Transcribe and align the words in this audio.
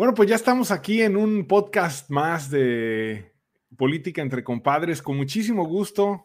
Bueno, 0.00 0.14
pues 0.14 0.30
ya 0.30 0.36
estamos 0.36 0.70
aquí 0.70 1.02
en 1.02 1.14
un 1.14 1.46
podcast 1.46 2.08
más 2.08 2.50
de 2.50 3.34
política 3.76 4.22
entre 4.22 4.42
compadres, 4.42 5.02
con 5.02 5.14
muchísimo 5.14 5.66
gusto, 5.66 6.22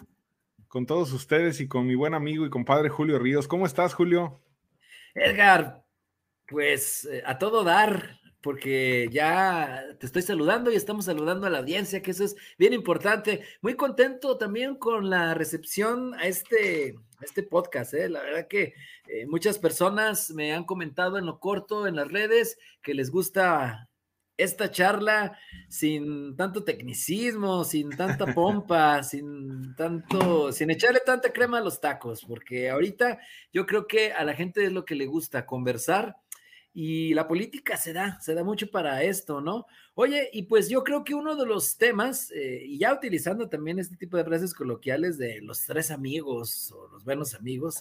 con 0.70 0.86
todos 0.86 1.12
ustedes 1.12 1.60
y 1.60 1.68
con 1.68 1.86
mi 1.86 1.94
buen 1.94 2.14
amigo 2.14 2.46
y 2.46 2.50
compadre 2.50 2.88
Julio 2.88 3.20
Ríos. 3.20 3.50
¿Cómo 3.50 3.66
estás, 3.66 3.94
Julio? 3.94 4.42
Edgar, 5.14 5.84
pues 6.48 7.04
eh, 7.04 7.22
a 7.26 7.38
todo 7.38 7.66
dar, 7.66 8.18
porque 8.46 9.10
ya 9.12 9.84
te 10.00 10.06
estoy 10.06 10.22
saludando 10.22 10.72
y 10.72 10.76
estamos 10.76 11.06
saludando 11.06 11.48
a 11.48 11.50
la 11.50 11.58
audiencia, 11.58 12.04
que 12.04 12.12
eso 12.12 12.24
es 12.24 12.36
bien 12.60 12.74
importante. 12.74 13.42
Muy 13.64 13.74
contento 13.74 14.38
también 14.38 14.76
con 14.76 15.10
la 15.10 15.34
recepción 15.34 16.14
a 16.14 16.28
este, 16.28 16.94
este 17.22 17.42
podcast. 17.42 17.96
¿eh? 17.96 18.08
La 18.08 18.22
verdad 18.22 18.48
que 18.48 18.76
eh, 19.08 19.26
muchas 19.26 19.58
personas 19.58 20.30
me 20.30 20.54
han 20.54 20.64
comentado 20.64 21.18
en 21.18 21.26
lo 21.26 21.40
corto 21.40 21.88
en 21.88 21.96
las 21.96 22.12
redes 22.12 22.60
que 22.84 22.94
les 22.94 23.10
gusta 23.10 23.90
esta 24.38 24.70
charla 24.70 25.40
sin 25.68 26.36
tanto 26.36 26.64
tecnicismo, 26.64 27.64
sin 27.64 27.90
tanta 27.90 28.28
pompa, 28.36 29.02
sin 29.02 29.74
tanto, 29.76 30.52
sin 30.52 30.70
echarle 30.70 31.00
tanta 31.04 31.34
crema 31.34 31.58
a 31.58 31.62
los 31.62 31.82
tacos, 31.82 32.24
porque 32.24 32.70
ahorita 32.70 33.18
yo 33.52 33.66
creo 33.66 33.88
que 33.88 34.14
a 34.14 34.24
la 34.24 34.36
gente 34.36 34.66
es 34.66 34.72
lo 34.72 34.86
que 34.86 34.94
le 34.94 35.08
gusta 35.08 35.48
conversar 35.48 36.18
y 36.78 37.14
la 37.14 37.26
política 37.26 37.78
se 37.78 37.94
da, 37.94 38.20
se 38.20 38.36
da 38.36 38.44
mucho 38.44 38.70
para 38.70 39.02
esto, 39.02 39.40
¿no? 39.40 39.66
Oye, 39.94 40.30
y 40.34 40.44
pues 40.44 40.68
yo 40.68 40.84
creo 40.84 41.06
que 41.06 41.16
uno 41.16 41.38
de 41.38 41.46
los 41.46 41.78
temas, 41.78 42.32
eh, 42.32 42.64
y 42.66 42.78
ya 42.78 42.94
utilizando 42.94 43.48
también 43.48 43.80
este 43.80 43.96
tipo 43.96 44.18
de 44.18 44.26
frases 44.26 44.54
coloquiales 44.54 45.18
de 45.18 45.40
los 45.42 45.66
tres 45.66 45.90
amigos 45.90 46.74
o 46.74 46.90
los 46.90 47.06
buenos 47.06 47.34
amigos, 47.34 47.78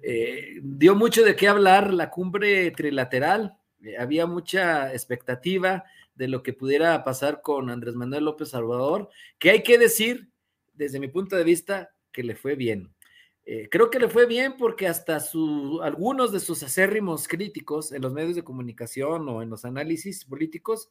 eh, 0.00 0.60
dio 0.62 0.94
mucho 0.94 1.24
de 1.24 1.36
qué 1.36 1.46
hablar 1.46 1.92
la 1.92 2.08
cumbre 2.08 2.70
trilateral, 2.70 3.58
eh, 3.84 3.98
había 3.98 4.24
mucha 4.24 4.94
expectativa 4.94 5.84
de 6.14 6.28
lo 6.28 6.42
que 6.42 6.54
pudiera 6.54 7.04
pasar 7.04 7.42
con 7.42 7.68
Andrés 7.68 7.96
Manuel 7.96 8.24
López 8.24 8.48
Salvador, 8.48 9.10
que 9.38 9.50
hay 9.50 9.62
que 9.62 9.76
decir, 9.76 10.30
desde 10.72 11.00
mi 11.00 11.08
punto 11.08 11.36
de 11.36 11.44
vista, 11.44 11.90
que 12.10 12.22
le 12.22 12.34
fue 12.34 12.54
bien. 12.54 12.94
Eh, 13.54 13.68
creo 13.70 13.90
que 13.90 13.98
le 13.98 14.08
fue 14.08 14.24
bien 14.24 14.56
porque 14.56 14.88
hasta 14.88 15.20
su, 15.20 15.82
algunos 15.82 16.32
de 16.32 16.40
sus 16.40 16.62
acérrimos 16.62 17.28
críticos 17.28 17.92
en 17.92 18.00
los 18.00 18.14
medios 18.14 18.34
de 18.34 18.44
comunicación 18.44 19.28
o 19.28 19.42
en 19.42 19.50
los 19.50 19.66
análisis 19.66 20.24
políticos 20.24 20.90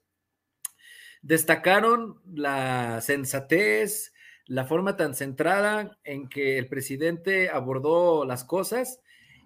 destacaron 1.24 2.22
la 2.32 3.02
sensatez, 3.02 4.14
la 4.46 4.66
forma 4.66 4.96
tan 4.96 5.16
centrada 5.16 5.98
en 6.04 6.30
que 6.30 6.60
el 6.60 6.68
presidente 6.68 7.50
abordó 7.50 8.26
las 8.26 8.44
cosas. 8.44 9.02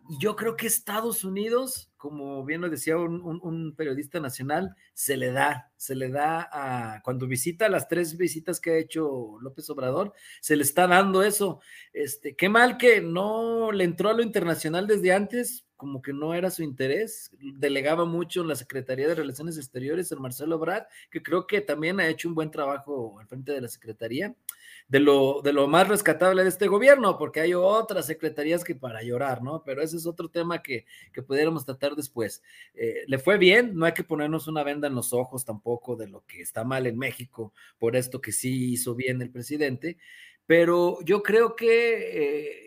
Y 0.09 0.17
yo 0.19 0.35
creo 0.35 0.57
que 0.57 0.67
Estados 0.67 1.23
Unidos 1.23 1.93
como 2.05 2.45
bien 2.45 2.61
lo 2.61 2.69
decía 2.69 2.97
un, 2.97 3.73
periodista 3.75 4.19
nacional, 4.19 4.75
se 4.93 5.17
le 5.17 5.31
da, 5.31 5.71
se 5.75 5.95
le 5.95 6.09
da 6.09 6.47
a, 6.51 7.01
cuando 7.01 7.25
visita 7.25 7.67
las 7.67 7.87
tres 7.87 8.15
visitas 8.15 8.59
que 8.59 8.69
ha 8.69 8.77
hecho 8.77 9.39
López 9.41 9.67
Obrador, 9.71 10.13
se 10.39 10.55
le 10.55 10.61
está 10.61 10.85
dando 10.85 11.23
eso. 11.23 11.61
Este, 11.93 12.35
qué 12.35 12.47
mal 12.47 12.77
que 12.77 13.01
no 13.01 13.71
le 13.71 13.85
entró 13.85 14.09
a 14.09 14.13
lo 14.13 14.21
internacional 14.21 14.85
desde 14.85 15.13
antes, 15.13 15.65
como 15.75 16.01
que 16.01 16.13
no 16.13 16.33
era 16.33 16.49
su 16.49 16.63
interés, 16.63 17.31
delegaba 17.39 18.05
mucho 18.05 18.41
en 18.41 18.47
la 18.47 18.55
Secretaría 18.55 19.07
de 19.07 19.15
Relaciones 19.15 19.57
Exteriores, 19.57 20.11
el 20.11 20.19
Marcelo 20.19 20.57
Brad, 20.59 20.83
que 21.09 21.21
creo 21.21 21.47
que 21.47 21.61
también 21.61 21.99
ha 21.99 22.07
hecho 22.07 22.29
un 22.29 22.35
buen 22.35 22.51
trabajo 22.51 23.19
al 23.19 23.27
frente 23.27 23.51
de 23.51 23.61
la 23.61 23.67
Secretaría 23.67 24.35
de 24.87 24.99
lo, 24.99 25.41
de 25.41 25.51
lo 25.51 25.67
más 25.67 25.87
rescatable 25.87 26.43
de 26.43 26.49
este 26.49 26.67
gobierno, 26.67 27.17
porque 27.17 27.41
hay 27.41 27.53
otras 27.53 28.05
secretarías 28.05 28.63
que 28.63 28.75
para 28.75 29.01
llorar, 29.01 29.41
¿no? 29.41 29.63
Pero 29.63 29.81
ese 29.81 29.97
es 29.97 30.05
otro 30.05 30.29
tema 30.29 30.61
que, 30.61 30.85
que 31.11 31.23
pudiéramos 31.23 31.65
tratar 31.65 31.95
después. 31.95 32.43
Eh, 32.75 33.03
le 33.07 33.17
fue 33.17 33.37
bien, 33.37 33.75
no 33.75 33.85
hay 33.85 33.93
que 33.93 34.03
ponernos 34.03 34.47
una 34.47 34.63
venda 34.63 34.87
en 34.87 34.95
los 34.95 35.11
ojos 35.13 35.43
tampoco 35.43 35.95
de 35.95 36.07
lo 36.07 36.23
que 36.25 36.41
está 36.41 36.63
mal 36.63 36.85
en 36.85 36.97
México, 36.97 37.53
por 37.79 37.95
esto 37.95 38.21
que 38.21 38.31
sí 38.31 38.73
hizo 38.73 38.95
bien 38.95 39.21
el 39.21 39.31
presidente, 39.31 39.97
pero 40.45 40.99
yo 41.03 41.23
creo 41.23 41.55
que... 41.55 42.59
Eh, 42.61 42.64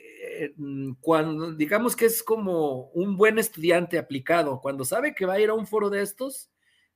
mm, 0.56 0.92
cuando 1.00 1.52
digamos 1.52 1.96
que 1.96 2.06
es 2.06 2.22
como 2.22 2.88
un 2.90 3.16
buen 3.16 3.38
estudiante 3.38 3.98
aplicado, 3.98 4.60
cuando 4.60 4.84
sabe 4.84 5.14
que 5.14 5.26
va 5.26 5.34
a 5.34 5.40
ir 5.40 5.50
a 5.50 5.54
un 5.54 5.66
foro 5.66 5.90
de 5.90 6.02
estos, 6.02 6.50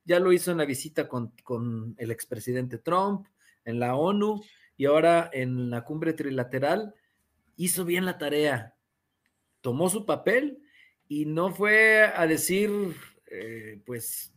ya 0.04 0.18
lo 0.18 0.32
hizo 0.32 0.50
en 0.50 0.58
la 0.58 0.64
visita 0.64 1.08
con, 1.08 1.32
con 1.44 1.94
el 1.98 2.10
expresidente 2.10 2.78
Trump, 2.78 3.26
en 3.64 3.78
la 3.78 3.94
ONU, 3.94 4.42
y 4.76 4.86
ahora 4.86 5.30
en 5.32 5.70
la 5.70 5.84
cumbre 5.84 6.12
trilateral 6.12 6.94
hizo 7.56 7.84
bien 7.84 8.04
la 8.04 8.18
tarea, 8.18 8.74
tomó 9.60 9.88
su 9.88 10.04
papel 10.04 10.58
y 11.08 11.26
no 11.26 11.54
fue 11.54 12.04
a 12.04 12.26
decir, 12.26 12.70
eh, 13.26 13.80
pues, 13.84 14.31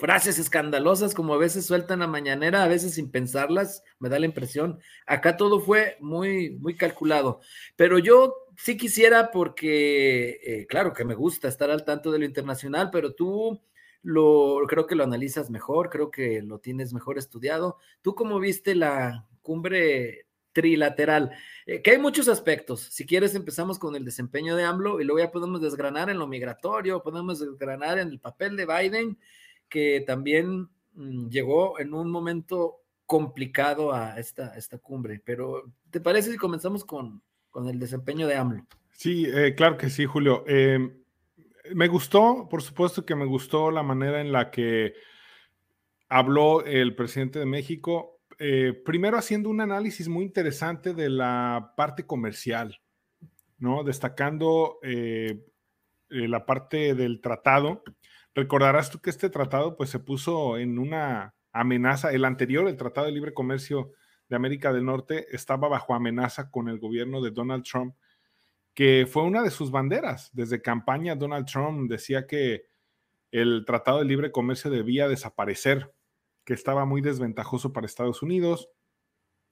frases 0.00 0.38
escandalosas 0.38 1.14
como 1.14 1.34
a 1.34 1.38
veces 1.38 1.66
sueltan 1.66 2.00
la 2.00 2.06
mañanera, 2.06 2.64
a 2.64 2.68
veces 2.68 2.94
sin 2.94 3.10
pensarlas, 3.10 3.84
me 3.98 4.08
da 4.08 4.18
la 4.18 4.26
impresión. 4.26 4.80
Acá 5.06 5.36
todo 5.36 5.60
fue 5.60 5.96
muy, 6.00 6.50
muy 6.50 6.76
calculado. 6.76 7.40
Pero 7.76 7.98
yo 7.98 8.34
sí 8.56 8.76
quisiera, 8.76 9.30
porque, 9.30 10.40
eh, 10.42 10.66
claro 10.66 10.92
que 10.92 11.04
me 11.04 11.14
gusta 11.14 11.48
estar 11.48 11.70
al 11.70 11.84
tanto 11.84 12.10
de 12.10 12.18
lo 12.18 12.24
internacional, 12.24 12.90
pero 12.90 13.14
tú 13.14 13.60
lo 14.02 14.62
creo 14.66 14.86
que 14.86 14.96
lo 14.96 15.04
analizas 15.04 15.50
mejor, 15.50 15.90
creo 15.90 16.10
que 16.10 16.42
lo 16.42 16.58
tienes 16.58 16.92
mejor 16.92 17.18
estudiado. 17.18 17.76
¿Tú 18.02 18.14
cómo 18.14 18.40
viste 18.40 18.74
la 18.74 19.26
cumbre 19.42 20.26
trilateral, 20.52 21.30
eh, 21.66 21.82
que 21.82 21.92
hay 21.92 21.98
muchos 21.98 22.28
aspectos. 22.28 22.80
Si 22.90 23.06
quieres, 23.06 23.34
empezamos 23.34 23.78
con 23.78 23.94
el 23.96 24.04
desempeño 24.04 24.56
de 24.56 24.64
AMLO 24.64 25.00
y 25.00 25.04
luego 25.04 25.20
ya 25.20 25.30
podemos 25.30 25.60
desgranar 25.60 26.10
en 26.10 26.18
lo 26.18 26.26
migratorio, 26.26 27.02
podemos 27.02 27.38
desgranar 27.38 27.98
en 27.98 28.08
el 28.08 28.20
papel 28.20 28.56
de 28.56 28.66
Biden, 28.66 29.18
que 29.70 30.04
también 30.06 30.68
mm, 30.92 31.28
llegó 31.28 31.80
en 31.80 31.94
un 31.94 32.10
momento 32.10 32.82
complicado 33.06 33.94
a 33.94 34.18
esta, 34.18 34.54
esta 34.56 34.78
cumbre. 34.78 35.22
Pero, 35.24 35.72
¿te 35.90 36.00
parece 36.00 36.32
si 36.32 36.36
comenzamos 36.36 36.84
con, 36.84 37.22
con 37.48 37.66
el 37.68 37.78
desempeño 37.78 38.26
de 38.26 38.36
AMLO? 38.36 38.66
Sí, 38.92 39.24
eh, 39.26 39.54
claro 39.54 39.78
que 39.78 39.88
sí, 39.88 40.04
Julio. 40.04 40.44
Em, 40.46 40.94
me 41.74 41.88
gustó, 41.88 42.46
por 42.50 42.60
supuesto 42.60 43.06
que 43.06 43.14
me 43.14 43.24
gustó 43.24 43.70
la 43.70 43.82
manera 43.82 44.20
en 44.20 44.32
la 44.32 44.50
que 44.50 44.92
habló 46.08 46.64
el 46.64 46.94
presidente 46.94 47.38
de 47.38 47.46
México 47.46 48.20
eh, 48.42 48.72
primero 48.72 49.18
haciendo 49.18 49.50
un 49.50 49.60
análisis 49.60 50.08
muy 50.08 50.24
interesante 50.24 50.94
de 50.94 51.10
la 51.10 51.74
parte 51.76 52.06
comercial, 52.06 52.80
¿no? 53.58 53.84
Destacando 53.84 54.78
eh, 54.82 55.44
la 56.08 56.46
parte 56.46 56.94
del 56.94 57.20
tratado. 57.20 57.82
Recordarás 58.34 58.90
tú 58.90 59.00
que 59.00 59.10
este 59.10 59.30
tratado 59.30 59.76
pues 59.76 59.90
se 59.90 59.98
puso 59.98 60.56
en 60.58 60.78
una 60.78 61.34
amenaza, 61.52 62.12
el 62.12 62.24
anterior, 62.24 62.68
el 62.68 62.76
Tratado 62.76 63.06
de 63.06 63.12
Libre 63.12 63.34
Comercio 63.34 63.92
de 64.28 64.36
América 64.36 64.72
del 64.72 64.84
Norte, 64.84 65.26
estaba 65.34 65.68
bajo 65.68 65.94
amenaza 65.94 66.50
con 66.50 66.68
el 66.68 66.78
gobierno 66.78 67.20
de 67.20 67.32
Donald 67.32 67.64
Trump, 67.64 67.96
que 68.74 69.06
fue 69.10 69.24
una 69.24 69.42
de 69.42 69.50
sus 69.50 69.70
banderas. 69.70 70.30
Desde 70.32 70.62
campaña, 70.62 71.16
Donald 71.16 71.46
Trump 71.46 71.90
decía 71.90 72.26
que 72.26 72.66
el 73.32 73.64
Tratado 73.66 73.98
de 73.98 74.04
Libre 74.04 74.30
Comercio 74.30 74.70
debía 74.70 75.08
desaparecer 75.08 75.92
que 76.44 76.54
estaba 76.54 76.84
muy 76.84 77.00
desventajoso 77.00 77.72
para 77.72 77.86
Estados 77.86 78.22
Unidos. 78.22 78.70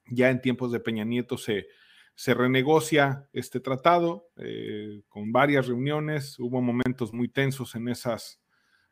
Ya 0.06 0.30
en 0.30 0.40
tiempos 0.40 0.72
de 0.72 0.80
Peña 0.80 1.04
Nieto 1.04 1.36
se, 1.36 1.66
se 2.14 2.34
renegocia 2.34 3.28
este 3.32 3.60
tratado 3.60 4.30
eh, 4.36 5.02
con 5.08 5.32
varias 5.32 5.66
reuniones. 5.66 6.38
Hubo 6.38 6.60
momentos 6.60 7.12
muy 7.12 7.28
tensos 7.28 7.74
en 7.74 7.88
esas, 7.88 8.40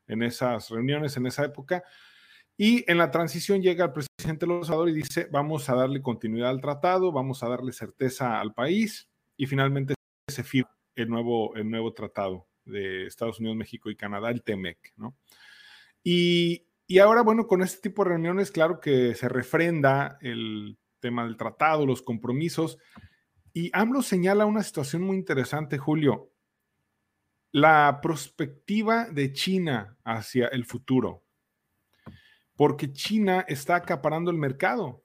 en 0.06 0.22
esas 0.22 0.70
reuniones, 0.70 1.16
en 1.16 1.26
esa 1.26 1.44
época. 1.44 1.84
Y 2.56 2.90
en 2.90 2.98
la 2.98 3.10
transición 3.10 3.60
llega 3.60 3.84
el 3.84 3.92
presidente 3.92 4.46
López 4.46 4.70
Obrador 4.70 4.88
y 4.88 4.94
dice, 4.94 5.28
vamos 5.30 5.68
a 5.68 5.74
darle 5.74 6.00
continuidad 6.00 6.50
al 6.50 6.60
tratado, 6.60 7.12
vamos 7.12 7.42
a 7.42 7.48
darle 7.48 7.72
certeza 7.72 8.40
al 8.40 8.54
país 8.54 9.08
y 9.36 9.46
finalmente 9.46 9.94
se 10.28 10.42
firma 10.42 10.70
el 10.94 11.08
nuevo, 11.08 11.54
el 11.54 11.70
nuevo 11.70 11.92
tratado 11.92 12.46
de 12.64 13.06
Estados 13.06 13.38
Unidos, 13.40 13.56
México 13.56 13.90
y 13.90 13.96
Canadá, 13.96 14.30
el 14.30 14.42
TEMEC, 14.42 14.94
¿no? 14.96 15.14
Y, 16.02 16.66
y 16.86 16.98
ahora, 16.98 17.22
bueno, 17.22 17.46
con 17.46 17.62
este 17.62 17.88
tipo 17.88 18.04
de 18.04 18.10
reuniones, 18.10 18.50
claro 18.50 18.80
que 18.80 19.14
se 19.14 19.28
refrenda 19.28 20.18
el 20.22 20.78
tema 21.00 21.24
del 21.24 21.36
tratado, 21.36 21.84
los 21.84 22.02
compromisos. 22.02 22.78
Y 23.52 23.70
AMLO 23.72 24.02
señala 24.02 24.46
una 24.46 24.62
situación 24.62 25.02
muy 25.02 25.16
interesante, 25.16 25.78
Julio. 25.78 26.30
La 27.52 28.00
perspectiva 28.02 29.08
de 29.10 29.32
China 29.32 29.96
hacia 30.04 30.48
el 30.48 30.64
futuro. 30.64 31.24
Porque 32.54 32.92
China 32.92 33.44
está 33.48 33.76
acaparando 33.76 34.30
el 34.30 34.38
mercado. 34.38 35.02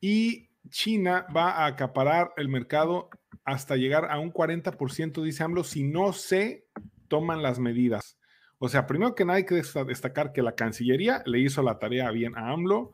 Y 0.00 0.50
China 0.68 1.26
va 1.34 1.50
a 1.50 1.66
acaparar 1.66 2.32
el 2.36 2.48
mercado 2.48 3.10
hasta 3.44 3.76
llegar 3.76 4.10
a 4.10 4.18
un 4.18 4.32
40%, 4.32 5.22
dice 5.22 5.42
AMLO, 5.42 5.64
si 5.64 5.82
no 5.82 6.12
se 6.12 6.66
toman 7.08 7.42
las 7.42 7.58
medidas. 7.58 8.18
O 8.58 8.68
sea, 8.68 8.86
primero 8.86 9.14
que 9.14 9.24
nada 9.24 9.38
hay 9.38 9.46
que 9.46 9.62
destacar 9.86 10.32
que 10.32 10.42
la 10.42 10.54
Cancillería 10.54 11.22
le 11.26 11.40
hizo 11.40 11.62
la 11.62 11.78
tarea 11.78 12.10
bien 12.10 12.36
a 12.36 12.50
AMLO, 12.52 12.92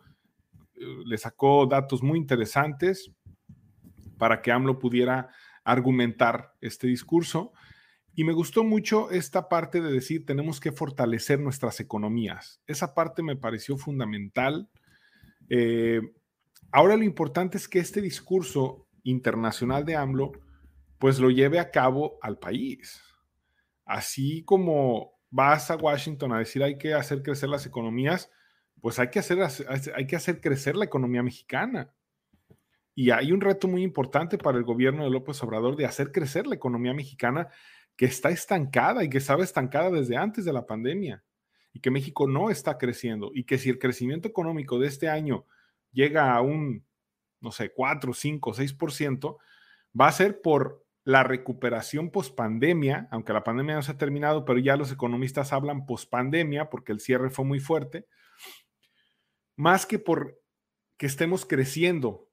eh, 0.75 0.81
le 1.07 1.19
sacó 1.19 1.67
datos 1.67 2.03
muy 2.03 2.19
interesantes 2.19 3.11
para 4.19 4.43
que 4.43 4.53
AMLO 4.53 4.79
pudiera 4.79 5.31
argumentar 5.65 6.53
este 6.61 6.87
discurso. 6.87 7.53
Y 8.15 8.25
me 8.25 8.33
gustó 8.33 8.63
mucho 8.63 9.11
esta 9.11 9.49
parte 9.49 9.81
de 9.81 9.91
decir, 9.91 10.25
tenemos 10.25 10.61
que 10.61 10.71
fortalecer 10.71 11.41
nuestras 11.41 11.81
economías. 11.81 12.61
Esa 12.67 12.95
parte 12.95 13.23
me 13.23 13.37
pareció 13.37 13.77
fundamental. 13.77 14.69
Eh, 15.49 16.01
ahora 16.71 16.97
lo 16.97 17.03
importante 17.03 17.57
es 17.59 17.69
que 17.69 17.81
este 17.81 18.01
discurso 18.01 18.87
internacional 19.03 19.85
de 19.85 19.97
AMLO, 19.97 20.33
pues 20.99 21.19
lo 21.19 21.31
lleve 21.31 21.59
a 21.59 21.73
cabo 21.73 22.19
al 22.23 22.39
país. 22.39 23.03
Así 23.85 24.45
como 24.45 25.15
vas 25.31 25.71
a 25.73 25.77
Washington 25.77 26.33
a 26.33 26.39
decir 26.39 26.63
hay 26.63 26.79
que 26.79 26.95
hacer 26.95 27.23
crecer 27.23 27.49
las 27.49 27.67
economías, 27.67 28.31
pues 28.81 29.01
hay 29.01 29.11
que 29.11 29.19
hacer, 29.19 29.39
hay 29.95 30.07
que 30.07 30.17
hacer 30.17 30.41
crecer 30.41 30.77
la 30.77 30.85
economía 30.85 31.23
mexicana. 31.23 31.93
Y 32.95 33.11
hay 33.11 33.33
un 33.33 33.41
reto 33.41 33.67
muy 33.67 33.83
importante 33.83 34.39
para 34.39 34.57
el 34.57 34.63
gobierno 34.63 35.03
de 35.03 35.11
López 35.11 35.43
Obrador 35.43 35.75
de 35.75 35.85
hacer 35.85 36.13
crecer 36.13 36.47
la 36.47 36.55
economía 36.55 36.95
mexicana 36.95 37.49
que 37.97 38.07
está 38.07 38.31
estancada 38.31 39.05
y 39.05 39.09
que 39.09 39.19
estaba 39.19 39.45
estancada 39.45 39.91
desde 39.91 40.17
antes 40.17 40.45
de 40.45 40.53
la 40.53 40.67
pandemia 40.67 41.25
y 41.73 41.81
que 41.81 41.91
México 41.91 42.27
no 42.27 42.51
está 42.51 42.79
creciendo 42.79 43.31
y 43.35 43.45
que 43.45 43.59
si 43.59 43.71
el 43.71 43.79
crecimiento 43.79 44.29
económico 44.29 44.79
de 44.79 44.89
este 44.89 45.09
año 45.09 45.47
llega 45.93 46.35
a 46.35 46.41
un, 46.41 46.85
no 47.41 47.53
sé, 47.53 47.73
4, 47.73 48.13
5, 48.13 48.55
6%, 48.55 49.37
va 49.99 50.09
a 50.09 50.13
ser 50.13 50.41
por 50.41 50.85
la 51.05 51.23
recuperación 51.23 52.11
post-pandemia, 52.11 53.09
aunque 53.11 53.35
la 53.35 53.45
pandemia 53.45 53.75
no 53.75 53.83
se 53.83 53.93
ha 53.93 53.99
terminado, 53.99 54.45
pero 54.45 54.59
ya 54.59 54.77
los 54.77 54.91
economistas 54.91 55.53
hablan 55.53 55.85
post-pandemia 55.85 56.71
porque 56.71 56.93
el 56.93 57.01
cierre 57.01 57.31
fue 57.31 57.45
muy 57.45 57.61
fuerte, 57.61 58.07
más 59.57 59.87
que 59.87 59.99
por 59.99 60.41
que 60.97 61.07
estemos 61.07 61.45
creciendo 61.45 62.31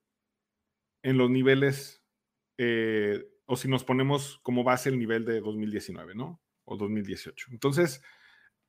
en 1.04 1.18
los 1.18 1.30
niveles, 1.30 2.04
eh, 2.58 3.26
o 3.52 3.58
si 3.58 3.68
nos 3.68 3.84
ponemos 3.84 4.40
como 4.44 4.64
base 4.64 4.88
el 4.88 4.98
nivel 4.98 5.26
de 5.26 5.42
2019, 5.42 6.16
¿no? 6.16 6.42
O 6.64 6.78
2018. 6.78 7.48
Entonces, 7.52 8.02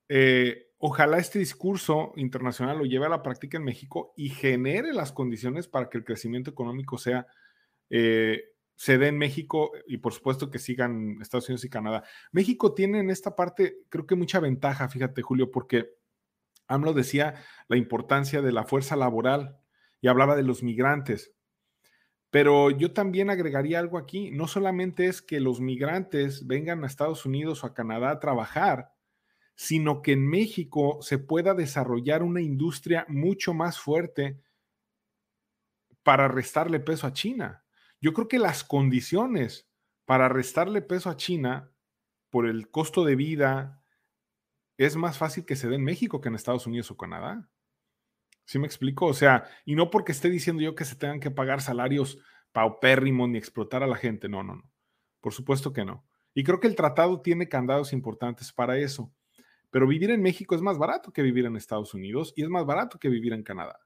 eh, 0.09 0.73
ojalá 0.79 1.19
este 1.19 1.39
discurso 1.39 2.13
internacional 2.17 2.79
lo 2.79 2.85
lleve 2.85 3.07
a 3.07 3.11
la 3.11 3.23
práctica 3.23 3.59
en 3.59 3.65
México 3.65 4.13
y 4.17 4.31
genere 4.31 4.93
las 4.93 5.13
condiciones 5.13 5.69
para 5.69 5.89
que 5.89 5.99
el 5.99 6.05
crecimiento 6.05 6.51
económico 6.51 6.99
sea, 6.99 7.29
eh, 7.91 8.43
se 8.75 8.99
dé 8.99 9.07
en 9.07 9.19
México 9.19 9.71
y 9.87 9.99
por 9.99 10.15
supuesto 10.15 10.51
que 10.51 10.59
sigan 10.59 11.19
Estados 11.23 11.49
Unidos 11.49 11.65
y 11.65 11.71
Canadá. 11.71 12.03
México 12.33 12.75
tiene 12.75 12.99
en 12.99 13.11
esta 13.11 13.37
parte, 13.37 13.85
creo 13.89 14.09
que 14.09 14.17
mucha 14.17 14.41
ventaja, 14.41 14.89
fíjate 14.89 15.23
Julio, 15.23 15.53
porque 15.53 15.91
AMLO 16.67 16.93
decía 16.93 17.37
la 17.69 17.77
importancia 17.77 18.43
de 18.43 18.51
la 18.51 18.65
fuerza 18.65 18.97
laboral 18.97 19.61
y 20.01 20.09
hablaba 20.09 20.35
de 20.35 20.43
los 20.43 20.65
migrantes. 20.65 21.37
Pero 22.33 22.71
yo 22.71 22.95
también 22.95 23.29
agregaría 23.29 23.79
algo 23.79 23.99
aquí, 23.99 24.31
no 24.31 24.49
solamente 24.49 25.05
es 25.07 25.21
que 25.21 25.39
los 25.39 25.61
migrantes 25.61 26.47
vengan 26.47 26.83
a 26.83 26.87
Estados 26.87 27.27
Unidos 27.27 27.63
o 27.63 27.67
a 27.67 27.75
Canadá 27.75 28.11
a 28.11 28.21
trabajar, 28.21 28.95
sino 29.55 30.01
que 30.01 30.13
en 30.13 30.27
México 30.27 30.97
se 31.03 31.19
pueda 31.19 31.53
desarrollar 31.53 32.23
una 32.23 32.41
industria 32.41 33.05
mucho 33.11 33.53
más 33.53 33.79
fuerte 33.79 34.41
para 36.03 36.27
restarle 36.27 36.81
peso 36.81 37.07
a 37.07 37.13
China. 37.13 37.67
Yo 38.01 38.15
creo 38.15 38.29
que 38.29 38.39
las 38.39 38.65
condiciones 38.65 39.69
para 40.07 40.31
restarle 40.31 40.81
peso 40.81 41.11
a 41.11 41.19
China 41.19 41.71
por 42.31 42.49
el 42.49 42.71
costo 42.71 43.05
de 43.05 43.15
vida 43.15 43.85
es 44.79 44.97
más 44.97 45.19
fácil 45.19 45.45
que 45.45 45.55
se 45.55 45.69
dé 45.69 45.75
en 45.75 45.85
México 45.85 46.23
que 46.23 46.31
en 46.31 46.35
Estados 46.35 46.67
Unidos 46.67 46.91
o 46.91 46.97
Canadá. 46.97 47.52
¿Sí 48.53 48.59
me 48.59 48.67
explico? 48.67 49.07
O 49.07 49.15
sea, 49.15 49.49
y 49.65 49.75
no 49.77 49.89
porque 49.89 50.13
esté 50.13 50.29
diciendo 50.29 50.63
yo 50.63 50.75
que 50.75 50.85
se 50.85 50.95
tengan 50.95 51.21
que 51.21 51.31
pagar 51.31 51.63
salarios 51.63 52.19
paupérrimos 52.53 53.31
ni 53.31 53.39
explotar 53.39 53.83
a 53.83 53.87
la 53.87 53.97
gente. 53.97 54.29
No, 54.29 54.43
no, 54.43 54.57
no. 54.57 54.71
Por 55.23 55.33
supuesto 55.33 55.73
que 55.73 55.87
no. 55.87 56.05
Y 56.35 56.45
creo 56.45 56.61
que 56.61 56.67
el 56.67 56.77
tratado 56.77 57.23
tiene 57.23 57.49
candados 57.49 57.95
importantes 57.95 58.53
para 58.53 58.77
eso. 58.77 59.11
Pero 59.71 59.87
vivir 59.87 60.11
en 60.11 60.21
México 60.21 60.55
es 60.55 60.61
más 60.61 60.77
barato 60.77 61.15
que 61.15 61.23
vivir 61.23 61.47
en 61.47 61.57
Estados 61.57 61.95
Unidos 61.95 62.35
y 62.37 62.43
es 62.43 62.51
más 62.51 62.67
barato 62.67 62.99
que 62.99 63.09
vivir 63.09 63.33
en 63.33 63.43
Canadá. 63.43 63.81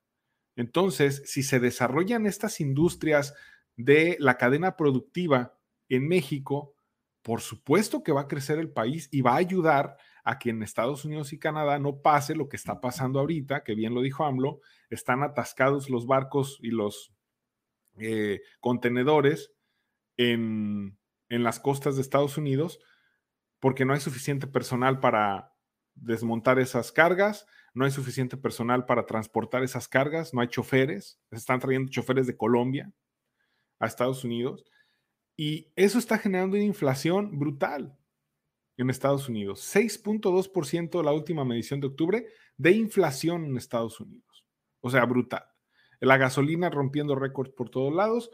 Entonces, 0.57 1.23
si 1.27 1.45
se 1.45 1.61
desarrollan 1.61 2.27
estas 2.27 2.61
industrias 2.61 3.35
de 3.77 4.17
la 4.19 4.37
cadena 4.37 4.75
productiva 4.75 5.57
en 5.89 6.09
México, 6.09 6.75
por 7.23 7.41
supuesto 7.41 8.03
que 8.03 8.11
va 8.11 8.23
a 8.23 8.29
crecer 8.29 8.59
el 8.59 8.73
país 8.73 9.09
y 9.13 9.21
va 9.21 9.35
a 9.35 9.37
ayudar 9.37 9.97
a 10.27 10.41
que 10.41 10.51
en 10.51 10.65
Estados 10.65 11.05
Unidos 11.05 11.33
y 11.33 11.39
Canadá 11.39 11.79
no 11.79 12.03
pase 12.03 12.35
lo 12.35 12.49
que 12.49 12.57
está 12.57 12.81
pasando 12.81 13.21
ahorita, 13.21 13.63
que 13.63 13.77
bien 13.77 13.95
lo 13.95 14.03
dijo 14.03 14.25
AMLO, 14.25 14.61
están 14.91 15.23
atascados 15.23 15.89
los 15.89 16.09
barcos 16.09 16.59
y 16.61 16.73
los 16.73 17.15
eh, 17.99 18.41
contenedores 18.59 19.53
en, 20.17 20.99
en 21.29 21.45
las 21.45 21.61
costas 21.61 21.95
de 21.95 22.03
Estados 22.03 22.37
Unidos 22.39 22.81
porque 23.61 23.85
no 23.85 23.95
hay 23.95 24.01
suficiente 24.01 24.49
personal 24.49 24.99
para 24.99 25.55
desmontar 25.95 26.59
esas 26.59 26.91
cargas, 26.91 27.47
no 27.73 27.85
hay 27.85 27.93
suficiente 27.93 28.37
personal 28.37 28.85
para 28.85 29.07
transportar 29.07 29.63
esas 29.63 29.87
cargas, 29.87 30.35
no 30.35 30.41
hay 30.41 30.49
choferes, 30.49 31.21
se 31.31 31.37
están 31.37 31.61
trayendo 31.61 31.89
choferes 31.89 32.27
de 32.27 32.37
Colombia 32.37 32.93
a 33.79 33.87
Estados 33.87 34.25
Unidos 34.25 34.65
y 35.37 35.71
eso 35.77 36.01
está 36.01 36.19
generando 36.19 36.57
una 36.57 36.65
inflación 36.65 37.39
brutal 37.39 37.97
en 38.77 38.91
Estados 38.91 39.29
Unidos. 39.29 39.75
6.2% 39.75 41.03
la 41.03 41.13
última 41.13 41.45
medición 41.45 41.81
de 41.81 41.89
octubre 41.89 42.27
de 42.57 42.71
inflación 42.73 43.45
en 43.45 43.57
Estados 43.57 44.01
Unidos. 44.01 44.47
O 44.81 44.91
sea, 44.91 45.05
brutal. 45.05 45.45
La 46.01 46.17
gasolina 46.17 46.71
rompiendo 46.71 47.15
récords 47.15 47.53
por 47.53 47.71
todos 47.71 47.95
lados. 47.95 48.31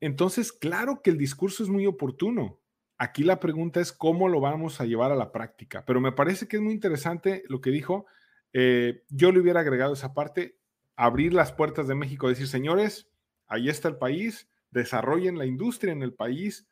Entonces, 0.00 0.52
claro 0.52 1.02
que 1.02 1.10
el 1.10 1.18
discurso 1.18 1.62
es 1.62 1.68
muy 1.68 1.86
oportuno. 1.86 2.60
Aquí 2.98 3.22
la 3.22 3.40
pregunta 3.40 3.80
es 3.80 3.92
cómo 3.92 4.28
lo 4.28 4.40
vamos 4.40 4.80
a 4.80 4.86
llevar 4.86 5.12
a 5.12 5.16
la 5.16 5.32
práctica. 5.32 5.84
Pero 5.86 6.00
me 6.00 6.12
parece 6.12 6.48
que 6.48 6.56
es 6.56 6.62
muy 6.62 6.72
interesante 6.72 7.44
lo 7.48 7.60
que 7.60 7.70
dijo. 7.70 8.06
Eh, 8.52 9.04
yo 9.08 9.32
le 9.32 9.40
hubiera 9.40 9.60
agregado 9.60 9.92
esa 9.92 10.12
parte, 10.12 10.58
abrir 10.96 11.32
las 11.32 11.52
puertas 11.52 11.86
de 11.86 11.94
México, 11.94 12.28
decir, 12.28 12.48
señores, 12.48 13.10
ahí 13.46 13.68
está 13.68 13.88
el 13.88 13.96
país, 13.96 14.50
desarrollen 14.70 15.38
la 15.38 15.46
industria 15.46 15.92
en 15.92 16.02
el 16.02 16.14
país, 16.14 16.68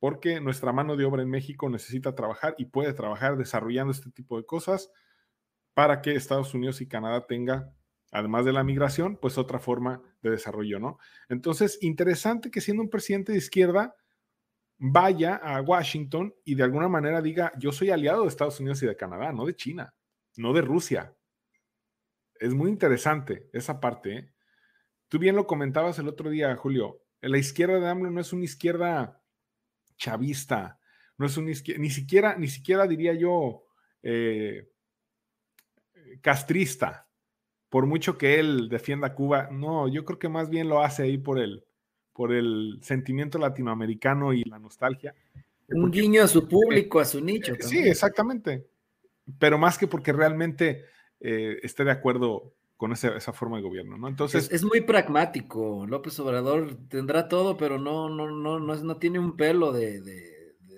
porque 0.00 0.40
nuestra 0.40 0.72
mano 0.72 0.96
de 0.96 1.04
obra 1.04 1.22
en 1.22 1.30
México 1.30 1.68
necesita 1.68 2.14
trabajar 2.14 2.54
y 2.58 2.64
puede 2.64 2.92
trabajar 2.94 3.36
desarrollando 3.36 3.92
este 3.92 4.10
tipo 4.10 4.38
de 4.38 4.46
cosas 4.46 4.90
para 5.74 6.00
que 6.00 6.14
Estados 6.14 6.54
Unidos 6.54 6.80
y 6.80 6.88
Canadá 6.88 7.26
tenga, 7.26 7.72
además 8.10 8.46
de 8.46 8.52
la 8.52 8.64
migración, 8.64 9.18
pues 9.18 9.38
otra 9.38 9.58
forma 9.58 10.02
de 10.22 10.30
desarrollo, 10.30 10.80
¿no? 10.80 10.98
Entonces, 11.28 11.78
interesante 11.82 12.50
que 12.50 12.62
siendo 12.62 12.82
un 12.82 12.90
presidente 12.90 13.32
de 13.32 13.38
izquierda 13.38 13.94
vaya 14.78 15.36
a 15.36 15.60
Washington 15.60 16.34
y 16.44 16.54
de 16.54 16.62
alguna 16.62 16.88
manera 16.88 17.20
diga, 17.20 17.52
yo 17.58 17.70
soy 17.70 17.90
aliado 17.90 18.22
de 18.22 18.28
Estados 18.28 18.58
Unidos 18.58 18.82
y 18.82 18.86
de 18.86 18.96
Canadá, 18.96 19.30
no 19.32 19.44
de 19.44 19.54
China, 19.54 19.94
no 20.36 20.54
de 20.54 20.62
Rusia. 20.62 21.14
Es 22.36 22.54
muy 22.54 22.70
interesante 22.70 23.50
esa 23.52 23.78
parte. 23.78 24.16
¿eh? 24.16 24.32
Tú 25.08 25.18
bien 25.18 25.36
lo 25.36 25.46
comentabas 25.46 25.98
el 25.98 26.08
otro 26.08 26.30
día, 26.30 26.56
Julio. 26.56 27.02
La 27.20 27.36
izquierda 27.36 27.78
de 27.78 27.86
AMLO 27.86 28.10
no 28.10 28.20
es 28.22 28.32
una 28.32 28.44
izquierda 28.44 29.19
chavista, 30.00 30.80
no 31.18 31.26
es 31.26 31.36
un 31.36 31.44
ni 31.44 31.90
siquiera, 31.90 32.34
ni 32.36 32.48
siquiera 32.48 32.86
diría 32.86 33.12
yo 33.12 33.64
eh, 34.02 34.68
castrista, 36.22 37.06
por 37.68 37.86
mucho 37.86 38.16
que 38.18 38.40
él 38.40 38.68
defienda 38.68 39.14
Cuba, 39.14 39.48
no, 39.52 39.86
yo 39.86 40.04
creo 40.04 40.18
que 40.18 40.28
más 40.28 40.48
bien 40.48 40.68
lo 40.68 40.82
hace 40.82 41.04
ahí 41.04 41.18
por 41.18 41.38
el, 41.38 41.64
por 42.12 42.32
el 42.32 42.78
sentimiento 42.82 43.38
latinoamericano 43.38 44.32
y 44.32 44.42
la 44.44 44.58
nostalgia. 44.58 45.14
Un 45.68 45.90
guiño 45.90 46.22
a 46.22 46.28
su 46.28 46.48
público, 46.48 46.98
a 46.98 47.04
su 47.04 47.20
nicho. 47.20 47.54
Sí, 47.60 47.78
exactamente. 47.78 48.66
Pero 49.38 49.58
más 49.58 49.78
que 49.78 49.86
porque 49.86 50.12
realmente 50.12 50.86
eh, 51.20 51.58
esté 51.62 51.84
de 51.84 51.92
acuerdo 51.92 52.54
con 52.80 52.92
esa, 52.92 53.34
forma 53.34 53.58
de 53.58 53.62
gobierno, 53.62 53.98
¿no? 53.98 54.08
Entonces. 54.08 54.50
Es, 54.50 54.64
muy 54.64 54.80
pragmático. 54.80 55.84
López 55.86 56.18
Obrador 56.18 56.78
tendrá 56.88 57.28
todo, 57.28 57.58
pero 57.58 57.78
no, 57.78 58.08
no, 58.08 58.30
no, 58.30 58.58
no, 58.58 58.74
no 58.74 58.96
tiene 58.96 59.18
un 59.18 59.36
pelo 59.36 59.70
de, 59.70 60.00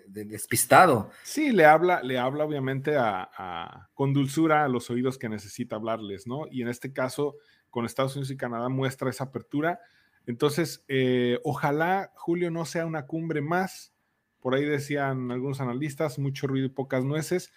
despistado. 0.08 1.10
Sí, 1.22 1.52
le 1.52 1.64
habla, 1.64 2.02
le 2.02 2.18
habla 2.18 2.44
obviamente 2.44 2.96
a, 2.96 3.88
con 3.94 4.12
dulzura 4.12 4.64
a 4.64 4.68
los 4.68 4.90
oídos 4.90 5.16
que 5.16 5.28
necesita 5.28 5.76
hablarles, 5.76 6.26
¿no? 6.26 6.48
Y 6.50 6.62
en 6.62 6.68
este 6.68 6.92
caso, 6.92 7.36
con 7.70 7.86
Estados 7.86 8.16
Unidos 8.16 8.32
y 8.32 8.36
Canadá 8.36 8.68
muestra 8.68 9.08
esa 9.08 9.22
apertura. 9.22 9.78
Entonces, 10.26 10.84
eh, 10.88 11.38
ojalá 11.44 12.10
Julio 12.16 12.50
no 12.50 12.64
sea 12.64 12.84
una 12.84 13.06
cumbre 13.06 13.42
más. 13.42 13.94
Por 14.40 14.56
ahí 14.56 14.64
decían 14.64 15.30
algunos 15.30 15.60
analistas, 15.60 16.18
mucho 16.18 16.48
ruido 16.48 16.66
y 16.66 16.70
pocas 16.70 17.04
nueces. 17.04 17.52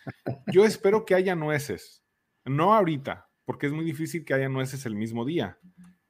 Yo 0.54 0.66
espero 0.66 1.04
que 1.04 1.16
haya 1.16 1.34
nueces, 1.34 2.04
no 2.46 2.76
ahorita, 2.76 3.28
porque 3.46 3.68
es 3.68 3.74
muy 3.74 3.86
difícil 3.86 4.26
que 4.26 4.34
haya 4.34 4.50
nueces 4.50 4.86
el 4.86 4.96
mismo 4.96 5.24
día. 5.24 5.58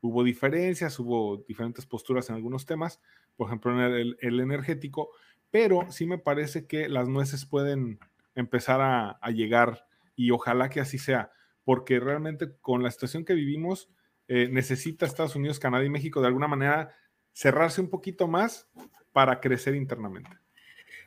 Hubo 0.01 0.23
diferencias, 0.23 0.97
hubo 0.99 1.43
diferentes 1.47 1.85
posturas 1.85 2.29
en 2.29 2.35
algunos 2.35 2.65
temas, 2.65 3.01
por 3.35 3.47
ejemplo 3.47 3.73
en 3.73 4.15
el, 4.19 4.39
energético, 4.39 5.11
pero 5.51 5.91
sí 5.91 6.05
me 6.05 6.17
parece 6.17 6.65
que 6.65 6.89
las 6.89 7.07
nueces 7.07 7.45
pueden 7.45 7.99
empezar 8.35 8.81
a, 8.81 9.31
llegar 9.31 9.85
y 10.15 10.31
ojalá 10.31 10.69
que 10.69 10.79
así 10.79 10.97
sea, 10.97 11.31
porque 11.63 11.99
realmente 11.99 12.55
con 12.61 12.83
la 12.83 12.91
situación 12.91 13.25
que 13.25 13.33
vivimos 13.33 13.89
eh, 14.27 14.47
necesita 14.49 15.05
Estados 15.05 15.35
Unidos, 15.35 15.59
Canadá 15.59 15.83
y 15.85 15.89
México 15.89 16.21
de 16.21 16.27
alguna 16.27 16.47
manera 16.47 16.95
cerrarse 17.31 17.81
un 17.81 17.89
poquito 17.89 18.27
más 18.27 18.69
para 19.11 19.39
crecer 19.39 19.75
internamente. 19.75 20.29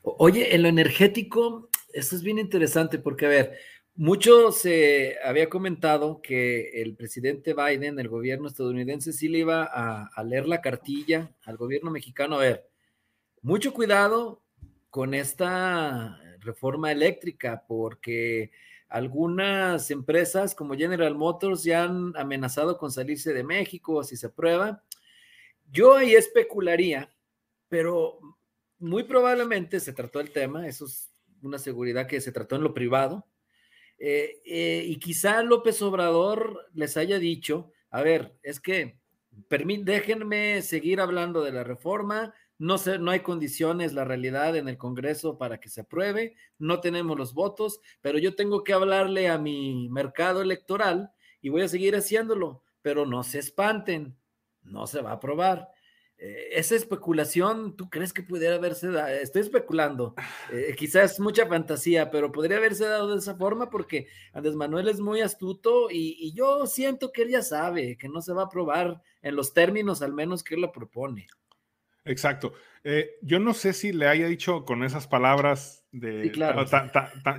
Oye, 0.02 0.54
en 0.54 0.62
lo 0.62 0.68
energético, 0.68 1.68
esto 1.92 2.16
es 2.16 2.22
bien 2.22 2.38
interesante 2.38 2.98
porque, 2.98 3.26
a 3.26 3.30
ver, 3.30 3.58
mucho 3.98 4.52
se 4.52 5.16
había 5.24 5.48
comentado 5.48 6.22
que 6.22 6.82
el 6.82 6.94
presidente 6.94 7.52
Biden, 7.52 7.98
el 7.98 8.08
gobierno 8.08 8.46
estadounidense, 8.46 9.12
sí 9.12 9.26
le 9.28 9.38
iba 9.38 9.64
a, 9.64 10.22
leer 10.22 10.46
la 10.46 10.60
cartilla 10.60 11.34
al 11.44 11.56
gobierno 11.56 11.90
mexicano. 11.90 12.36
A 12.36 12.38
ver, 12.38 12.70
mucho 13.42 13.74
cuidado 13.74 14.40
con 14.88 15.14
esta 15.14 16.16
reforma 16.38 16.92
eléctrica, 16.92 17.64
porque 17.66 18.52
algunas 18.88 19.90
empresas 19.90 20.54
como 20.54 20.76
General 20.76 21.16
Motors 21.16 21.64
ya 21.64 21.82
han 21.82 22.16
amenazado 22.16 22.78
con 22.78 22.92
salirse 22.92 23.32
de 23.32 23.42
México 23.42 24.04
si 24.04 24.16
se 24.16 24.28
aprueba. 24.28 24.84
Yo 25.72 25.96
ahí 25.96 26.14
especularía, 26.14 27.10
pero 27.68 28.20
muy 28.78 29.02
probablemente 29.02 29.80
se 29.80 29.92
trató 29.92 30.20
el 30.20 30.30
tema, 30.30 30.68
eso 30.68 30.84
es 30.86 31.10
una 31.42 31.58
seguridad 31.58 32.06
que 32.06 32.20
se 32.20 32.30
trató 32.30 32.54
en 32.54 32.62
lo 32.62 32.72
privado, 32.72 33.26
eh, 33.98 34.40
eh, 34.44 34.84
y 34.86 34.98
quizá 34.98 35.42
López 35.42 35.82
Obrador 35.82 36.66
les 36.72 36.96
haya 36.96 37.18
dicho, 37.18 37.72
a 37.90 38.02
ver, 38.02 38.36
es 38.42 38.60
que 38.60 38.98
déjenme 39.48 40.62
seguir 40.62 41.00
hablando 41.00 41.42
de 41.42 41.52
la 41.52 41.64
reforma, 41.64 42.34
no, 42.58 42.76
sé, 42.78 42.98
no 42.98 43.10
hay 43.10 43.20
condiciones, 43.20 43.92
la 43.92 44.04
realidad 44.04 44.56
en 44.56 44.68
el 44.68 44.76
Congreso 44.76 45.38
para 45.38 45.58
que 45.60 45.68
se 45.68 45.82
apruebe, 45.82 46.34
no 46.58 46.80
tenemos 46.80 47.16
los 47.16 47.34
votos, 47.34 47.80
pero 48.00 48.18
yo 48.18 48.34
tengo 48.34 48.64
que 48.64 48.72
hablarle 48.72 49.28
a 49.28 49.38
mi 49.38 49.88
mercado 49.90 50.42
electoral 50.42 51.12
y 51.40 51.50
voy 51.50 51.62
a 51.62 51.68
seguir 51.68 51.94
haciéndolo, 51.94 52.62
pero 52.82 53.06
no 53.06 53.22
se 53.22 53.38
espanten, 53.38 54.16
no 54.62 54.86
se 54.86 55.02
va 55.02 55.10
a 55.10 55.14
aprobar. 55.14 55.68
Eh, 56.18 56.48
esa 56.52 56.74
especulación, 56.74 57.76
¿tú 57.76 57.88
crees 57.88 58.12
que 58.12 58.22
pudiera 58.22 58.56
haberse 58.56 58.88
dado? 58.88 59.08
Estoy 59.08 59.42
especulando, 59.42 60.14
eh, 60.52 60.74
quizás 60.76 61.20
mucha 61.20 61.46
fantasía, 61.46 62.10
pero 62.10 62.32
podría 62.32 62.56
haberse 62.56 62.86
dado 62.86 63.12
de 63.12 63.18
esa 63.18 63.36
forma 63.36 63.70
porque 63.70 64.08
Andrés 64.32 64.56
Manuel 64.56 64.88
es 64.88 64.98
muy 64.98 65.20
astuto 65.20 65.90
y, 65.90 66.16
y, 66.18 66.32
yo 66.32 66.66
siento 66.66 67.12
que 67.12 67.22
él 67.22 67.30
ya 67.30 67.42
sabe 67.42 67.96
que 67.96 68.08
no 68.08 68.20
se 68.20 68.32
va 68.32 68.42
a 68.42 68.46
aprobar 68.46 69.00
en 69.22 69.36
los 69.36 69.54
términos 69.54 70.02
al 70.02 70.12
menos 70.12 70.42
que 70.42 70.56
él 70.56 70.62
lo 70.62 70.72
propone. 70.72 71.28
Exacto. 72.04 72.54
Eh, 72.84 73.16
yo 73.22 73.38
no 73.38 73.54
sé 73.54 73.72
si 73.72 73.92
le 73.92 74.06
haya 74.06 74.26
dicho 74.26 74.64
con 74.64 74.82
esas 74.82 75.06
palabras 75.06 75.84
de 75.92 76.32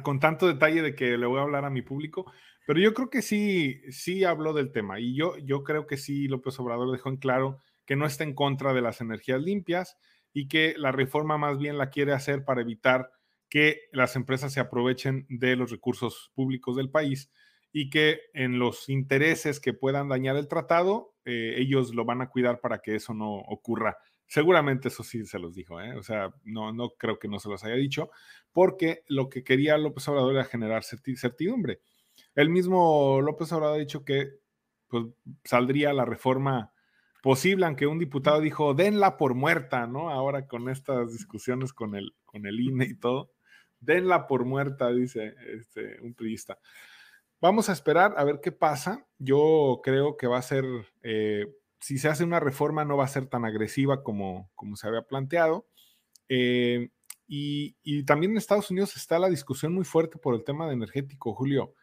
con 0.04 0.20
tanto 0.20 0.48
detalle 0.48 0.82
de 0.82 0.96
que 0.96 1.18
le 1.18 1.26
voy 1.26 1.40
a 1.40 1.44
hablar 1.44 1.66
a 1.66 1.70
mi 1.70 1.82
público, 1.82 2.32
pero 2.68 2.80
yo 2.80 2.94
creo 2.94 3.10
que 3.10 3.22
sí, 3.22 3.82
sí 3.90 4.24
habló 4.24 4.54
del 4.54 4.72
tema 4.72 5.00
y 5.00 5.16
yo, 5.16 5.38
yo 5.38 5.64
creo 5.64 5.88
que 5.88 5.98
sí 5.98 6.28
López 6.28 6.60
Obrador 6.60 6.92
dejó 6.92 7.10
en 7.10 7.18
claro 7.18 7.60
que 7.90 7.96
no 7.96 8.06
está 8.06 8.24
en 8.24 8.36
contra 8.36 8.72
de 8.72 8.82
las 8.82 9.02
energías 9.02 9.42
limpias 9.42 9.98
y 10.32 10.48
que 10.48 10.76
la 10.78 10.92
reforma 10.92 11.40
más 11.40 11.58
bien 11.58 11.80
la 11.80 11.90
quiere 11.90 12.14
hacer 12.14 12.46
para 12.46 12.62
evitar 12.62 13.10
que 13.50 13.80
las 13.92 14.16
empresas 14.16 14.54
se 14.54 14.60
aprovechen 14.60 15.26
de 15.28 15.56
los 15.56 15.72
recursos 15.72 16.32
públicos 16.36 16.76
del 16.76 16.92
país 16.92 17.32
y 17.72 17.90
que 17.90 18.20
en 18.36 18.60
los 18.60 18.90
intereses 18.90 19.60
que 19.60 19.74
puedan 19.74 20.08
dañar 20.08 20.36
el 20.36 20.48
tratado, 20.48 21.16
eh, 21.26 21.56
ellos 21.58 21.96
lo 21.96 22.06
van 22.06 22.22
a 22.22 22.30
cuidar 22.30 22.60
para 22.62 22.78
que 22.78 22.94
eso 22.94 23.16
no 23.16 23.34
ocurra 23.34 23.98
Seguramente 24.28 24.90
eso 24.90 25.02
sí 25.02 25.26
se 25.26 25.40
los 25.40 25.56
dijo, 25.56 25.82
¿eh? 25.82 25.96
o 25.98 26.04
sea, 26.04 26.32
no, 26.44 26.72
no 26.72 26.92
creo 26.92 27.18
que 27.18 27.28
no 27.28 27.40
se 27.40 27.50
los 27.50 27.64
haya 27.64 27.74
dicho, 27.74 28.12
porque 28.52 29.02
lo 29.08 29.30
que 29.30 29.44
quería 29.44 29.80
López 29.80 30.08
Obrador 30.08 30.36
era 30.36 30.44
generar 30.44 30.84
certidumbre. 30.84 31.82
El 32.36 32.52
mismo 32.52 33.20
López 33.24 33.52
Obrador 33.52 33.78
ha 33.78 33.80
dicho 33.80 34.06
que 34.06 34.28
pues, 34.88 35.06
saldría 35.44 35.92
la 35.94 36.06
reforma 36.06 36.72
posible, 37.22 37.66
aunque 37.66 37.88
un 37.88 38.00
diputado 38.00 38.42
dijo, 38.42 38.74
denla 38.74 39.18
por 39.18 39.34
muerta, 39.34 39.88
¿no? 39.88 40.10
Ahora 40.10 40.48
con 40.48 40.70
estas 40.70 41.12
discusiones 41.12 41.74
con 41.74 41.96
el, 41.96 42.14
con 42.26 42.46
el 42.46 42.60
INE 42.60 42.86
y 42.86 42.96
todo, 42.96 43.32
denla 43.80 44.28
por 44.28 44.46
muerta, 44.46 44.90
dice 44.92 45.36
este, 45.54 46.00
un 46.02 46.14
periodista. 46.14 46.58
Vamos 47.42 47.70
a 47.70 47.74
esperar 47.74 48.14
a 48.18 48.24
ver 48.24 48.40
qué 48.42 48.52
pasa. 48.52 49.08
Yo 49.18 49.80
creo 49.84 50.18
que 50.18 50.28
va 50.28 50.38
a 50.38 50.42
ser 50.42 50.66
eh, 51.04 51.46
si 51.80 51.98
se 51.98 52.10
hace 52.10 52.24
una 52.24 52.40
reforma 52.40 52.86
no 52.86 52.98
va 52.98 53.06
a 53.06 53.10
ser 53.10 53.28
tan 53.28 53.46
agresiva 53.46 54.04
como, 54.04 54.52
como 54.56 54.76
se 54.76 54.88
había 54.88 55.04
planteado. 55.04 55.66
Eh, 56.28 56.90
y, 57.28 58.04
también 58.06 58.32
en 58.32 58.38
Estados 58.38 58.72
Unidos 58.72 58.96
está 58.96 59.20
la 59.20 59.30
discusión 59.30 59.74
muy 59.74 59.86
fuerte 59.86 60.18
por 60.18 60.34
el 60.36 60.44
tema 60.44 60.68
de 60.68 60.74
energético, 60.74 61.34
Julio. 61.34 61.74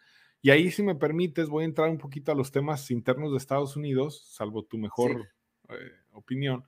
Y 0.46 0.50
ahí, 0.50 0.70
si 0.70 0.84
me 0.84 0.94
permites, 0.94 1.48
voy 1.48 1.64
a 1.64 1.66
entrar 1.66 1.90
un 1.90 1.98
poquito 1.98 2.30
a 2.30 2.34
los 2.36 2.52
temas 2.52 2.92
internos 2.92 3.32
de 3.32 3.38
Estados 3.38 3.74
Unidos, 3.74 4.28
salvo 4.30 4.62
tu 4.62 4.78
mejor 4.78 5.28
eh, 5.68 5.74
opinión. 6.12 6.64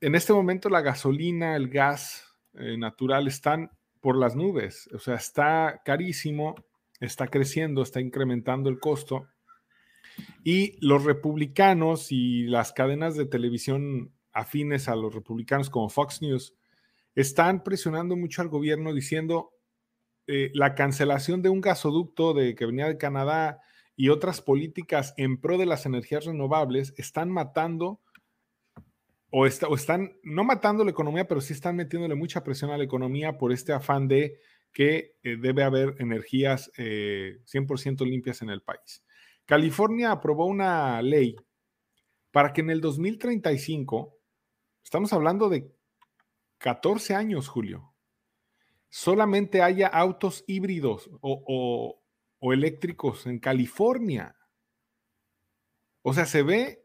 En 0.00 0.14
este 0.14 0.32
momento 0.32 0.68
la 0.68 0.80
gasolina, 0.80 1.56
el 1.56 1.68
gas 1.68 2.36
eh, 2.54 2.76
natural 2.78 3.26
están 3.26 3.72
por 4.00 4.16
las 4.16 4.36
nubes, 4.36 4.88
o 4.94 5.00
sea, 5.00 5.16
está 5.16 5.82
carísimo, 5.84 6.54
está 7.00 7.26
creciendo, 7.26 7.82
está 7.82 8.00
incrementando 8.00 8.70
el 8.70 8.78
costo. 8.78 9.26
Y 10.44 10.78
los 10.86 11.02
republicanos 11.02 12.12
y 12.12 12.44
las 12.44 12.72
cadenas 12.72 13.16
de 13.16 13.26
televisión 13.26 14.12
afines 14.32 14.88
a 14.88 14.94
los 14.94 15.12
republicanos 15.12 15.68
como 15.68 15.88
Fox 15.88 16.22
News 16.22 16.54
están 17.16 17.64
presionando 17.64 18.14
mucho 18.14 18.40
al 18.40 18.50
gobierno 18.50 18.94
diciendo 18.94 19.55
eh, 20.26 20.50
la 20.54 20.74
cancelación 20.74 21.42
de 21.42 21.48
un 21.48 21.60
gasoducto 21.60 22.34
de, 22.34 22.54
que 22.54 22.66
venía 22.66 22.86
de 22.86 22.98
Canadá 22.98 23.60
y 23.94 24.08
otras 24.08 24.40
políticas 24.40 25.14
en 25.16 25.40
pro 25.40 25.56
de 25.56 25.66
las 25.66 25.86
energías 25.86 26.24
renovables 26.24 26.94
están 26.96 27.30
matando 27.30 28.00
o, 29.30 29.46
están 29.46 30.18
no 30.22 30.44
matando 30.44 30.84
la 30.84 30.90
economía, 30.90 31.28
pero 31.28 31.40
sí 31.40 31.52
están 31.52 31.76
metiéndole 31.76 32.14
mucha 32.14 32.42
presión 32.42 32.70
a 32.70 32.78
la 32.78 32.84
economía 32.84 33.38
por 33.38 33.52
este 33.52 33.72
afán 33.72 34.08
de 34.08 34.38
que 34.72 35.16
eh, 35.22 35.36
debe 35.36 35.62
haber 35.62 35.94
energías 35.98 36.70
100% 36.76 38.02
eh, 38.02 38.04
limpias 38.06 38.42
en 38.42 38.50
el 38.50 38.62
país. 38.62 39.04
California 39.44 40.10
aprobó 40.10 40.46
una 40.46 41.00
ley 41.02 41.36
para 42.30 42.52
que 42.52 42.60
en 42.60 42.70
el 42.70 42.80
2035, 42.80 44.18
estamos 44.82 45.12
hablando 45.12 45.48
de 45.48 45.70
14 46.58 47.14
años, 47.14 47.48
Julio, 47.48 47.95
solamente 48.96 49.60
haya 49.60 49.88
autos 49.88 50.42
híbridos 50.46 51.10
o, 51.20 52.02
eléctricos 52.40 53.26
en 53.26 53.38
California. 53.38 54.34
O 56.00 56.14
sea, 56.14 56.24
se 56.24 56.42
ve, 56.42 56.82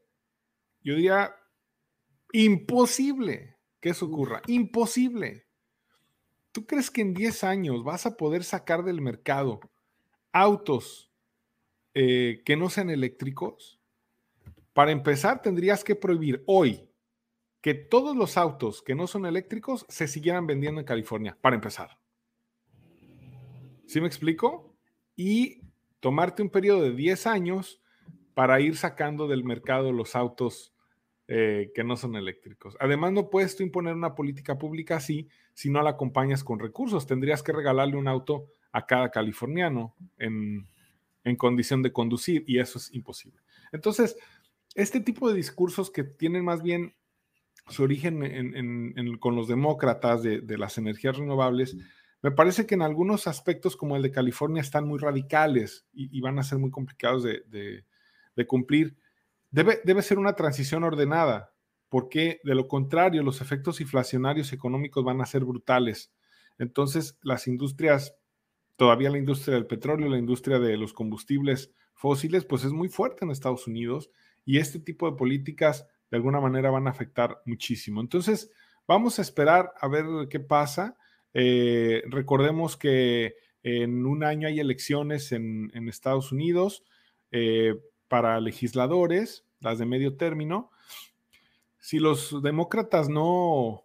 yo 0.81 0.95
diría, 0.95 1.33
imposible 2.33 3.55
que 3.79 3.91
eso 3.91 4.07
ocurra, 4.07 4.41
imposible. 4.47 5.47
¿Tú 6.51 6.65
crees 6.65 6.91
que 6.91 6.99
en 6.99 7.13
10 7.13 7.45
años 7.45 7.85
vas 7.85 8.05
a 8.05 8.17
poder 8.17 8.43
sacar 8.43 8.83
del 8.83 8.99
mercado 8.99 9.61
autos 10.33 11.13
eh, 11.93 12.41
que 12.43 12.57
no 12.57 12.69
sean 12.69 12.89
eléctricos, 12.89 13.79
para 14.73 14.91
empezar 14.91 15.41
tendrías 15.41 15.85
que 15.85 15.95
prohibir 15.95 16.43
hoy 16.45 16.89
que 17.61 17.73
todos 17.73 18.17
los 18.17 18.35
autos 18.35 18.81
que 18.81 18.95
no 18.95 19.07
son 19.07 19.25
eléctricos 19.25 19.85
se 19.87 20.09
siguieran 20.09 20.45
vendiendo 20.45 20.81
en 20.81 20.85
California, 20.85 21.37
para 21.39 21.55
empezar. 21.55 22.00
¿Sí 23.91 23.99
me 23.99 24.07
explico? 24.07 24.73
Y 25.17 25.63
tomarte 25.99 26.41
un 26.41 26.49
periodo 26.49 26.81
de 26.81 26.93
10 26.93 27.27
años 27.27 27.81
para 28.33 28.61
ir 28.61 28.77
sacando 28.77 29.27
del 29.27 29.43
mercado 29.43 29.91
los 29.91 30.15
autos 30.15 30.73
eh, 31.27 31.73
que 31.75 31.83
no 31.83 31.97
son 31.97 32.15
eléctricos. 32.15 32.77
Además, 32.79 33.11
no 33.11 33.29
puedes 33.29 33.57
tú 33.57 33.63
imponer 33.63 33.93
una 33.93 34.15
política 34.15 34.57
pública 34.57 34.95
así 34.95 35.27
si 35.53 35.69
no 35.69 35.81
la 35.81 35.89
acompañas 35.89 36.41
con 36.41 36.57
recursos. 36.57 37.05
Tendrías 37.05 37.43
que 37.43 37.51
regalarle 37.51 37.97
un 37.97 38.07
auto 38.07 38.45
a 38.71 38.85
cada 38.85 39.11
californiano 39.11 39.93
en, 40.17 40.69
en 41.25 41.35
condición 41.35 41.81
de 41.81 41.91
conducir 41.91 42.45
y 42.47 42.59
eso 42.59 42.77
es 42.77 42.93
imposible. 42.93 43.41
Entonces, 43.73 44.15
este 44.73 45.01
tipo 45.01 45.27
de 45.27 45.35
discursos 45.35 45.91
que 45.91 46.05
tienen 46.05 46.45
más 46.45 46.63
bien 46.63 46.95
su 47.67 47.83
origen 47.83 49.19
con 49.19 49.35
los 49.35 49.47
demócratas 49.47 50.23
de, 50.23 50.57
las 50.57 50.77
energías 50.77 51.17
renovables, 51.17 51.75
me 52.21 52.31
parece 52.31 52.65
que 52.65 52.75
en 52.75 52.81
algunos 52.81 53.27
aspectos 53.27 53.75
como 53.75 53.95
el 53.95 54.01
de 54.01 54.11
California 54.11 54.61
están 54.61 54.87
muy 54.87 54.99
radicales 54.99 55.85
y, 55.93 56.19
van 56.21 56.39
a 56.39 56.43
ser 56.43 56.59
muy 56.59 56.71
complicados 56.71 57.23
de, 57.23 57.85
cumplir. 58.47 58.95
Debe, 59.49 59.81
debe 59.83 60.01
ser 60.01 60.19
una 60.19 60.35
transición 60.35 60.83
ordenada, 60.83 61.53
porque 61.89 62.39
de 62.43 62.55
lo 62.55 62.67
contrario 62.67 63.23
los 63.23 63.41
efectos 63.41 63.81
inflacionarios 63.81 64.53
económicos 64.53 65.03
van 65.03 65.21
a 65.21 65.25
ser 65.25 65.45
brutales. 65.45 66.11
Entonces, 66.57 67.17
las 67.21 67.47
industrias 67.47 68.15
todavía 68.81 69.11
la 69.11 69.19
industria 69.19 69.53
del 69.53 69.67
petróleo, 69.67 70.09
la 70.09 70.17
industria 70.17 70.57
de 70.57 70.75
los 70.75 70.91
combustibles 70.91 71.71
fósiles, 71.93 72.45
pues 72.45 72.63
es 72.63 72.71
muy 72.71 72.89
fuerte 72.89 73.23
en 73.23 73.29
Estados 73.29 73.67
Unidos 73.67 74.09
y 74.43 74.57
este 74.57 74.79
tipo 74.79 75.07
de 75.07 75.15
políticas 75.15 75.85
de 76.09 76.17
alguna 76.17 76.41
manera 76.41 76.71
van 76.71 76.87
a 76.87 76.89
afectar 76.89 77.43
muchísimo. 77.45 78.01
Entonces, 78.01 78.51
vamos 78.87 79.19
a 79.19 79.21
esperar 79.21 79.71
a 79.79 79.87
ver 79.87 80.05
qué 80.31 80.39
pasa. 80.39 80.97
Eh, 81.33 82.03
recordemos 82.07 82.77
que 82.77 83.35
en 83.63 84.05
un 84.05 84.23
año 84.23 84.47
hay 84.47 84.59
elecciones 84.59 85.31
en, 85.31 85.71
Estados 85.87 86.31
Unidos 86.31 86.83
eh, 87.31 87.75
para 88.07 88.39
legisladores, 88.39 89.45
las 89.59 89.77
de 89.79 89.85
medio 89.85 90.17
término. 90.17 90.71
Si 91.79 91.99
los 91.99 92.41
demócratas 92.41 93.09
no 93.09 93.83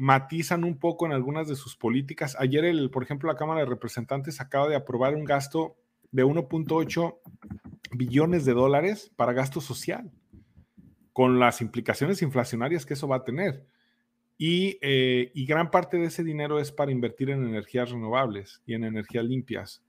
matizan 0.00 0.64
un 0.64 0.78
poco 0.78 1.04
en 1.04 1.12
algunas 1.12 1.46
de 1.46 1.56
sus 1.56 1.76
políticas. 1.76 2.34
Ayer, 2.38 2.64
el, 2.64 2.90
por 2.90 3.02
ejemplo, 3.02 3.30
la 3.30 3.36
Cámara 3.36 3.60
de 3.60 3.66
Representantes 3.66 4.40
acaba 4.40 4.66
de 4.66 4.74
aprobar 4.74 5.14
un 5.14 5.26
gasto 5.26 5.76
de 6.10 6.24
1.8 6.24 7.18
billones 7.92 8.46
de 8.46 8.54
dólares 8.54 9.12
para 9.16 9.34
gasto 9.34 9.60
social, 9.60 10.10
con 11.12 11.38
las 11.38 11.60
implicaciones 11.60 12.22
inflacionarias 12.22 12.86
que 12.86 12.94
eso 12.94 13.08
va 13.08 13.16
a 13.16 13.24
tener. 13.24 13.66
Y, 14.42 14.78
eh, 14.80 15.32
y, 15.34 15.44
gran 15.44 15.70
parte 15.70 15.98
de 15.98 16.06
ese 16.06 16.24
dinero 16.24 16.60
es 16.60 16.72
para 16.72 16.90
invertir 16.90 17.28
en 17.28 17.46
energías 17.46 17.90
renovables 17.90 18.62
y 18.64 18.72
en 18.72 18.84
energías 18.84 19.26
limpias. 19.26 19.84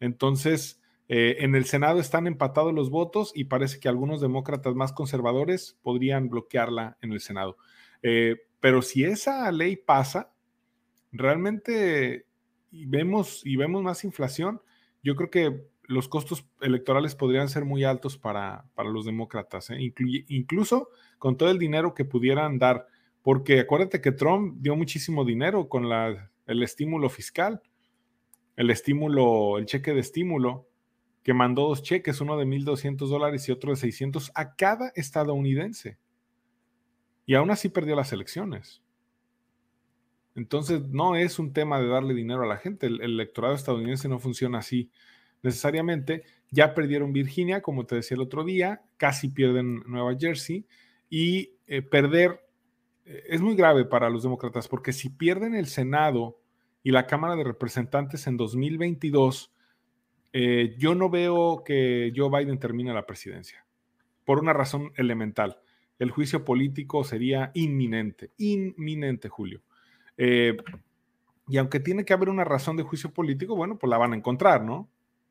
Entonces, 0.00 0.80
eh, 1.08 1.44
en 1.44 1.54
el 1.54 1.66
Senado 1.66 2.00
están 2.00 2.26
empatados 2.26 2.72
los 2.72 2.88
votos 2.88 3.32
y 3.34 3.44
parece 3.44 3.80
que 3.80 3.90
algunos 3.90 4.22
demócratas 4.22 4.74
más 4.74 4.94
conservadores 4.94 5.78
podrían 5.82 6.30
bloquearla 6.30 6.96
en 7.02 7.12
el 7.12 7.20
Senado. 7.20 7.58
Eh, 8.02 8.36
pero 8.60 8.80
si 8.80 9.04
esa 9.04 9.52
ley 9.52 9.76
pasa, 9.76 10.32
realmente 11.12 12.24
y 12.70 12.86
vemos, 12.86 13.44
y 13.44 13.56
vemos 13.56 13.82
más 13.82 14.04
inflación, 14.04 14.62
yo 15.02 15.16
creo 15.16 15.28
que 15.28 15.66
los 15.82 16.08
costos 16.08 16.46
electorales 16.62 17.14
podrían 17.14 17.50
ser 17.50 17.66
muy 17.66 17.84
altos 17.84 18.16
para, 18.16 18.64
los 18.78 19.04
demócratas, 19.04 19.68
incluso 20.28 20.88
con 21.18 21.36
todo 21.36 21.50
el 21.50 21.58
dinero 21.58 21.92
que 21.92 22.06
pudieran 22.06 22.58
dar 22.58 22.86
porque 23.22 23.60
acuérdate 23.60 24.00
que 24.00 24.12
Trump 24.12 24.58
dio 24.60 24.76
muchísimo 24.76 25.24
dinero 25.24 25.68
con 25.68 25.84
el 26.46 26.62
estímulo 26.62 27.08
fiscal, 27.08 27.62
el 28.56 28.70
estímulo, 28.70 29.58
el 29.58 29.66
cheque 29.66 29.94
de 29.94 30.00
estímulo, 30.00 30.68
que 31.22 31.32
mandó 31.32 31.68
dos 31.68 31.82
cheques, 31.82 32.20
uno 32.20 32.36
de 32.36 32.46
1.200 32.46 33.08
dólares 33.08 33.48
y 33.48 33.52
otro 33.52 33.70
de 33.70 33.76
600 33.76 34.32
a 34.34 34.56
cada 34.56 34.92
estadounidense. 34.96 35.98
Y 37.24 37.34
aún 37.34 37.50
así 37.50 37.68
perdió 37.68 37.94
las 37.94 38.12
elecciones. 38.12 38.82
Entonces, 40.34 40.82
no 40.88 41.14
es 41.14 41.38
un 41.38 41.52
tema 41.52 41.80
de 41.80 41.88
darle 41.88 42.14
dinero 42.14 42.42
a 42.42 42.46
la 42.46 42.56
gente. 42.56 42.86
El, 42.86 43.00
electorado 43.00 43.54
estadounidense 43.54 44.08
no 44.08 44.18
funciona 44.18 44.58
así 44.58 44.90
necesariamente. 45.42 46.24
Ya 46.50 46.74
perdieron 46.74 47.12
Virginia, 47.12 47.62
como 47.62 47.86
te 47.86 47.96
decía 47.96 48.16
el 48.16 48.22
otro 48.22 48.42
día, 48.44 48.82
casi 48.96 49.28
pierden 49.28 49.82
Nueva 49.86 50.16
Jersey. 50.18 50.66
Y 51.08 51.52
eh, 51.66 51.82
perder 51.82 52.40
es 53.04 53.40
muy 53.40 53.54
grave 53.56 53.84
para 53.84 54.10
los 54.10 54.22
demócratas 54.22 54.68
porque 54.68 54.92
si 54.92 55.10
pierden 55.10 55.54
el 55.54 55.66
Senado 55.66 56.38
y 56.82 56.90
la 56.90 57.06
Cámara 57.06 57.36
de 57.36 57.44
Representantes 57.44 58.26
en 58.26 58.36
2022, 58.36 59.52
eh, 60.32 60.74
yo 60.78 60.94
no 60.94 61.10
veo 61.10 61.62
que 61.64 62.12
Joe 62.14 62.30
Biden 62.30 62.58
termine 62.58 62.94
la 62.94 63.06
presidencia, 63.06 63.64
por 64.24 64.38
una 64.38 64.52
razón 64.52 64.92
elemental. 64.96 65.58
El 65.98 66.10
juicio 66.10 66.44
político 66.44 67.04
sería 67.04 67.50
inminente, 67.54 68.32
inminente, 68.38 69.28
Julio. 69.28 69.62
Eh, 70.16 70.56
y 71.48 71.58
aunque 71.58 71.80
tiene 71.80 72.04
que 72.04 72.14
haber 72.14 72.28
una 72.28 72.44
razón 72.44 72.76
de 72.76 72.82
juicio 72.82 73.12
político, 73.12 73.54
bueno, 73.54 73.78
pues 73.78 73.90
la 73.90 73.98
van 73.98 74.12
a 74.12 74.16
encontrar, 74.16 74.64
¿no? 74.64 74.88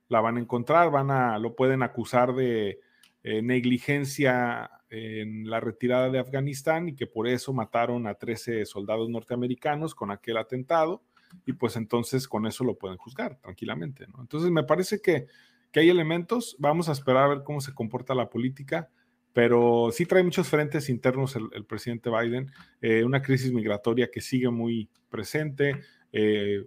La 0.07 0.21
van 0.21 0.37
a 0.37 0.39
encontrar, 0.39 0.91
van 0.91 1.09
a, 1.09 1.39
lo 1.39 1.55
pueden 1.55 1.83
acusar 1.83 2.33
de 2.33 2.79
eh, 3.23 3.41
negligencia 3.41 4.69
en 4.89 5.49
la 5.49 5.59
retirada 5.59 6.09
de 6.09 6.19
Afganistán 6.19 6.89
y 6.89 6.95
que 6.95 7.07
por 7.07 7.27
eso 7.27 7.53
mataron 7.53 8.07
a 8.07 8.15
13 8.15 8.65
soldados 8.65 9.09
norteamericanos 9.09 9.95
con 9.95 10.11
aquel 10.11 10.37
atentado 10.37 11.01
y 11.45 11.53
pues 11.53 11.77
entonces 11.77 12.27
con 12.27 12.45
eso 12.45 12.63
lo 12.63 12.77
pueden 12.77 12.97
juzgar 12.97 13.37
tranquilamente. 13.37 14.05
Entonces 14.19 14.51
me 14.51 14.63
parece 14.63 15.01
que, 15.01 15.27
que, 15.71 15.79
hay 15.79 15.89
elementos, 15.89 16.55
vamos 16.59 16.89
a 16.89 16.91
esperar 16.91 17.23
a 17.23 17.27
ver 17.29 17.43
cómo 17.43 17.61
se 17.61 17.73
comporta 17.73 18.13
la 18.13 18.29
política, 18.29 18.89
pero 19.33 19.89
sí 19.93 20.05
trae 20.05 20.23
muchos 20.23 20.49
frentes 20.49 20.89
internos 20.89 21.37
el, 21.37 21.65
presidente 21.65 22.09
Biden, 22.09 22.51
eh, 22.81 23.03
una 23.05 23.21
crisis 23.21 23.53
migratoria 23.53 24.11
que 24.11 24.19
sigue 24.19 24.49
muy 24.49 24.89
presente, 25.09 25.79
eh, 26.11 26.65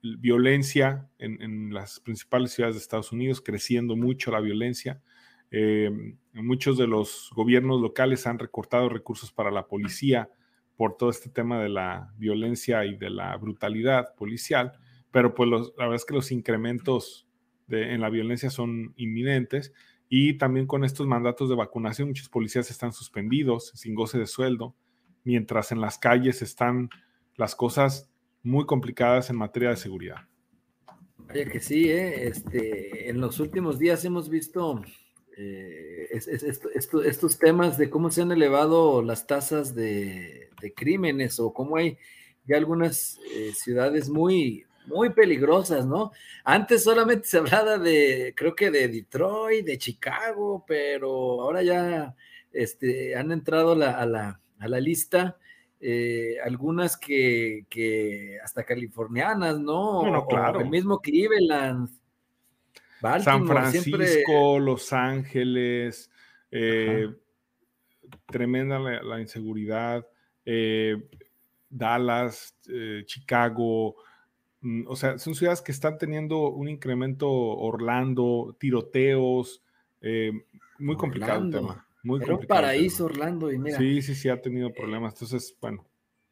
violencia 0.00 1.08
en, 1.18 1.42
en 1.42 1.74
las 1.74 2.00
principales 2.00 2.52
ciudades 2.52 2.76
de 2.76 2.80
Estados 2.80 3.12
Unidos, 3.12 3.42
creciendo 3.42 3.96
mucho 3.96 4.30
la 4.30 4.40
violencia. 4.40 5.02
Eh, 5.56 6.16
muchos 6.32 6.76
de 6.76 6.88
los 6.88 7.30
gobiernos 7.32 7.80
locales 7.80 8.26
han 8.26 8.40
recortado 8.40 8.88
recursos 8.88 9.30
para 9.30 9.52
la 9.52 9.68
policía 9.68 10.28
por 10.74 10.96
todo 10.96 11.10
este 11.10 11.30
tema 11.30 11.62
de 11.62 11.68
la 11.68 12.12
violencia 12.16 12.84
y 12.84 12.96
de 12.96 13.08
la 13.08 13.36
brutalidad 13.36 14.16
policial, 14.16 14.72
pero 15.12 15.32
pues 15.32 15.48
la 15.48 15.60
verdad 15.78 15.94
es 15.94 16.04
que 16.04 16.14
los 16.14 16.32
incrementos 16.32 17.28
en 17.68 18.00
la 18.00 18.10
violencia 18.10 18.50
son 18.50 18.94
inminentes 18.96 19.72
y 20.08 20.38
también 20.38 20.66
con 20.66 20.82
estos 20.82 21.06
mandatos 21.06 21.48
de 21.48 21.54
vacunación 21.54 22.08
muchos 22.08 22.28
policías 22.28 22.68
están 22.72 22.92
suspendidos 22.92 23.70
sin 23.76 23.94
goce 23.94 24.18
de 24.18 24.26
sueldo, 24.26 24.74
mientras 25.22 25.70
en 25.70 25.80
las 25.80 25.98
calles 25.98 26.42
están 26.42 26.90
las 27.36 27.54
cosas 27.54 28.10
muy 28.42 28.66
complicadas 28.66 29.30
en 29.30 29.36
materia 29.36 29.70
de 29.70 29.76
seguridad. 29.76 30.26
Oye, 31.30 31.46
que 31.46 31.60
sí, 31.60 31.88
¿eh? 31.90 32.26
este, 32.26 33.08
en 33.08 33.20
los 33.20 33.38
últimos 33.38 33.78
días 33.78 34.04
hemos 34.04 34.28
visto 34.28 34.82
eh, 35.36 36.08
estos 36.12 37.38
temas 37.38 37.76
de 37.76 37.90
cómo 37.90 38.10
se 38.10 38.22
han 38.22 38.30
elevado 38.30 39.02
las 39.02 39.26
tasas 39.26 39.74
de, 39.74 40.50
crímenes 40.76 41.38
o 41.40 41.52
cómo 41.52 41.76
hay 41.76 41.98
ya 42.46 42.56
algunas 42.56 43.18
eh, 43.34 43.52
ciudades 43.52 44.08
muy, 44.08 44.64
muy 44.86 45.10
peligrosas, 45.10 45.86
¿no? 45.86 46.12
Antes 46.44 46.84
solamente 46.84 47.26
se 47.26 47.38
hablaba 47.38 47.78
de, 47.78 48.32
creo 48.36 48.54
que 48.54 48.70
de 48.70 48.88
Detroit, 48.88 49.66
de 49.66 49.76
Chicago, 49.76 50.64
pero 50.66 51.42
ahora 51.42 51.62
ya 51.62 52.14
este, 52.52 53.16
han 53.16 53.32
entrado 53.32 53.72
a, 53.72 54.06
la, 54.06 54.80
lista 54.80 55.36
eh, 55.80 56.36
algunas 56.44 56.96
que, 56.96 58.38
hasta 58.42 58.64
californianas, 58.64 59.58
¿no? 59.58 60.26
claro. 60.28 60.60
el 60.60 60.70
mismo 60.70 61.00
Cleveland. 61.00 61.90
San 63.22 63.46
Francisco, 63.46 64.58
Los 64.58 64.92
Ángeles, 64.92 66.10
eh, 66.50 67.08
tremenda 68.26 68.78
la, 68.78 69.20
inseguridad, 69.20 70.06
eh, 70.44 70.96
Dallas, 71.68 72.56
eh, 72.68 73.02
Chicago, 73.04 73.96
mm, 74.60 74.84
o 74.86 74.96
sea, 74.96 75.18
son 75.18 75.34
ciudades 75.34 75.60
que 75.60 75.72
están 75.72 75.98
teniendo 75.98 76.50
un 76.50 76.68
incremento, 76.68 77.28
Orlando, 77.30 78.56
tiroteos, 78.58 79.62
muy 80.78 80.96
complicado 80.96 81.44
el 81.44 81.50
tema. 81.50 81.86
Muy 82.02 82.20
complicado 82.20 82.40
un 82.40 82.46
paraíso, 82.46 83.06
Orlando, 83.06 83.50
y 83.50 83.58
mira. 83.58 83.78
Sí, 83.78 84.02
sí, 84.02 84.14
sí, 84.14 84.28
ha 84.28 84.40
tenido 84.40 84.70
problemas. 84.72 85.14
Entonces, 85.14 85.56
bueno, 85.58 85.86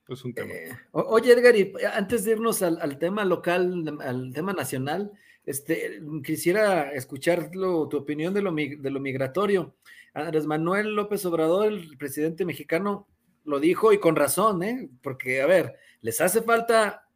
es 0.06 0.24
un 0.24 0.34
tema. 0.34 0.52
oye, 0.92 1.32
Edgar, 1.32 1.56
y 1.56 1.72
antes 1.94 2.24
de 2.24 2.32
irnos 2.32 2.62
al, 2.62 2.98
tema 2.98 3.24
local, 3.24 3.98
al 4.00 4.32
tema 4.34 4.52
nacional, 4.52 5.12
este, 5.44 6.00
quisiera 6.24 6.92
escucharlo, 6.92 7.88
tu 7.88 7.98
opinión 7.98 8.32
de 8.34 8.42
lo, 8.42 8.52
de 8.52 8.90
lo 8.90 9.00
migratorio. 9.00 9.74
Andrés 10.14 10.46
Manuel 10.46 10.94
López 10.94 11.24
Obrador, 11.24 11.72
el 11.72 11.96
presidente 11.96 12.44
mexicano, 12.44 13.08
lo 13.44 13.58
dijo 13.58 13.92
y 13.92 13.98
con 13.98 14.16
razón, 14.16 14.62
¿eh? 14.62 14.88
porque, 15.02 15.42
a 15.42 15.46
ver, 15.46 15.76
les 16.00 16.20
hace 16.20 16.42
falta 16.42 17.08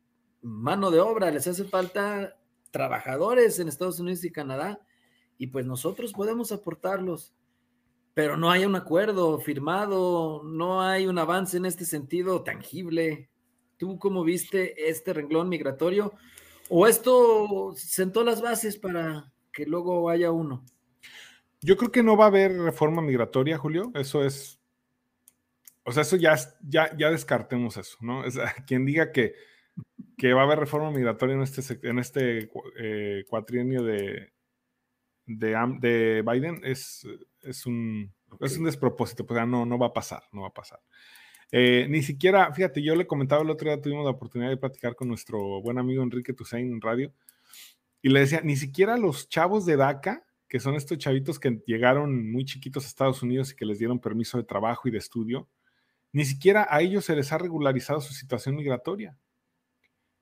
mano 0.42 0.90
de 0.90 1.00
obra, 1.00 1.30
les 1.30 1.46
hace 1.46 1.64
falta 1.64 2.36
trabajadores 2.70 3.58
en 3.58 3.68
Estados 3.68 4.00
Unidos 4.00 4.24
y 4.24 4.32
Canadá, 4.32 4.80
y 5.38 5.48
pues 5.48 5.66
nosotros 5.66 6.12
podemos 6.12 6.52
aportarlos, 6.52 7.34
pero 8.14 8.36
no 8.36 8.50
hay 8.50 8.64
un 8.64 8.74
acuerdo 8.74 9.38
firmado, 9.40 10.42
no 10.44 10.82
hay 10.82 11.06
un 11.06 11.18
avance 11.18 11.58
en 11.58 11.66
este 11.66 11.84
sentido 11.84 12.42
tangible. 12.42 13.28
¿Tú 13.76 13.98
cómo 13.98 14.24
viste 14.24 14.88
este 14.88 15.12
renglón 15.12 15.50
migratorio? 15.50 16.14
¿O 16.68 16.86
esto 16.86 17.74
sentó 17.76 18.24
las 18.24 18.40
bases 18.40 18.76
para 18.76 19.32
que 19.52 19.66
luego 19.66 20.10
haya 20.10 20.30
uno? 20.32 20.64
Yo 21.60 21.76
creo 21.76 21.90
que 21.90 22.02
no 22.02 22.16
va 22.16 22.24
a 22.24 22.28
haber 22.28 22.56
reforma 22.58 23.02
migratoria, 23.02 23.58
Julio. 23.58 23.90
Eso 23.94 24.24
es. 24.24 24.60
O 25.84 25.92
sea, 25.92 26.02
eso 26.02 26.16
ya, 26.16 26.36
ya, 26.62 26.96
ya 26.96 27.10
descartemos 27.10 27.76
eso, 27.76 27.96
¿no? 28.00 28.24
Es, 28.24 28.36
quien 28.66 28.84
diga 28.84 29.12
que, 29.12 29.34
que 30.18 30.32
va 30.32 30.42
a 30.42 30.44
haber 30.44 30.58
reforma 30.58 30.90
migratoria 30.90 31.36
en 31.36 31.42
este, 31.42 31.88
en 31.88 31.98
este 31.98 32.50
eh, 32.78 33.24
cuatrienio 33.28 33.84
de, 33.84 34.32
de, 35.26 36.24
Biden 36.26 36.60
es, 36.64 37.06
es, 37.42 37.66
un, 37.66 38.12
es 38.40 38.58
un 38.58 38.64
despropósito, 38.64 39.26
pues 39.26 39.46
no, 39.46 39.64
no 39.64 39.78
va 39.78 39.86
a 39.86 39.92
pasar, 39.92 40.24
no 40.32 40.42
va 40.42 40.48
a 40.48 40.54
pasar. 40.54 40.80
Eh, 41.52 41.86
ni 41.88 42.02
siquiera, 42.02 42.52
fíjate, 42.52 42.82
yo 42.82 42.96
le 42.96 43.06
comentaba 43.06 43.42
el 43.42 43.50
otro 43.50 43.68
día, 43.68 43.80
tuvimos 43.80 44.04
la 44.04 44.10
oportunidad 44.10 44.50
de 44.50 44.56
platicar 44.56 44.96
con 44.96 45.08
nuestro 45.08 45.60
buen 45.62 45.78
amigo 45.78 46.02
Enrique 46.02 46.32
Tusain 46.32 46.72
en 46.72 46.80
radio, 46.80 47.12
y 48.02 48.08
le 48.08 48.20
decía, 48.20 48.40
ni 48.42 48.56
siquiera 48.56 48.96
los 48.96 49.28
chavos 49.28 49.66
de 49.66 49.76
DACA, 49.76 50.24
que 50.48 50.60
son 50.60 50.74
estos 50.74 50.98
chavitos 50.98 51.38
que 51.38 51.62
llegaron 51.66 52.30
muy 52.30 52.44
chiquitos 52.44 52.84
a 52.84 52.88
Estados 52.88 53.22
Unidos 53.22 53.52
y 53.52 53.56
que 53.56 53.66
les 53.66 53.78
dieron 53.78 53.98
permiso 53.98 54.38
de 54.38 54.44
trabajo 54.44 54.88
y 54.88 54.92
de 54.92 54.98
estudio, 54.98 55.48
ni 56.12 56.24
siquiera 56.24 56.66
a 56.70 56.80
ellos 56.80 57.04
se 57.04 57.16
les 57.16 57.32
ha 57.32 57.38
regularizado 57.38 58.00
su 58.00 58.14
situación 58.14 58.56
migratoria. 58.56 59.18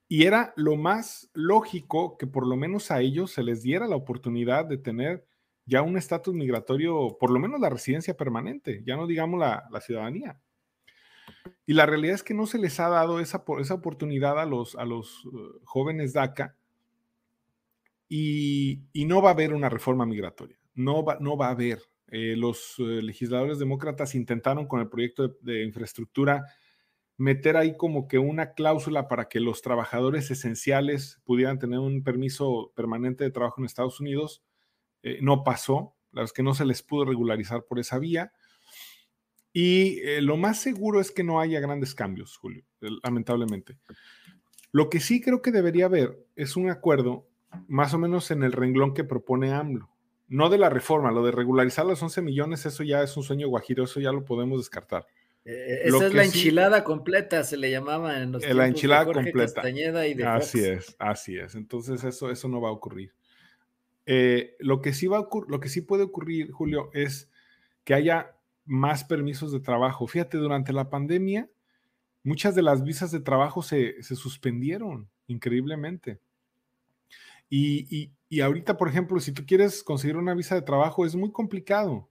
Y 0.09 0.25
era 0.25 0.53
lo 0.57 0.77
más 0.77 1.31
lógico 1.35 2.17
que 2.17 2.27
por 2.27 2.47
lo 2.47 2.57
menos 2.57 2.91
a 2.91 3.01
ellos 3.01 3.33
se 3.33 3.43
les 3.43 3.63
diera 3.63 3.87
la 3.87 3.97
oportunidad 3.97 4.65
de 4.65 4.79
tener 4.79 5.27
ya 5.67 5.83
un 5.83 5.97
estatus 5.97 6.35
migratorio, 6.35 7.17
por 7.19 7.31
lo 7.31 7.39
menos 7.39 7.61
la 7.61 7.71
residencia 7.71 8.17
permanente, 8.17 8.83
ya 8.85 8.97
no 8.97 9.07
digamos 9.07 9.41
la, 9.41 9.67
la 9.71 9.81
ciudadanía. 9.81 10.41
Y 11.67 11.75
la 11.75 11.87
realidad 11.87 12.15
es 12.15 12.23
que 12.23 12.35
no 12.35 12.47
se 12.47 12.59
les 12.59 12.79
ha 12.81 12.89
dado 12.89 13.21
esa, 13.21 13.45
esa 13.61 13.75
oportunidad 13.75 14.39
a 14.39 14.47
los, 14.47 14.77
a 14.77 14.85
los 14.85 15.25
uh, 15.27 15.61
jóvenes 15.65 16.13
DACA 16.13 16.57
y, 18.09 19.07
no 19.07 19.23
va 19.23 19.31
a 19.31 19.33
haber 19.33 19.53
una 19.53 19.69
reforma 19.69 20.07
migratoria. 20.07 20.59
No 20.75 21.05
va, 21.05 21.19
no 21.21 21.37
va 21.37 21.49
a 21.49 21.51
haber. 21.51 21.81
Eh, 22.09 22.37
los 22.37 22.77
eh, 22.79 23.03
legisladores 23.03 23.59
demócratas 23.59 24.15
intentaron 24.15 24.67
con 24.67 24.81
el 24.81 24.89
proyecto 24.89 25.37
de, 25.41 25.65
infraestructura 25.65 26.45
meter 27.17 27.57
ahí 27.57 27.77
como 27.77 28.09
que 28.09 28.19
una 28.19 28.55
cláusula 28.55 29.09
para 29.09 29.29
que 29.29 29.41
los 29.41 29.63
trabajadores 29.63 30.31
esenciales 30.31 31.21
pudieran 31.25 31.59
tener 31.59 31.79
un 31.79 32.03
permiso 32.03 32.73
permanente 32.75 33.25
de 33.25 33.31
trabajo 33.31 33.61
en 33.61 33.67
Estados 33.67 34.01
Unidos. 34.01 34.43
Eh, 35.03 35.19
no 35.23 35.45
pasó, 35.45 35.97
la 36.13 36.21
verdad 36.21 36.31
es 36.31 36.33
que 36.33 36.43
no 36.43 36.55
se 36.55 36.65
les 36.65 36.83
pudo 36.83 37.05
regularizar 37.05 37.65
por 37.65 37.79
esa 37.79 37.99
vía. 37.99 38.33
Y 39.57 40.01
lo 40.21 40.37
más 40.37 40.61
seguro 40.61 41.01
es 41.01 41.13
que 41.13 41.23
no 41.23 41.41
haya 41.41 41.61
grandes 41.61 41.95
cambios, 41.95 42.37
Julio, 42.37 42.65
lamentablemente. 43.05 43.79
Lo 44.73 44.91
que 44.91 44.99
sí 44.99 45.21
creo 45.21 45.41
que 45.41 45.53
debería 45.53 45.85
haber 45.85 46.19
es 46.35 46.57
un 46.57 46.69
acuerdo 46.69 47.29
más 47.69 47.95
o 47.95 47.99
menos 47.99 48.33
en 48.33 48.43
el 48.43 48.51
renglón 48.51 48.93
que 48.93 49.05
propone 49.05 49.53
AMLO. 49.53 49.89
No 50.27 50.49
de 50.49 50.59
la 50.59 50.71
reforma, 50.71 51.13
lo 51.13 51.25
de 51.25 51.31
regularizar 51.31 51.87
los 51.87 52.03
11 52.03 52.23
millones, 52.23 52.67
eso 52.67 52.83
ya 52.83 53.01
es 53.01 53.17
un 53.17 53.23
sueño 53.23 53.49
guajiro, 53.49 53.85
eso 53.85 54.01
ya 54.01 54.11
lo 54.11 54.25
podemos 54.25 54.59
descartar. 54.59 55.07
Eh, 55.45 55.83
esa 55.85 56.07
es 56.07 56.15
la 56.15 56.25
enchilada 56.25 56.83
completa, 56.83 57.45
se 57.45 57.57
le 57.57 57.71
llamaba 57.71 58.21
en 58.21 58.33
los 58.33 58.43
eh, 58.43 58.55
La 58.55 58.67
enchilada 58.67 59.05
completa. 59.05 59.69
y 59.69 60.15
de 60.15 60.25
así 60.27 60.65
es, 60.65 60.97
así 60.99 61.39
es. 61.39 61.55
Entonces 61.55 62.03
eso, 62.03 62.31
eso 62.31 62.49
no 62.49 62.61
va 62.61 62.71
a 62.71 62.73
ocurrir. 62.73 63.13
Eh, 64.07 64.57
lo, 64.59 64.81
que 64.81 64.93
sí 64.93 65.07
va 65.07 65.19
a 65.19 65.29
lo 65.49 65.61
que 65.61 65.69
sí 65.69 65.83
puede 65.83 66.03
ocurrir, 66.03 66.51
Julio, 66.51 66.91
es 66.95 67.31
que 67.85 67.95
haya 67.95 68.35
más 68.65 69.05
permisos 69.05 69.53
de 69.53 69.61
trabajo. 69.61 70.07
Fíjate, 70.07 70.39
durante 70.39 70.73
la 70.73 70.91
pandemia, 70.91 71.49
muchas 72.23 72.55
de 72.55 72.63
las 72.63 72.83
visas 72.85 73.11
de 73.11 73.21
trabajo 73.21 73.63
se, 73.63 74.03
se 74.03 74.17
suspendieron 74.17 75.09
increíblemente. 75.27 76.21
Y, 77.57 78.41
ahorita, 78.41 78.77
por 78.77 78.89
ejemplo, 78.89 79.21
si 79.21 79.33
tú 79.33 79.45
quieres 79.47 79.83
conseguir 79.85 80.17
una 80.17 80.35
visa 80.35 80.55
de 80.55 80.63
trabajo, 80.63 81.07
es 81.07 81.15
muy 81.15 81.31
complicado. 81.31 82.11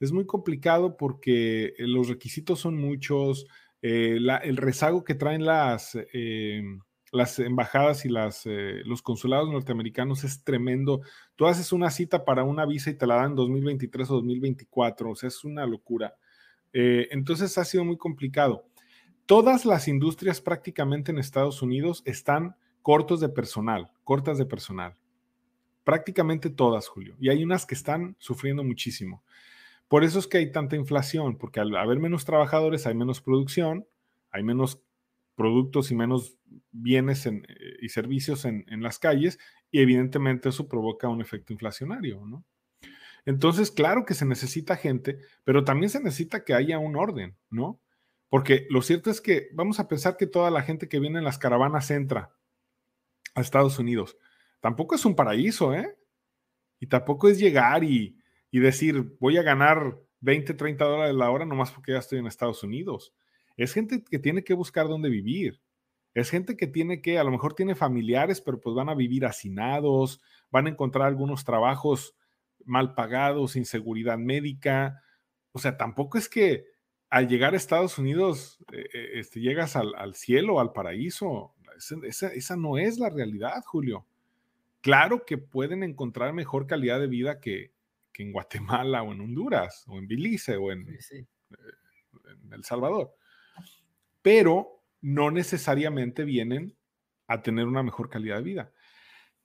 Es 0.00 0.12
muy 0.12 0.26
complicado 0.26 0.96
porque 0.96 1.74
eh, 1.78 1.86
los 1.86 2.08
requisitos 2.08 2.60
son 2.60 2.76
muchos, 2.76 3.46
eh, 3.80 4.18
el 4.42 4.56
rezago 4.56 5.04
que 5.04 5.14
traen 5.14 5.46
las, 5.46 5.96
eh, 6.12 6.62
las 7.12 7.38
embajadas 7.38 8.04
y 8.04 8.08
las, 8.08 8.44
los 8.46 9.02
consulados 9.02 9.50
norteamericanos 9.50 10.24
es 10.24 10.42
tremendo. 10.42 11.02
Tú 11.36 11.46
haces 11.46 11.72
una 11.72 11.90
cita 11.90 12.24
para 12.24 12.42
una 12.42 12.66
visa 12.66 12.90
y 12.90 12.94
te 12.94 13.06
la 13.06 13.16
dan 13.16 13.30
en 13.30 13.36
2023 13.36 14.10
o 14.10 14.14
2024, 14.14 15.10
o 15.10 15.14
sea, 15.14 15.28
es 15.28 15.44
una 15.44 15.66
locura. 15.66 16.16
entonces 16.72 17.56
ha 17.58 17.64
sido 17.64 17.84
muy 17.84 17.98
complicado. 17.98 18.64
Todas 19.26 19.64
las 19.64 19.88
industrias 19.88 20.40
prácticamente 20.40 21.12
en 21.12 21.18
Estados 21.18 21.62
Unidos 21.62 22.02
están 22.06 22.56
cortos 22.82 23.20
de 23.20 23.28
personal, 23.28 23.90
cortas 24.04 24.38
de 24.38 24.46
personal. 24.46 24.96
Prácticamente 25.84 26.50
todas, 26.50 26.88
Julio. 26.88 27.16
Y 27.18 27.28
hay 27.28 27.42
unas 27.42 27.64
que 27.64 27.74
están 27.74 28.16
sufriendo 28.18 28.64
muchísimo. 28.64 29.22
Por 29.88 30.04
eso 30.04 30.18
es 30.18 30.26
que 30.26 30.38
hay 30.38 30.50
tanta 30.50 30.76
inflación, 30.76 31.36
porque 31.36 31.60
al 31.60 31.74
haber 31.76 31.98
menos 31.98 32.24
trabajadores 32.24 32.86
hay 32.86 32.94
menos 32.94 33.20
producción, 33.20 33.86
hay 34.30 34.42
menos 34.42 34.80
productos 35.34 35.90
y 35.90 35.94
menos 35.94 36.36
bienes 36.70 37.26
eh, 37.26 37.42
y 37.80 37.88
servicios 37.88 38.44
en, 38.44 38.64
en, 38.68 38.82
las 38.82 38.98
calles 38.98 39.38
y 39.70 39.80
evidentemente 39.80 40.50
eso 40.50 40.68
provoca 40.68 41.08
un 41.08 41.20
efecto 41.20 41.52
inflacionario, 41.52 42.24
¿no? 42.26 42.44
Entonces, 43.24 43.70
claro 43.70 44.04
que 44.04 44.14
se 44.14 44.26
necesita 44.26 44.76
gente, 44.76 45.18
pero 45.44 45.64
también 45.64 45.90
se 45.90 46.00
necesita 46.00 46.44
que 46.44 46.54
haya 46.54 46.78
un 46.78 46.96
orden, 46.96 47.36
¿no? 47.50 47.80
Porque 48.28 48.66
lo 48.70 48.82
cierto 48.82 49.10
es 49.10 49.20
que 49.20 49.50
vamos 49.52 49.78
a 49.78 49.88
pensar 49.88 50.16
que 50.16 50.26
toda 50.26 50.50
la 50.50 50.62
gente 50.62 50.88
que 50.88 50.98
viene 50.98 51.18
en 51.18 51.24
las 51.24 51.38
caravanas 51.38 51.90
entra 51.90 52.34
a 53.34 53.40
Estados 53.40 53.78
Unidos. 53.78 54.16
Tampoco 54.60 54.94
es 54.94 55.04
un 55.04 55.14
paraíso, 55.14 55.74
¿eh? 55.74 55.96
Y 56.80 56.86
tampoco 56.86 57.28
es 57.28 57.38
llegar 57.38 57.84
y, 57.84 58.18
decir, 58.50 59.16
voy 59.20 59.36
a 59.36 59.42
ganar 59.42 59.98
20, 60.20 60.54
30 60.54 60.84
dólares 60.84 61.14
la 61.14 61.30
hora 61.30 61.44
nomás 61.44 61.70
porque 61.72 61.92
ya 61.92 61.98
estoy 61.98 62.20
en 62.20 62.26
Estados 62.26 62.62
Unidos. 62.62 63.14
Es 63.62 63.72
gente 63.74 64.02
que 64.02 64.18
tiene 64.18 64.42
que 64.42 64.54
buscar 64.54 64.88
dónde 64.88 65.08
vivir. 65.08 65.60
Es 66.14 66.30
gente 66.30 66.56
que 66.56 66.66
tiene 66.66 67.00
que, 67.00 67.18
a 67.18 67.24
lo 67.24 67.30
mejor 67.30 67.54
tiene 67.54 67.76
familiares, 67.76 68.40
pero 68.40 68.60
pues 68.60 68.74
van 68.74 68.88
a 68.88 68.94
vivir 68.94 69.24
hacinados, 69.24 70.20
van 70.50 70.66
a 70.66 70.70
encontrar 70.70 71.06
algunos 71.06 71.44
trabajos 71.44 72.16
mal 72.64 72.94
pagados, 72.94 73.52
sin 73.52 73.64
seguridad 73.64 74.18
médica. 74.18 75.00
O 75.52 75.60
sea, 75.60 75.76
tampoco 75.76 76.18
es 76.18 76.28
que 76.28 76.66
al 77.08 77.28
llegar 77.28 77.54
a 77.54 77.56
Estados 77.56 77.98
Unidos 77.98 78.58
eh, 78.72 78.88
eh, 78.92 79.10
este, 79.14 79.40
llegas 79.40 79.76
al, 79.76 79.94
al 79.94 80.14
cielo, 80.14 80.58
al 80.58 80.72
paraíso. 80.72 81.54
Esa, 82.02 82.56
no 82.56 82.78
es 82.78 82.98
la 82.98 83.10
realidad, 83.10 83.62
Julio. 83.64 84.06
Claro 84.80 85.24
que 85.24 85.38
pueden 85.38 85.84
encontrar 85.84 86.32
mejor 86.32 86.66
calidad 86.66 86.98
de 86.98 87.06
vida 87.06 87.38
que, 87.40 87.72
en 88.18 88.32
Guatemala 88.32 89.02
o 89.02 89.12
en 89.12 89.20
Honduras 89.20 89.84
o 89.86 89.98
en 89.98 90.08
Belice 90.08 90.56
o 90.56 90.72
en, 90.72 90.88
eh, 90.88 91.26
en 92.26 92.52
El 92.52 92.64
Salvador. 92.64 93.14
Pero 94.22 94.82
no 95.00 95.30
necesariamente 95.30 96.24
vienen 96.24 96.76
a 97.26 97.42
tener 97.42 97.66
una 97.66 97.82
mejor 97.82 98.08
calidad 98.08 98.36
de 98.36 98.42
vida. 98.42 98.72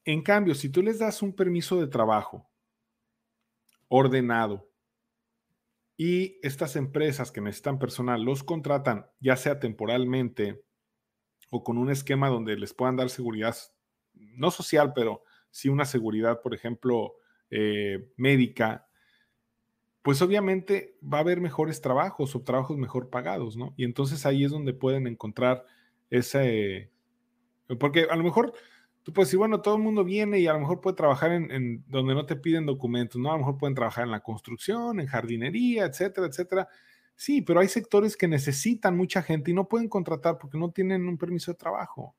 En 0.05 0.21
cambio, 0.21 0.55
si 0.55 0.69
tú 0.69 0.81
les 0.81 0.99
das 0.99 1.21
un 1.21 1.35
permiso 1.35 1.79
de 1.79 1.87
trabajo 1.87 2.49
ordenado 3.89 4.69
y 5.97 6.39
estas 6.43 6.75
empresas 6.75 7.31
que 7.31 7.41
necesitan 7.41 7.79
personal 7.79 8.21
los 8.21 8.43
contratan, 8.43 9.07
ya 9.19 9.35
sea 9.35 9.59
temporalmente 9.59 10.63
o 11.49 11.63
con 11.63 11.77
un 11.77 11.89
esquema 11.89 12.29
donde 12.29 12.55
les 12.55 12.73
puedan 12.73 12.95
dar 12.95 13.09
seguridad, 13.09 13.55
no 14.13 14.51
social, 14.51 14.93
pero 14.93 15.23
sí 15.49 15.69
una 15.69 15.85
seguridad, 15.85 16.41
por 16.41 16.53
ejemplo, 16.53 17.15
eh, 17.49 18.11
médica, 18.17 18.86
pues 20.07 20.21
obviamente 20.21 20.95
va 21.03 21.17
a 21.17 21.19
haber 21.19 21.41
mejores 21.41 21.81
trabajos 21.81 22.33
o 22.33 22.41
trabajos 22.41 22.77
mejor 22.77 23.09
pagados, 23.09 23.57
¿no? 23.57 23.73
Y 23.75 23.83
entonces 23.83 24.25
ahí 24.25 24.45
es 24.45 24.51
donde 24.51 24.71
pueden 24.71 25.05
encontrar 25.05 25.65
ese, 26.09 26.93
porque 27.77 28.07
a 28.09 28.15
lo 28.15 28.23
mejor 28.23 28.53
tú 29.03 29.11
puedes 29.11 29.27
decir, 29.27 29.37
bueno, 29.37 29.59
todo 29.59 29.75
el 29.75 29.81
mundo 29.81 30.05
viene 30.05 30.39
y 30.39 30.47
a 30.47 30.53
lo 30.53 30.61
mejor 30.61 30.79
puede 30.79 30.95
trabajar 30.95 31.33
en, 31.33 31.83
donde 31.89 32.15
no 32.15 32.25
te 32.25 32.37
piden 32.37 32.65
documentos, 32.65 33.19
¿no? 33.19 33.31
A 33.31 33.33
lo 33.33 33.39
mejor 33.39 33.57
pueden 33.57 33.75
trabajar 33.75 34.05
en 34.05 34.11
la 34.11 34.21
construcción, 34.21 35.01
en 35.01 35.07
jardinería, 35.07 35.83
etcétera, 35.83 36.27
etcétera. 36.27 36.69
Sí, 37.17 37.41
pero 37.41 37.59
hay 37.59 37.67
sectores 37.67 38.15
que 38.15 38.29
necesitan 38.29 38.95
mucha 38.95 39.21
gente 39.21 39.51
y 39.51 39.53
no 39.53 39.67
pueden 39.67 39.89
contratar 39.89 40.37
porque 40.37 40.57
no 40.57 40.71
tienen 40.71 41.05
un 41.05 41.17
permiso 41.17 41.51
de 41.51 41.57
trabajo. 41.57 42.15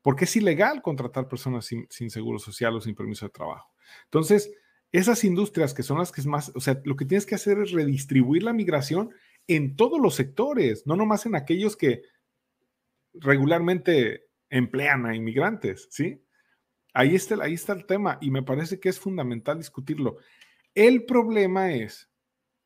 Porque 0.00 0.24
es 0.24 0.34
ilegal 0.34 0.80
contratar 0.80 1.28
personas 1.28 1.66
sin, 1.66 2.10
seguro 2.10 2.38
social 2.38 2.74
o 2.74 2.80
sin 2.80 2.94
permiso 2.94 3.26
de 3.26 3.32
trabajo. 3.32 3.70
Entonces, 4.04 4.50
esas 4.92 5.24
industrias 5.24 5.74
que 5.74 5.82
son 5.82 5.98
las 5.98 6.12
que 6.12 6.20
es 6.20 6.26
más, 6.26 6.52
o 6.54 6.60
sea, 6.60 6.80
lo 6.84 6.96
que 6.96 7.04
tienes 7.04 7.26
que 7.26 7.34
hacer 7.34 7.58
es 7.58 7.70
redistribuir 7.70 8.42
la 8.42 8.52
migración 8.52 9.10
en 9.46 9.76
todos 9.76 10.00
los 10.00 10.14
sectores, 10.14 10.86
no 10.86 10.96
nomás 10.96 11.26
en 11.26 11.34
aquellos 11.34 11.76
que 11.76 12.02
regularmente 13.14 14.26
emplean 14.48 15.06
a 15.06 15.14
inmigrantes, 15.14 15.88
¿sí? 15.90 16.22
Ahí 16.92 17.14
está, 17.14 17.36
ahí 17.42 17.54
está 17.54 17.72
el 17.72 17.86
tema 17.86 18.18
y 18.20 18.30
me 18.30 18.42
parece 18.42 18.80
que 18.80 18.88
es 18.88 18.98
fundamental 18.98 19.58
discutirlo. 19.58 20.16
El 20.74 21.04
problema 21.04 21.72
es 21.72 22.10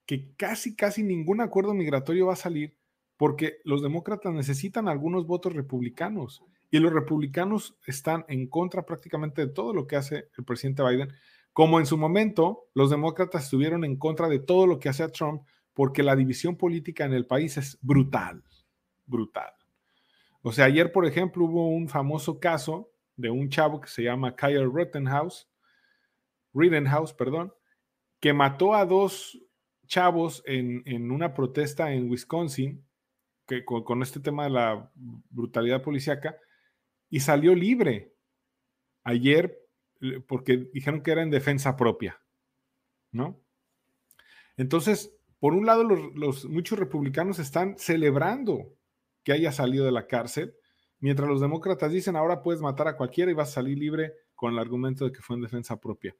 que 0.06 0.34
casi, 0.36 0.74
casi 0.74 1.02
ningún 1.02 1.40
acuerdo 1.40 1.74
migratorio 1.74 2.26
va 2.26 2.34
a 2.34 2.36
salir 2.36 2.76
porque 3.16 3.58
los 3.64 3.82
demócratas 3.82 4.32
necesitan 4.32 4.88
algunos 4.88 5.26
votos 5.26 5.52
republicanos 5.52 6.42
y 6.70 6.78
los 6.78 6.92
republicanos 6.92 7.76
están 7.86 8.24
en 8.28 8.48
contra 8.48 8.84
prácticamente 8.84 9.46
de 9.46 9.52
todo 9.52 9.72
lo 9.72 9.86
que 9.86 9.96
hace 9.96 10.28
el 10.36 10.44
presidente 10.44 10.82
Biden, 10.82 11.12
como 11.54 11.78
en 11.78 11.86
su 11.86 11.96
momento 11.96 12.68
los 12.74 12.90
demócratas 12.90 13.44
estuvieron 13.44 13.84
en 13.84 13.96
contra 13.96 14.28
de 14.28 14.40
todo 14.40 14.66
lo 14.66 14.80
que 14.80 14.88
hace 14.88 15.04
a 15.04 15.12
Trump 15.12 15.44
porque 15.72 16.02
la 16.02 16.16
división 16.16 16.56
política 16.56 17.04
en 17.04 17.14
el 17.14 17.26
país 17.26 17.56
es 17.56 17.78
brutal, 17.80 18.42
brutal. 19.06 19.52
O 20.42 20.52
sea, 20.52 20.66
ayer, 20.66 20.92
por 20.92 21.06
ejemplo, 21.06 21.44
hubo 21.44 21.68
un 21.68 21.88
famoso 21.88 22.38
caso 22.38 22.90
de 23.16 23.30
un 23.30 23.48
chavo 23.48 23.80
que 23.80 23.88
se 23.88 24.02
llama 24.02 24.34
Kyle 24.34 24.68
Rittenhouse, 24.70 25.48
Rittenhouse, 26.52 27.14
perdón, 27.14 27.54
que 28.20 28.32
mató 28.32 28.74
a 28.74 28.84
dos 28.84 29.40
chavos 29.86 30.42
en, 30.46 31.10
una 31.10 31.34
protesta 31.34 31.92
en 31.92 32.10
Wisconsin 32.10 32.84
que, 33.46 33.64
con, 33.64 34.02
este 34.02 34.18
tema 34.18 34.44
de 34.44 34.50
la 34.50 34.90
brutalidad 35.30 35.82
policíaca 35.82 36.36
y 37.10 37.20
salió 37.20 37.54
libre 37.54 38.12
ayer 39.04 39.63
porque 40.26 40.68
dijeron 40.72 41.02
que 41.02 41.12
era 41.12 41.22
en 41.22 41.30
defensa 41.30 41.76
propia, 41.76 42.20
¿no? 43.12 43.40
Entonces, 44.56 45.16
por 45.38 45.54
un 45.54 45.66
lado, 45.66 45.84
los, 45.84 46.46
muchos 46.46 46.78
republicanos 46.78 47.38
están 47.38 47.76
celebrando 47.78 48.74
que 49.22 49.32
haya 49.32 49.52
salido 49.52 49.84
de 49.84 49.92
la 49.92 50.06
cárcel, 50.06 50.54
mientras 51.00 51.28
los 51.28 51.40
demócratas 51.40 51.92
dicen 51.92 52.16
ahora 52.16 52.42
puedes 52.42 52.62
matar 52.62 52.88
a 52.88 52.96
cualquiera 52.96 53.30
y 53.30 53.34
vas 53.34 53.50
a 53.50 53.54
salir 53.54 53.78
libre 53.78 54.14
con 54.34 54.52
el 54.52 54.58
argumento 54.58 55.04
de 55.04 55.12
que 55.12 55.22
fue 55.22 55.36
en 55.36 55.42
defensa 55.42 55.80
propia. 55.80 56.16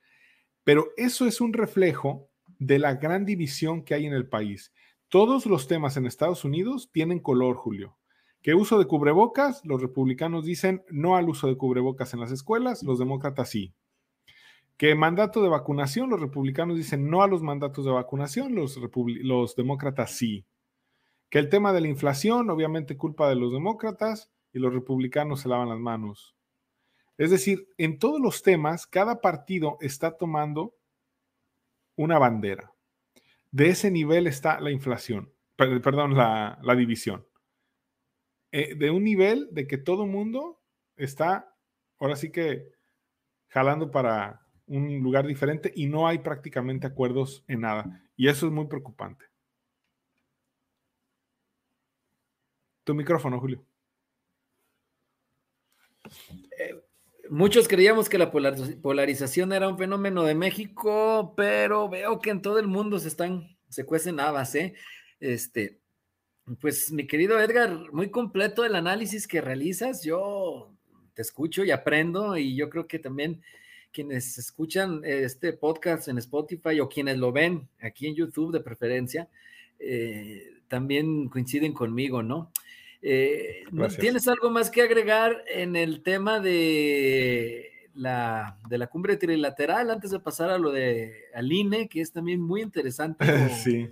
Pero 0.62 0.88
eso 0.96 1.26
es 1.26 1.40
un 1.40 1.52
reflejo 1.52 2.30
de 2.58 2.78
la 2.78 2.94
gran 2.94 3.24
división 3.24 3.84
que 3.84 3.94
hay 3.94 4.06
en 4.06 4.12
el 4.12 4.28
país. 4.28 4.72
todos 5.08 5.46
los 5.46 5.68
temas 5.68 5.96
en 5.96 6.06
Estados 6.06 6.44
Unidos 6.44 6.90
tienen 6.90 7.20
color, 7.20 7.56
Julio. 7.56 7.96
¿Qué 8.44 8.54
uso 8.54 8.78
de 8.78 8.84
cubrebocas? 8.84 9.64
Los 9.64 9.80
republicanos 9.80 10.44
dicen 10.44 10.84
no 10.90 11.16
al 11.16 11.30
uso 11.30 11.46
de 11.46 11.56
cubrebocas 11.56 12.12
en 12.12 12.20
las 12.20 12.30
escuelas, 12.30 12.82
los 12.82 12.98
demócratas 12.98 13.48
sí. 13.48 13.72
¿Qué 14.76 14.94
mandato 14.94 15.42
de 15.42 15.48
vacunación? 15.48 16.10
Los 16.10 16.20
republicanos 16.20 16.76
dicen 16.76 17.08
no 17.08 17.22
a 17.22 17.26
los 17.26 17.42
mandatos 17.42 17.86
de 17.86 17.92
vacunación, 17.92 18.54
los 18.54 19.56
demócratas 19.56 20.10
sí. 20.10 20.44
Que 21.30 21.38
el 21.38 21.48
tema 21.48 21.72
de 21.72 21.80
la 21.80 21.88
inflación, 21.88 22.50
obviamente 22.50 22.98
culpa 22.98 23.30
de 23.30 23.34
los 23.34 23.50
demócratas 23.50 24.30
y 24.52 24.58
los 24.58 24.74
republicanos 24.74 25.40
se 25.40 25.48
lavan 25.48 25.70
las 25.70 25.78
manos. 25.78 26.36
Es 27.16 27.30
decir, 27.30 27.70
en 27.78 27.98
todos 27.98 28.20
los 28.20 28.42
temas, 28.42 28.86
cada 28.86 29.22
partido 29.22 29.78
está 29.80 30.18
tomando 30.18 30.74
una 31.96 32.18
bandera. 32.18 32.74
De 33.52 33.70
ese 33.70 33.90
nivel 33.90 34.26
está 34.26 34.60
la 34.60 34.70
inflación, 34.70 35.32
perdón, 35.56 36.14
la, 36.14 36.74
división. 36.76 37.24
Eh, 38.56 38.76
de 38.76 38.88
un 38.92 39.02
nivel 39.02 39.48
de 39.50 39.66
que 39.66 39.78
todo 39.78 40.06
mundo 40.06 40.62
está, 40.94 41.52
ahora 41.98 42.14
sí 42.14 42.30
que, 42.30 42.70
jalando 43.48 43.90
para 43.90 44.46
un 44.66 45.00
lugar 45.00 45.26
diferente 45.26 45.72
y 45.74 45.86
no 45.88 46.06
hay 46.06 46.18
prácticamente 46.18 46.86
acuerdos 46.86 47.44
en 47.48 47.62
nada. 47.62 48.08
Y 48.14 48.28
eso 48.28 48.46
es 48.46 48.52
muy 48.52 48.68
preocupante. 48.68 49.24
Tu 52.84 52.94
micrófono, 52.94 53.40
Julio. 53.40 53.66
Eh, 56.56 56.80
muchos 57.30 57.66
creíamos 57.66 58.08
que 58.08 58.18
la 58.18 58.30
polarización 58.30 59.52
era 59.52 59.66
un 59.66 59.78
fenómeno 59.78 60.22
de 60.22 60.36
México, 60.36 61.34
pero 61.36 61.88
veo 61.88 62.20
que 62.20 62.30
en 62.30 62.40
todo 62.40 62.60
el 62.60 62.68
mundo 62.68 63.00
se 63.00 63.08
están, 63.08 63.58
se 63.68 63.84
cuecen 63.84 64.20
habas, 64.20 64.54
¿eh? 64.54 64.74
Este, 65.18 65.80
pues 66.60 66.92
mi 66.92 67.06
querido 67.06 67.40
Edgar, 67.40 67.92
muy 67.92 68.10
completo 68.10 68.64
el 68.64 68.74
análisis 68.74 69.26
que 69.26 69.40
realizas. 69.40 70.02
Yo 70.02 70.70
te 71.14 71.22
escucho 71.22 71.64
y 71.64 71.70
aprendo 71.70 72.36
y 72.36 72.54
yo 72.54 72.68
creo 72.68 72.86
que 72.86 72.98
también 72.98 73.42
quienes 73.92 74.36
escuchan 74.38 75.00
este 75.04 75.52
podcast 75.52 76.08
en 76.08 76.18
Spotify 76.18 76.80
o 76.80 76.88
quienes 76.88 77.16
lo 77.16 77.32
ven 77.32 77.68
aquí 77.80 78.08
en 78.08 78.16
YouTube 78.16 78.52
de 78.52 78.60
preferencia, 78.60 79.28
eh, 79.78 80.50
también 80.68 81.28
coinciden 81.28 81.72
conmigo, 81.72 82.22
¿no? 82.22 82.50
Eh, 83.00 83.64
¿Tienes 84.00 84.26
algo 84.28 84.50
más 84.50 84.70
que 84.70 84.82
agregar 84.82 85.44
en 85.46 85.76
el 85.76 86.02
tema 86.02 86.40
de 86.40 87.70
la, 87.94 88.58
de 88.68 88.78
la 88.78 88.88
cumbre 88.88 89.16
trilateral 89.16 89.90
antes 89.90 90.10
de 90.10 90.20
pasar 90.20 90.50
a 90.50 90.58
lo 90.58 90.72
de 90.72 91.26
Aline, 91.34 91.88
que 91.88 92.00
es 92.00 92.12
también 92.12 92.40
muy 92.40 92.62
interesante? 92.62 93.24
Sí. 93.62 93.90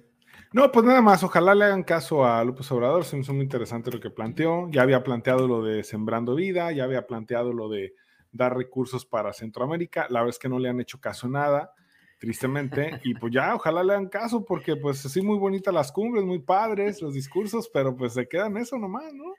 No, 0.52 0.70
pues 0.70 0.84
nada 0.84 1.00
más, 1.00 1.22
ojalá 1.22 1.54
le 1.54 1.64
hagan 1.64 1.82
caso 1.82 2.26
a 2.26 2.44
López 2.44 2.70
Obrador, 2.72 3.04
se 3.04 3.16
me 3.16 3.22
hizo 3.22 3.32
muy 3.32 3.44
interesante 3.44 3.90
lo 3.90 4.00
que 4.00 4.10
planteó, 4.10 4.68
ya 4.70 4.82
había 4.82 5.02
planteado 5.02 5.48
lo 5.48 5.62
de 5.62 5.82
Sembrando 5.82 6.34
Vida, 6.34 6.70
ya 6.72 6.84
había 6.84 7.06
planteado 7.06 7.54
lo 7.54 7.70
de 7.70 7.94
dar 8.32 8.54
recursos 8.54 9.06
para 9.06 9.32
Centroamérica, 9.32 10.06
la 10.10 10.20
verdad 10.20 10.30
es 10.34 10.38
que 10.38 10.50
no 10.50 10.58
le 10.58 10.68
han 10.68 10.78
hecho 10.78 11.00
caso 11.00 11.26
nada, 11.26 11.72
tristemente, 12.18 13.00
y 13.02 13.14
pues 13.14 13.32
ya, 13.32 13.54
ojalá 13.54 13.82
le 13.82 13.94
hagan 13.94 14.08
caso, 14.08 14.44
porque 14.44 14.76
pues 14.76 15.04
así 15.06 15.22
muy 15.22 15.38
bonitas 15.38 15.72
las 15.72 15.90
cumbres, 15.90 16.24
muy 16.24 16.40
padres 16.40 17.00
los 17.00 17.14
discursos, 17.14 17.70
pero 17.72 17.96
pues 17.96 18.12
se 18.12 18.28
quedan 18.28 18.58
eso 18.58 18.76
nomás, 18.76 19.10
¿no? 19.14 19.34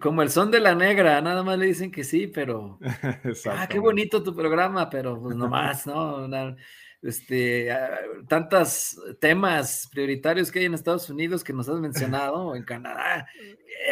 Como 0.00 0.22
el 0.22 0.30
son 0.30 0.50
de 0.50 0.60
la 0.60 0.76
negra, 0.76 1.20
nada 1.22 1.42
más 1.42 1.58
le 1.58 1.66
dicen 1.66 1.90
que 1.90 2.04
sí, 2.04 2.28
pero... 2.28 2.78
ah, 3.50 3.66
qué 3.68 3.78
bonito 3.80 4.22
tu 4.22 4.34
programa, 4.34 4.88
pero 4.88 5.20
pues 5.20 5.34
nomás, 5.34 5.86
¿no? 5.86 6.28
Este, 7.04 7.70
ah, 7.70 7.98
tantos 8.28 8.98
temas 9.20 9.88
prioritarios 9.92 10.50
que 10.50 10.60
hay 10.60 10.64
en 10.64 10.74
Estados 10.74 11.08
Unidos 11.10 11.44
que 11.44 11.52
nos 11.52 11.68
has 11.68 11.78
mencionado, 11.78 12.56
en 12.56 12.64
Canadá, 12.64 13.26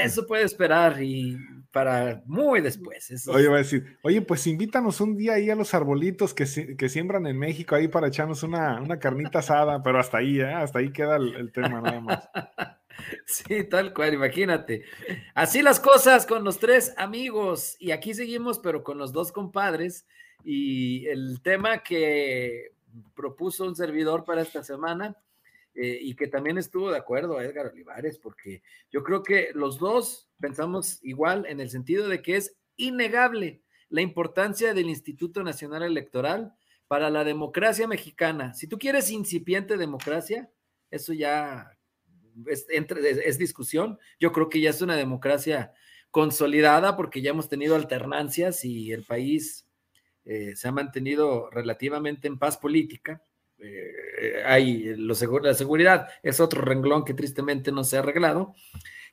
eso 0.03 0.27
puede 0.27 0.45
esperar 0.45 1.03
y 1.03 1.37
para 1.71 2.23
muy 2.27 2.61
después. 2.61 3.29
oye, 3.29 3.49
va 3.49 3.57
a 3.57 3.59
decir, 3.59 3.99
oye, 4.03 4.21
pues 4.23 4.47
invítanos 4.47 5.01
un 5.01 5.17
día 5.17 5.35
ahí 5.35 5.51
a 5.51 5.55
los 5.55 5.75
arbolitos 5.75 6.35
que, 6.35 6.77
que 6.77 6.89
siembran 6.89 7.27
en 7.27 7.39
México 7.39 7.75
ahí 7.75 7.89
para 7.89 8.09
echarnos 8.09 8.43
una, 8.43 8.81
una 8.81 8.99
carnita 8.99 9.41
asada, 9.41 9.83
pero 9.83 9.99
hasta 9.99 10.19
ahí, 10.19 10.41
¿eh? 10.41 10.53
hasta 10.53 10.79
ahí 10.79 10.93
queda 10.93 11.17
el, 11.17 11.51
tema 11.53 11.81
nada 11.81 12.01
más. 12.01 12.29
Sí, 13.25 13.65
tal 13.65 13.95
cual, 13.95 14.13
imagínate. 14.13 14.85
Así 15.35 15.63
las 15.63 15.81
cosas 15.81 16.27
con 16.27 16.45
los 16.45 16.59
tres 16.59 16.93
amigos 16.99 17.75
y 17.81 17.91
aquí 17.91 18.13
seguimos, 18.13 18.59
pero 18.59 18.85
con 18.85 18.99
los 18.99 19.13
dos 19.13 19.33
compadres 19.33 20.07
y 20.45 21.07
el 21.07 21.41
tema 21.43 21.79
que 21.79 22.73
propuso 23.15 23.65
un 23.65 23.77
servidor 23.77 24.25
para 24.25 24.43
esta 24.43 24.63
semana 24.63 25.17
eh, 25.75 25.99
y 26.01 26.15
que 26.15 26.29
también 26.29 26.59
estuvo 26.59 26.91
de 26.91 26.99
acuerdo 26.99 27.41
Edgar 27.41 27.67
Olivares, 27.67 28.19
porque 28.19 28.63
yo 28.91 29.03
creo 29.03 29.23
que 29.23 29.51
los 29.55 29.79
dos 29.79 30.29
pensamos 30.39 30.99
igual 31.03 31.47
en 31.47 31.61
el 31.61 31.71
sentido 31.71 32.09
de 32.09 32.21
que 32.21 32.37
es 32.37 32.57
innegable 32.77 33.63
la 33.89 34.03
importancia 34.03 34.75
del 34.75 34.89
Instituto 34.89 35.43
Nacional 35.43 35.83
Electoral 35.83 36.55
para 36.89 37.11
la 37.11 37.25
democracia 37.25 37.89
mexicana. 37.89 38.53
Si 38.55 38.67
tú 38.67 38.79
quieres 38.79 39.11
incipiente 39.11 39.77
democracia, 39.77 40.51
eso 40.91 41.13
ya 41.15 41.79
es 42.47 43.39
discusión. 43.39 43.99
Yo 44.19 44.33
creo 44.33 44.49
que 44.49 44.61
ya 44.61 44.71
es 44.71 44.83
una 44.83 44.97
democracia 44.97 45.73
consolidada 46.11 46.97
porque 46.97 47.23
ya 47.23 47.31
hemos 47.31 47.49
tenido 47.49 47.75
alternancias 47.75 48.65
y 48.65 48.93
el 48.93 49.05
país 49.05 49.67
eh, 50.25 50.55
se 50.57 50.69
ha 50.69 50.73
mantenido 50.73 51.51
relativamente 51.51 52.29
en 52.29 52.39
paz 52.39 52.57
política. 52.57 53.23
Eh, 53.59 54.43
hay 54.45 54.95
lo 54.97 55.15
la 55.41 55.55
seguridad 55.55 56.09
es 56.23 56.41
otro 56.41 56.63
renglón 56.63 57.05
que 57.05 57.15
tristemente 57.15 57.71
no 57.71 57.85
se 57.85 57.97
ha 57.97 58.01
arreglado, 58.01 58.55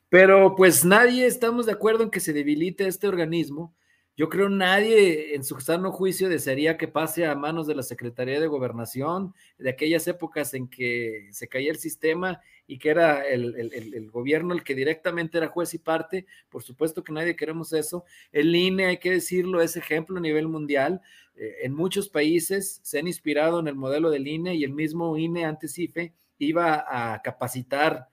pero 0.08 0.56
pues 0.56 0.84
nadie 0.84 1.26
estamos 1.26 1.66
de 1.66 1.72
acuerdo 1.72 2.02
en 2.02 2.10
que 2.10 2.20
se 2.20 2.32
debilite 2.32 2.86
este 2.86 3.06
organismo 3.06 3.76
yo 4.20 4.28
creo 4.28 4.50
nadie 4.50 5.34
en 5.34 5.42
su 5.44 5.58
sano 5.60 5.92
juicio 5.92 6.28
desearía 6.28 6.76
que 6.76 6.88
pase 6.88 7.24
a 7.24 7.34
manos 7.34 7.66
de 7.66 7.74
la 7.74 7.82
Secretaría 7.82 8.38
de 8.38 8.48
Gobernación, 8.48 9.32
de 9.56 9.70
aquellas 9.70 10.06
épocas 10.08 10.52
en 10.52 10.68
que 10.68 11.30
se 11.32 11.48
caía 11.48 11.70
el 11.70 11.78
sistema 11.78 12.42
y 12.66 12.76
que 12.76 12.90
era 12.90 13.26
el, 13.26 14.10
gobierno 14.10 14.52
el 14.52 14.62
que 14.62 14.74
directamente 14.74 15.38
era 15.38 15.48
juez 15.48 15.72
y 15.72 15.78
parte. 15.78 16.26
Por 16.50 16.62
supuesto 16.62 17.02
que 17.02 17.14
nadie 17.14 17.34
queremos 17.34 17.72
eso. 17.72 18.04
El 18.30 18.54
INE, 18.54 18.84
hay 18.84 18.98
que 18.98 19.10
decirlo, 19.10 19.62
es 19.62 19.78
ejemplo 19.78 20.18
a 20.18 20.20
nivel 20.20 20.48
mundial. 20.48 21.00
Eh, 21.34 21.60
en 21.62 21.72
muchos 21.72 22.10
países 22.10 22.78
se 22.82 22.98
han 22.98 23.06
inspirado 23.06 23.58
en 23.58 23.68
el 23.68 23.74
modelo 23.74 24.10
del 24.10 24.28
INE 24.28 24.54
y 24.54 24.64
el 24.64 24.74
mismo 24.74 25.16
INE 25.16 25.46
antes 25.46 25.78
IFE 25.78 26.12
iba 26.36 26.84
a 26.86 27.22
capacitar. 27.22 28.08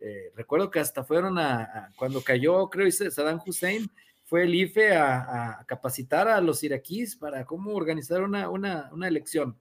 Eh, 0.00 0.32
recuerdo 0.34 0.72
que 0.72 0.80
hasta 0.80 1.04
fueron 1.04 1.38
a, 1.38 1.92
cuando 1.94 2.20
cayó, 2.20 2.68
creo, 2.68 2.90
Saddam 2.90 3.40
Hussein, 3.46 3.88
fue 4.32 4.44
el 4.44 4.54
IFE 4.54 4.96
a, 4.96 5.62
capacitar 5.68 6.26
a 6.26 6.40
los 6.40 6.64
iraquíes 6.64 7.16
para 7.16 7.44
cómo 7.44 7.74
organizar 7.74 8.22
una, 8.22 8.90
elección. 9.06 9.58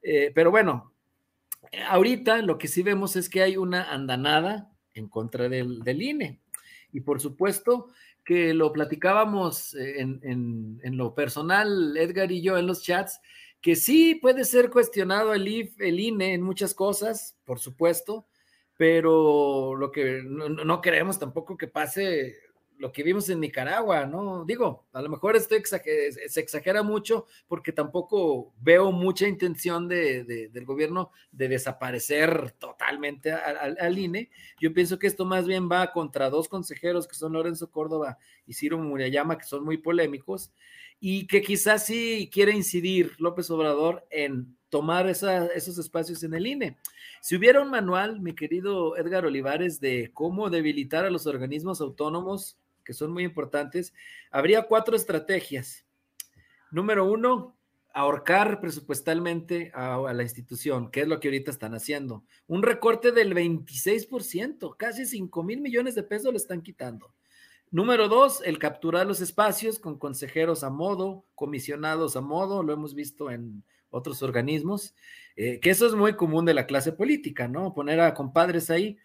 Eh, 0.00 0.32
pero 0.34 0.50
bueno, 0.50 0.94
ahorita 1.86 2.40
lo 2.40 2.56
que 2.56 2.66
sí 2.66 2.82
vemos 2.82 3.14
es 3.16 3.28
que 3.28 3.42
hay 3.42 3.58
una 3.58 3.92
andanada 3.92 4.72
en 4.94 5.10
contra 5.10 5.50
del, 5.50 6.02
INE. 6.02 6.40
Y 6.92 7.02
por 7.02 7.20
supuesto 7.20 7.88
que 8.24 8.54
lo 8.54 8.72
platicábamos 8.72 9.74
en, 9.74 10.22
en, 10.82 10.96
lo 10.96 11.14
personal, 11.14 11.94
Edgar 11.98 12.32
y 12.32 12.40
yo, 12.40 12.56
en 12.56 12.66
los 12.66 12.82
chats, 12.82 13.20
que 13.60 13.76
sí 13.76 14.14
puede 14.14 14.46
ser 14.46 14.70
cuestionado 14.70 15.34
el, 15.34 15.46
IF, 15.46 15.78
el 15.78 16.00
INE 16.00 16.32
en 16.32 16.40
muchas 16.40 16.72
cosas, 16.72 17.36
por 17.44 17.58
supuesto, 17.58 18.26
pero 18.78 19.74
lo 19.74 19.92
que 19.92 20.22
no, 20.24 20.48
no 20.48 20.80
queremos 20.80 21.18
tampoco 21.18 21.58
que 21.58 21.68
pase 21.68 22.45
lo 22.78 22.92
que 22.92 23.02
vimos 23.02 23.28
en 23.28 23.40
Nicaragua, 23.40 24.06
¿no? 24.06 24.44
Digo, 24.44 24.86
a 24.92 25.00
lo 25.00 25.08
mejor 25.08 25.36
esto 25.36 25.54
se 25.64 26.40
exagera 26.40 26.82
mucho 26.82 27.26
porque 27.48 27.72
tampoco 27.72 28.52
veo 28.60 28.92
mucha 28.92 29.26
intención 29.26 29.88
de, 29.88 30.24
del 30.52 30.64
gobierno 30.64 31.10
de 31.32 31.48
desaparecer 31.48 32.52
totalmente 32.52 33.32
al, 33.32 33.98
INE. 33.98 34.30
Yo 34.60 34.72
pienso 34.74 34.98
que 34.98 35.06
esto 35.06 35.24
más 35.24 35.46
bien 35.46 35.70
va 35.70 35.92
contra 35.92 36.30
dos 36.30 36.48
consejeros 36.48 37.06
que 37.06 37.14
son 37.14 37.32
Lorenzo 37.32 37.70
Córdoba 37.70 38.18
y 38.46 38.54
Ciro 38.54 38.78
Murayama, 38.78 39.38
que 39.38 39.44
son 39.44 39.64
muy 39.64 39.78
polémicos, 39.78 40.52
y 41.00 41.26
que 41.26 41.42
quizás 41.42 41.86
sí 41.86 42.30
quiere 42.32 42.52
incidir 42.52 43.12
López 43.18 43.50
Obrador 43.50 44.06
en 44.10 44.56
tomar 44.68 45.06
esos 45.06 45.78
espacios 45.78 46.22
en 46.22 46.34
el 46.34 46.46
INE. 46.46 46.76
Si 47.20 47.36
hubiera 47.36 47.62
un 47.62 47.70
manual, 47.70 48.20
mi 48.20 48.34
querido 48.34 48.96
Edgar 48.96 49.24
Olivares, 49.24 49.80
de 49.80 50.10
cómo 50.12 50.50
debilitar 50.50 51.04
a 51.04 51.10
los 51.10 51.26
organismos 51.26 51.80
autónomos 51.80 52.58
que 52.86 52.94
son 52.94 53.12
muy 53.12 53.24
importantes, 53.24 53.92
habría 54.30 54.62
cuatro 54.62 54.96
estrategias. 54.96 55.84
Número 56.70 57.04
uno, 57.04 57.56
ahorcar 57.92 58.60
presupuestalmente 58.60 59.72
a, 59.74 60.12
la 60.12 60.22
institución, 60.22 60.90
que 60.90 61.00
es 61.00 61.08
lo 61.08 61.18
que 61.18 61.28
ahorita 61.28 61.50
están 61.50 61.74
haciendo. 61.74 62.24
Un 62.46 62.62
recorte 62.62 63.10
del 63.10 63.34
26%, 63.34 64.76
casi 64.76 65.06
5 65.06 65.42
mil 65.42 65.60
millones 65.60 65.94
de 65.94 66.02
pesos 66.02 66.30
le 66.30 66.36
están 66.36 66.62
quitando. 66.62 67.12
Número 67.70 68.08
dos, 68.08 68.42
el 68.44 68.58
capturar 68.58 69.06
los 69.06 69.20
espacios 69.20 69.78
con 69.78 69.98
consejeros 69.98 70.62
a 70.62 70.70
modo, 70.70 71.24
comisionados 71.34 72.16
a 72.16 72.20
modo, 72.20 72.62
lo 72.62 72.72
hemos 72.72 72.94
visto 72.94 73.30
en 73.30 73.64
otros 73.88 74.22
organismos, 74.22 74.94
eh, 75.34 75.58
que 75.58 75.70
eso 75.70 75.86
es 75.86 75.94
muy 75.94 76.14
común 76.14 76.44
de 76.44 76.54
la 76.54 76.66
clase 76.66 76.92
política, 76.92 77.48
¿no? 77.48 77.72
Poner 77.74 78.00
a 78.00 78.14
compadres 78.14 78.70
ahí. 78.70 78.98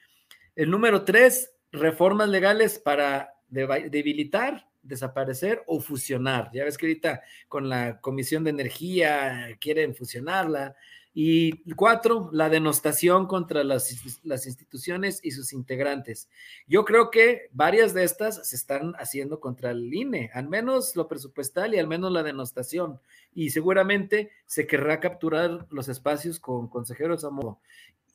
El 0.56 0.70
número 0.70 1.06
tres, 1.06 1.54
reformas 1.72 2.28
legales 2.28 2.78
para 2.78 3.34
debilitar, 3.52 4.68
desaparecer 4.82 5.64
o 5.68 5.80
fusionar. 5.80 6.50
Ya 6.54 6.64
ves 6.64 6.78
que 6.78 6.88
ahorita 6.88 7.22
con 7.48 7.70
la 7.70 8.00
Comisión 8.02 8.44
de 8.44 8.50
Energía 8.50 9.58
quieren 9.60 9.96
fusionarla. 9.96 10.76
Y 11.14 11.74
cuatro, 11.74 12.30
la 12.32 12.48
denostación 12.48 13.28
contra 13.28 13.66
las, 13.66 14.22
las, 14.24 14.46
instituciones 14.48 15.20
y 15.22 15.32
sus 15.32 15.52
integrantes. 15.52 16.30
Yo 16.68 16.86
creo 16.86 17.12
que 17.12 17.50
varias 17.52 17.94
de 17.94 18.06
estas 18.06 18.48
se 18.48 18.56
están 18.56 18.94
haciendo 18.98 19.42
contra 19.42 19.72
el 19.72 19.94
INE, 19.94 20.32
al 20.34 20.48
menos 20.48 20.96
lo 20.96 21.10
presupuestal 21.10 21.76
y 21.76 21.80
al 21.80 21.88
menos 21.88 22.14
la 22.14 22.24
denostación. 22.24 23.02
Y 23.34 23.50
seguramente 23.50 24.32
se 24.46 24.66
querrá 24.66 25.02
capturar 25.02 25.68
los 25.70 25.90
espacios 25.90 26.40
con 26.40 26.70
consejeros 26.70 27.26
a 27.26 27.30
modo. 27.30 27.60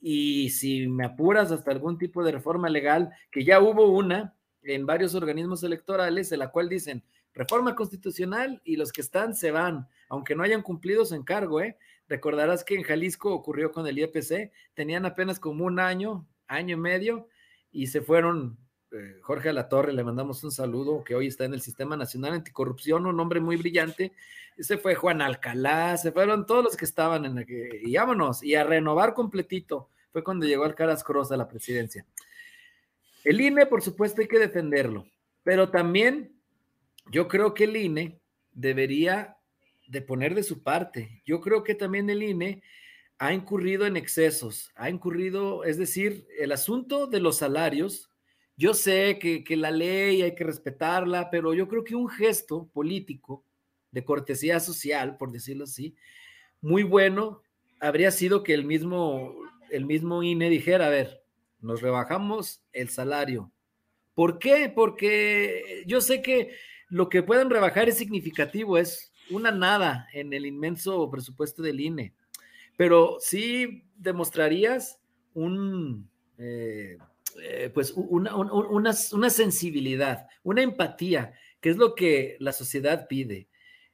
Y 0.01 0.49
si 0.51 0.87
me 0.87 1.05
apuras 1.05 1.53
hasta 1.53 1.73
algún 1.73 1.99
tipo 1.99 2.25
de 2.25 2.33
reforma 2.33 2.71
legal, 2.71 3.11
que 3.31 3.45
ya 3.45 3.61
hubo 3.61 3.91
una 3.91 4.35
en 4.67 4.87
varios 4.87 5.15
organismos 5.15 5.63
electorales, 5.63 6.33
en 6.33 6.41
la 6.41 6.51
cual 6.51 6.69
dicen 6.69 7.03
reforma 7.35 7.75
constitucional 7.75 8.61
y 8.65 8.77
los 8.77 8.93
que 8.93 9.03
están 9.03 9.35
se 9.35 9.51
van, 9.51 9.89
aunque 10.09 10.35
no 10.35 10.43
hayan 10.43 10.63
cumplido 10.63 11.05
su 11.05 11.15
encargo, 11.15 11.61
¿eh? 11.61 11.77
Recordarás 12.09 12.65
que 12.65 12.77
en 12.77 12.83
Jalisco 12.83 13.33
ocurrió 13.33 13.73
con 13.73 13.87
el 13.87 13.99
IEPC, 13.99 14.53
tenían 14.75 15.07
apenas 15.07 15.41
como 15.41 15.65
un 15.65 15.79
año, 15.81 16.27
año 16.47 16.77
y 16.77 16.81
medio, 16.81 17.29
y 17.71 17.89
se 17.89 18.01
fueron. 18.01 18.59
Eh, 18.93 19.19
Jorge 19.21 19.49
Alatorre, 19.49 19.93
le 19.93 20.05
mandamos 20.05 20.45
un 20.45 20.53
saludo, 20.53 21.03
que 21.03 21.17
hoy 21.17 21.27
está 21.27 21.45
en 21.45 21.55
el 21.55 21.61
Sistema 21.61 21.97
Nacional 21.97 22.35
Anticorrupción, 22.35 23.05
un 23.07 23.19
hombre 23.19 23.41
muy 23.41 23.57
brillante. 23.57 24.13
Se 24.59 24.79
fue 24.79 24.95
Juan 24.95 25.21
Alcalá, 25.21 25.97
se 25.97 26.13
fueron 26.13 26.47
todos 26.47 26.63
los 26.63 26.77
que 26.77 26.85
estaban 26.85 27.25
en 27.25 27.39
el 27.39 27.47
que, 27.47 27.81
y 27.83 27.97
vámonos, 27.97 28.43
y 28.43 28.55
a 28.55 28.65
renovar 28.65 29.13
completito. 29.13 29.91
Fue 30.13 30.23
cuando 30.23 30.47
llegó 30.47 30.65
Alcaraz 30.65 31.03
Cross 31.03 31.33
a 31.33 31.37
la 31.37 31.49
presidencia. 31.49 32.07
El 33.27 33.41
INE, 33.41 33.67
por 33.67 33.83
supuesto, 33.83 34.21
hay 34.21 34.29
que 34.29 34.39
defenderlo, 34.39 35.05
pero 35.43 35.69
también 35.69 36.33
yo 37.11 37.27
creo 37.27 37.55
que 37.55 37.65
el 37.65 37.77
INE 37.77 38.21
debería 38.53 39.37
de 39.89 40.01
poner 40.01 40.33
de 40.37 40.45
su 40.45 40.63
parte. 40.63 41.23
Yo 41.27 41.41
creo 41.41 41.65
que 41.65 41.75
también 41.75 42.09
el 42.09 42.23
INE 42.23 42.63
ha 43.19 43.35
incurrido 43.35 43.85
en 43.85 43.97
excesos, 43.97 44.71
ha 44.77 44.91
incurrido, 44.91 45.65
es 45.65 45.77
decir, 45.77 46.29
el 46.39 46.53
asunto 46.53 47.09
de 47.09 47.19
los 47.19 47.39
salarios. 47.39 48.13
Yo 48.57 48.75
sé 48.75 49.19
que, 49.19 49.57
la 49.57 49.73
ley 49.73 50.23
hay 50.23 50.37
que 50.37 50.45
respetarla, 50.45 51.29
pero 51.29 51.53
yo 51.53 51.67
creo 51.67 51.83
que 51.83 51.97
un 51.97 52.09
gesto 52.09 52.69
político 52.73 53.43
de 53.91 54.05
cortesía 54.05 54.61
social, 54.61 55.17
por 55.17 55.33
decirlo 55.33 55.65
así, 55.65 55.97
muy 56.61 56.85
bueno, 56.85 57.43
habría 57.81 58.13
sido 58.13 58.45
que 58.45 58.55
el 58.55 58.65
mismo, 58.65 59.35
el 59.73 59.85
mismo 59.85 60.23
INE 60.23 60.49
dijera, 60.49 60.87
a 60.87 60.91
ver, 60.91 61.26
nos 61.61 61.83
rebajamos 61.83 62.63
el 62.73 62.89
salario. 62.89 63.51
¿Por 64.15 64.39
qué? 64.39 64.73
Porque 64.75 65.85
yo 65.87 66.01
sé 66.01 66.23
que 66.23 66.57
lo 66.89 67.09
que 67.09 67.23
pueden 67.23 67.51
rebajar 67.51 67.89
es 67.89 67.99
significativo, 67.99 68.79
es 68.79 69.13
una 69.31 69.51
nada 69.51 70.09
en 70.13 70.33
el 70.33 70.47
inmenso 70.47 71.11
presupuesto 71.11 71.63
del 71.63 71.81
INE, 71.81 72.15
pero 72.77 73.17
sí 73.21 73.85
demostrarías 73.97 75.01
un, 75.35 76.09
eh, 76.39 76.97
eh, 77.43 77.71
pues 77.75 77.93
una, 77.95 78.35
una, 78.37 79.31
sensibilidad, 79.31 80.27
una 80.43 80.63
empatía, 80.63 81.33
que 81.61 81.71
es 81.71 81.77
lo 81.77 81.95
que 81.95 82.37
la 82.41 82.53
sociedad 82.53 83.07
pide. 83.09 83.49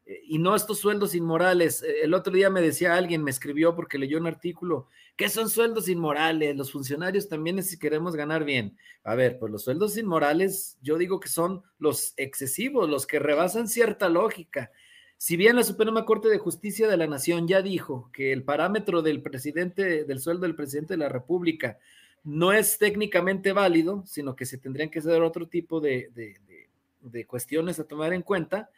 Eh, 0.06 0.20
y 0.24 0.38
no 0.38 0.54
estos 0.54 0.78
sueldos 0.78 1.14
inmorales. 1.14 1.82
El 2.02 2.14
otro 2.14 2.32
día 2.32 2.50
me 2.50 2.60
decía 2.60 2.94
alguien, 2.94 3.22
me 3.22 3.30
escribió 3.30 3.74
porque 3.74 3.98
leyó 3.98 4.18
un 4.18 4.26
artículo, 4.26 4.88
¿qué 5.16 5.28
son 5.28 5.48
sueldos 5.48 5.88
inmorales? 5.88 6.56
Los 6.56 6.72
funcionarios 6.72 7.28
también 7.28 7.62
si 7.62 7.78
queremos 7.78 8.16
ganar 8.16 8.44
bien. 8.44 8.76
A 9.04 9.14
ver, 9.14 9.38
pues 9.38 9.52
los 9.52 9.62
sueldos 9.62 9.96
inmorales, 9.96 10.76
yo 10.82 10.98
digo 10.98 11.20
que 11.20 11.28
son 11.28 11.62
los 11.78 12.14
excesivos, 12.16 12.88
los 12.88 13.06
que 13.06 13.18
rebasan 13.18 13.68
cierta 13.68 14.08
lógica. 14.08 14.70
Si 15.16 15.36
bien 15.36 15.54
la 15.54 15.62
Suprema 15.62 16.04
Corte 16.04 16.28
de 16.28 16.38
Justicia 16.38 16.88
de 16.88 16.96
la 16.96 17.06
Nación 17.06 17.46
ya 17.46 17.62
dijo 17.62 18.10
que 18.12 18.32
el 18.32 18.42
parámetro 18.42 19.02
del 19.02 19.22
presidente, 19.22 20.04
del 20.04 20.18
sueldo 20.18 20.42
del 20.42 20.56
presidente 20.56 20.94
de 20.94 20.98
la 20.98 21.08
República, 21.08 21.78
no 22.24 22.52
es 22.52 22.78
técnicamente 22.78 23.52
válido, 23.52 24.02
sino 24.06 24.34
que 24.34 24.46
se 24.46 24.58
tendrían 24.58 24.90
que 24.90 24.98
hacer 24.98 25.22
otro 25.22 25.46
tipo 25.46 25.80
de, 25.80 26.10
de 27.00 27.26
cuestiones 27.26 27.78
a 27.78 27.84
tomar 27.84 28.12
en 28.12 28.22
cuenta, 28.22 28.70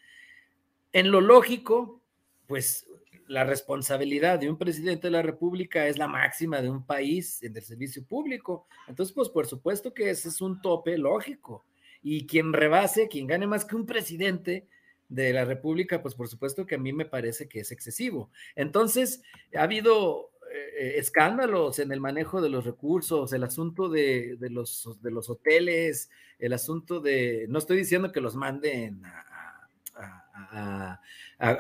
en 0.95 1.11
lo 1.11 1.21
lógico, 1.21 2.01
pues 2.47 2.87
la 3.27 3.45
responsabilidad 3.45 4.39
de 4.39 4.49
un 4.49 4.57
presidente 4.57 5.09
de 5.09 5.11
la 5.11 5.23
República 5.23 5.87
es 5.87 5.99
la 5.99 6.09
máxima 6.09 6.63
de 6.63 6.71
un 6.71 6.87
país 6.87 7.43
en 7.43 7.55
el 7.55 7.63
servicio 7.63 8.03
público. 8.03 8.67
Entonces, 8.89 9.15
pues 9.15 9.29
por 9.29 9.47
supuesto 9.47 9.93
que 9.93 10.09
ese 10.09 10.31
es 10.31 10.41
un 10.41 10.63
tope 10.63 10.97
lógico. 10.97 11.67
Y 12.03 12.27
quien 12.27 12.55
rebase, 12.55 13.09
quien 13.09 13.27
gane 13.27 13.47
más 13.47 13.67
que 13.67 13.77
un 13.77 13.85
presidente, 13.85 14.67
de 15.09 15.33
la 15.33 15.45
República, 15.45 16.03
pues 16.03 16.15
por 16.15 16.29
supuesto 16.29 16.67
que 16.67 16.75
a 16.75 16.79
mí 16.79 16.93
me 16.93 17.05
parece 17.05 17.49
que 17.49 17.61
es 17.61 17.71
excesivo. 17.71 18.31
Entonces, 18.57 19.23
ha 19.57 19.63
habido 19.63 20.31
eh, 20.53 20.95
escándalos 20.97 21.79
en 21.79 21.93
el 21.93 22.01
manejo 22.01 22.41
de 22.41 22.49
los 22.49 22.65
recursos, 22.65 23.33
el 23.33 23.45
asunto 23.45 23.89
de, 23.89 24.37
los, 24.51 24.99
de 25.03 25.11
los 25.11 25.29
hoteles, 25.31 26.11
el 26.39 26.53
asunto 26.53 27.01
de, 27.01 27.47
no 27.49 27.59
estoy 27.59 27.79
diciendo 27.79 28.13
que 28.13 28.21
los 28.21 28.35
manden 28.35 29.05
a, 29.05 30.24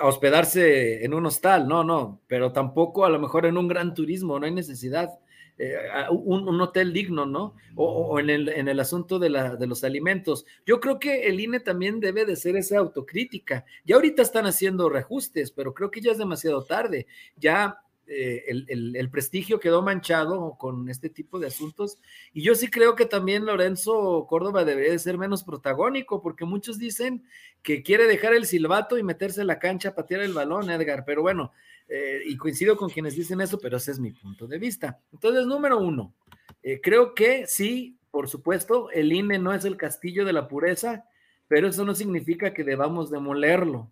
hospedarse 0.02 1.04
en 1.04 1.14
un 1.14 1.26
hostal, 1.26 1.68
no, 1.68 1.84
no, 1.84 2.20
pero 2.26 2.52
tampoco 2.52 3.04
a 3.04 3.10
lo 3.10 3.18
mejor 3.18 3.46
en 3.46 3.56
un 3.56 3.68
gran 3.68 3.94
turismo, 3.94 4.38
no 4.38 4.46
hay 4.46 4.52
necesidad. 4.52 5.10
Eh, 5.56 5.76
un, 6.10 6.60
hotel 6.60 6.92
digno, 6.92 7.26
¿no? 7.26 7.54
O, 7.76 8.18
en, 8.18 8.28
el, 8.28 8.48
en, 8.48 8.66
el, 8.66 8.80
asunto 8.80 9.20
de, 9.20 9.30
la, 9.30 9.54
de, 9.54 9.68
los 9.68 9.84
alimentos. 9.84 10.44
Yo 10.66 10.80
creo 10.80 10.98
que 10.98 11.28
el 11.28 11.38
INE 11.38 11.60
también 11.60 12.00
debe 12.00 12.24
de 12.24 12.34
ser 12.34 12.56
esa 12.56 12.78
autocrítica. 12.78 13.64
Ya 13.84 13.94
ahorita 13.94 14.22
están 14.22 14.46
haciendo 14.46 14.88
reajustes, 14.88 15.52
pero 15.52 15.72
creo 15.72 15.92
que 15.92 16.00
ya 16.00 16.10
es 16.10 16.18
demasiado 16.18 16.64
tarde. 16.64 17.06
Ya 17.36 17.78
eh, 18.06 18.44
el, 18.48 18.96
el, 18.96 19.10
prestigio 19.10 19.58
quedó 19.58 19.80
manchado 19.80 20.56
con 20.58 20.88
este 20.88 21.08
tipo 21.08 21.38
de 21.38 21.46
asuntos. 21.46 21.98
Y 22.32 22.42
yo 22.42 22.54
sí 22.54 22.68
creo 22.68 22.94
que 22.94 23.06
también 23.06 23.46
Lorenzo 23.46 24.26
Córdoba 24.28 24.64
debería 24.64 24.92
de 24.92 24.98
ser 24.98 25.16
menos 25.16 25.42
protagónico, 25.42 26.20
porque 26.20 26.44
muchos 26.44 26.78
dicen 26.78 27.24
que 27.62 27.82
quiere 27.82 28.06
dejar 28.06 28.34
el 28.34 28.46
silbato 28.46 28.98
y 28.98 29.02
meterse 29.02 29.40
en 29.40 29.46
la 29.46 29.58
cancha 29.58 29.90
a 29.90 29.94
patear 29.94 30.20
el 30.20 30.34
balón, 30.34 30.70
Edgar. 30.70 31.04
Pero 31.06 31.22
bueno, 31.22 31.52
eh, 31.88 32.22
y 32.26 32.36
coincido 32.36 32.76
con 32.76 32.90
quienes 32.90 33.16
dicen 33.16 33.40
eso, 33.40 33.58
pero 33.58 33.76
ese 33.76 33.92
es 33.92 34.00
mi 34.00 34.12
punto 34.12 34.46
de 34.46 34.58
vista. 34.58 35.00
Entonces, 35.12 35.46
número 35.46 35.78
uno, 35.78 36.14
eh, 36.62 36.80
creo 36.82 37.14
que 37.14 37.46
sí, 37.46 37.98
por 38.10 38.28
supuesto, 38.28 38.90
el 38.90 39.12
INE 39.12 39.38
no 39.38 39.52
es 39.52 39.64
el 39.64 39.76
castillo 39.76 40.24
de 40.24 40.32
la 40.32 40.48
pureza, 40.48 41.04
pero 41.48 41.68
eso 41.68 41.84
no 41.84 41.94
significa 41.94 42.54
que 42.54 42.64
debamos 42.64 43.10
demolerlo 43.10 43.90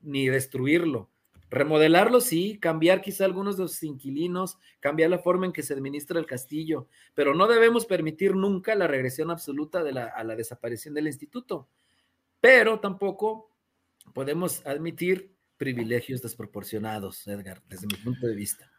ni 0.00 0.28
destruirlo. 0.28 1.08
Remodelarlo, 1.50 2.20
sí, 2.20 2.58
cambiar 2.58 3.00
quizá 3.00 3.24
algunos 3.24 3.56
de 3.56 3.62
los 3.62 3.82
inquilinos, 3.82 4.58
cambiar 4.80 5.08
la 5.08 5.18
forma 5.18 5.46
en 5.46 5.52
que 5.52 5.62
se 5.62 5.72
administra 5.72 6.20
el 6.20 6.26
castillo, 6.26 6.88
pero 7.14 7.34
no 7.34 7.46
debemos 7.46 7.86
permitir 7.86 8.34
nunca 8.34 8.74
la 8.74 8.86
regresión 8.86 9.30
absoluta 9.30 9.82
de 9.82 9.92
la, 9.92 10.06
a 10.06 10.24
la 10.24 10.36
desaparición 10.36 10.92
del 10.94 11.06
instituto. 11.06 11.68
Pero 12.40 12.80
tampoco 12.80 13.50
podemos 14.12 14.64
admitir 14.66 15.32
privilegios 15.56 16.22
desproporcionados, 16.22 17.26
Edgar, 17.26 17.62
desde 17.68 17.86
mi 17.86 17.94
punto 17.94 18.26
de 18.26 18.34
vista. 18.34 18.70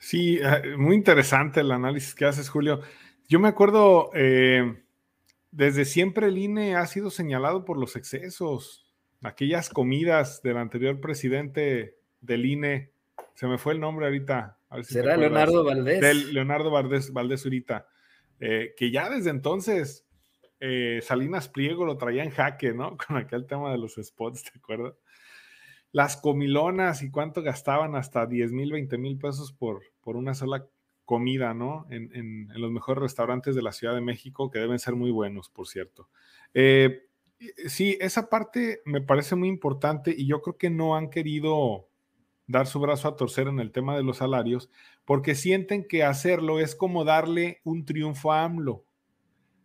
Sí, 0.00 0.40
ah, 0.42 0.60
muy 0.76 0.96
interesante 0.96 1.60
el 1.60 1.70
análisis 1.70 2.14
que 2.14 2.24
haces, 2.24 2.48
Julio. 2.48 2.80
Yo 3.28 3.40
me 3.40 3.48
acuerdo, 3.48 4.10
eh, 4.14 4.82
desde 5.50 5.84
siempre 5.84 6.26
el 6.26 6.38
INE 6.38 6.76
ha 6.76 6.86
sido 6.86 7.10
señalado 7.10 7.64
por 7.64 7.78
los 7.78 7.96
excesos. 7.96 8.84
Aquellas 9.22 9.68
comidas 9.70 10.42
del 10.42 10.56
anterior 10.56 11.00
presidente 11.00 12.01
del 12.22 12.46
INE, 12.46 12.92
se 13.34 13.46
me 13.46 13.58
fue 13.58 13.74
el 13.74 13.80
nombre 13.80 14.06
ahorita. 14.06 14.58
¿Será 14.82 15.18
Leonardo 15.18 15.64
Valdés? 15.64 16.00
Del 16.00 16.32
Leonardo 16.32 16.70
Valdés, 16.70 17.12
Valdés 17.12 17.44
Urita, 17.44 17.86
eh, 18.40 18.72
que 18.76 18.90
ya 18.90 19.10
desde 19.10 19.28
entonces 19.28 20.06
eh, 20.60 21.00
Salinas 21.02 21.50
Pliego 21.50 21.84
lo 21.84 21.98
traía 21.98 22.24
en 22.24 22.30
jaque, 22.30 22.72
¿no? 22.72 22.96
Con 23.06 23.18
aquel 23.18 23.46
tema 23.46 23.70
de 23.70 23.78
los 23.78 23.96
spots, 23.96 24.44
¿te 24.44 24.58
acuerdas? 24.58 24.94
las 25.92 26.16
comilonas 26.16 27.02
y 27.02 27.10
cuánto 27.10 27.42
gastaban 27.42 27.94
hasta 27.94 28.26
10 28.26 28.52
mil, 28.52 28.72
20 28.72 28.98
mil 28.98 29.18
pesos 29.18 29.52
por, 29.52 29.82
por 30.00 30.16
una 30.16 30.34
sola 30.34 30.66
comida, 31.04 31.52
¿no? 31.52 31.86
En, 31.90 32.48
los 32.54 32.70
mejores 32.70 33.02
restaurantes 33.02 33.54
de 33.54 33.62
la 33.62 33.72
Ciudad 33.72 33.94
de 33.94 34.00
México, 34.00 34.50
que 34.50 34.58
deben 34.58 34.78
ser 34.78 34.94
muy 34.94 35.10
buenos, 35.10 35.50
por 35.50 35.68
cierto. 35.68 36.08
Eh, 36.54 37.06
sí, 37.66 37.98
esa 38.00 38.30
parte 38.30 38.80
me 38.86 39.02
parece 39.02 39.36
muy 39.36 39.48
importante 39.48 40.14
y 40.16 40.26
yo 40.26 40.40
creo 40.40 40.56
que 40.56 40.70
no 40.70 40.96
han 40.96 41.10
querido 41.10 41.88
dar 42.46 42.66
su 42.66 42.80
brazo 42.80 43.08
a 43.08 43.16
torcer 43.16 43.48
en 43.48 43.60
el 43.60 43.72
tema 43.72 43.96
de 43.96 44.02
los 44.02 44.18
salarios, 44.18 44.70
porque 45.04 45.34
sienten 45.34 45.86
que 45.86 46.04
hacerlo 46.04 46.58
es 46.58 46.74
como 46.74 47.04
darle 47.04 47.60
un 47.64 47.84
triunfo 47.84 48.32
a 48.32 48.44
AMLO 48.44 48.84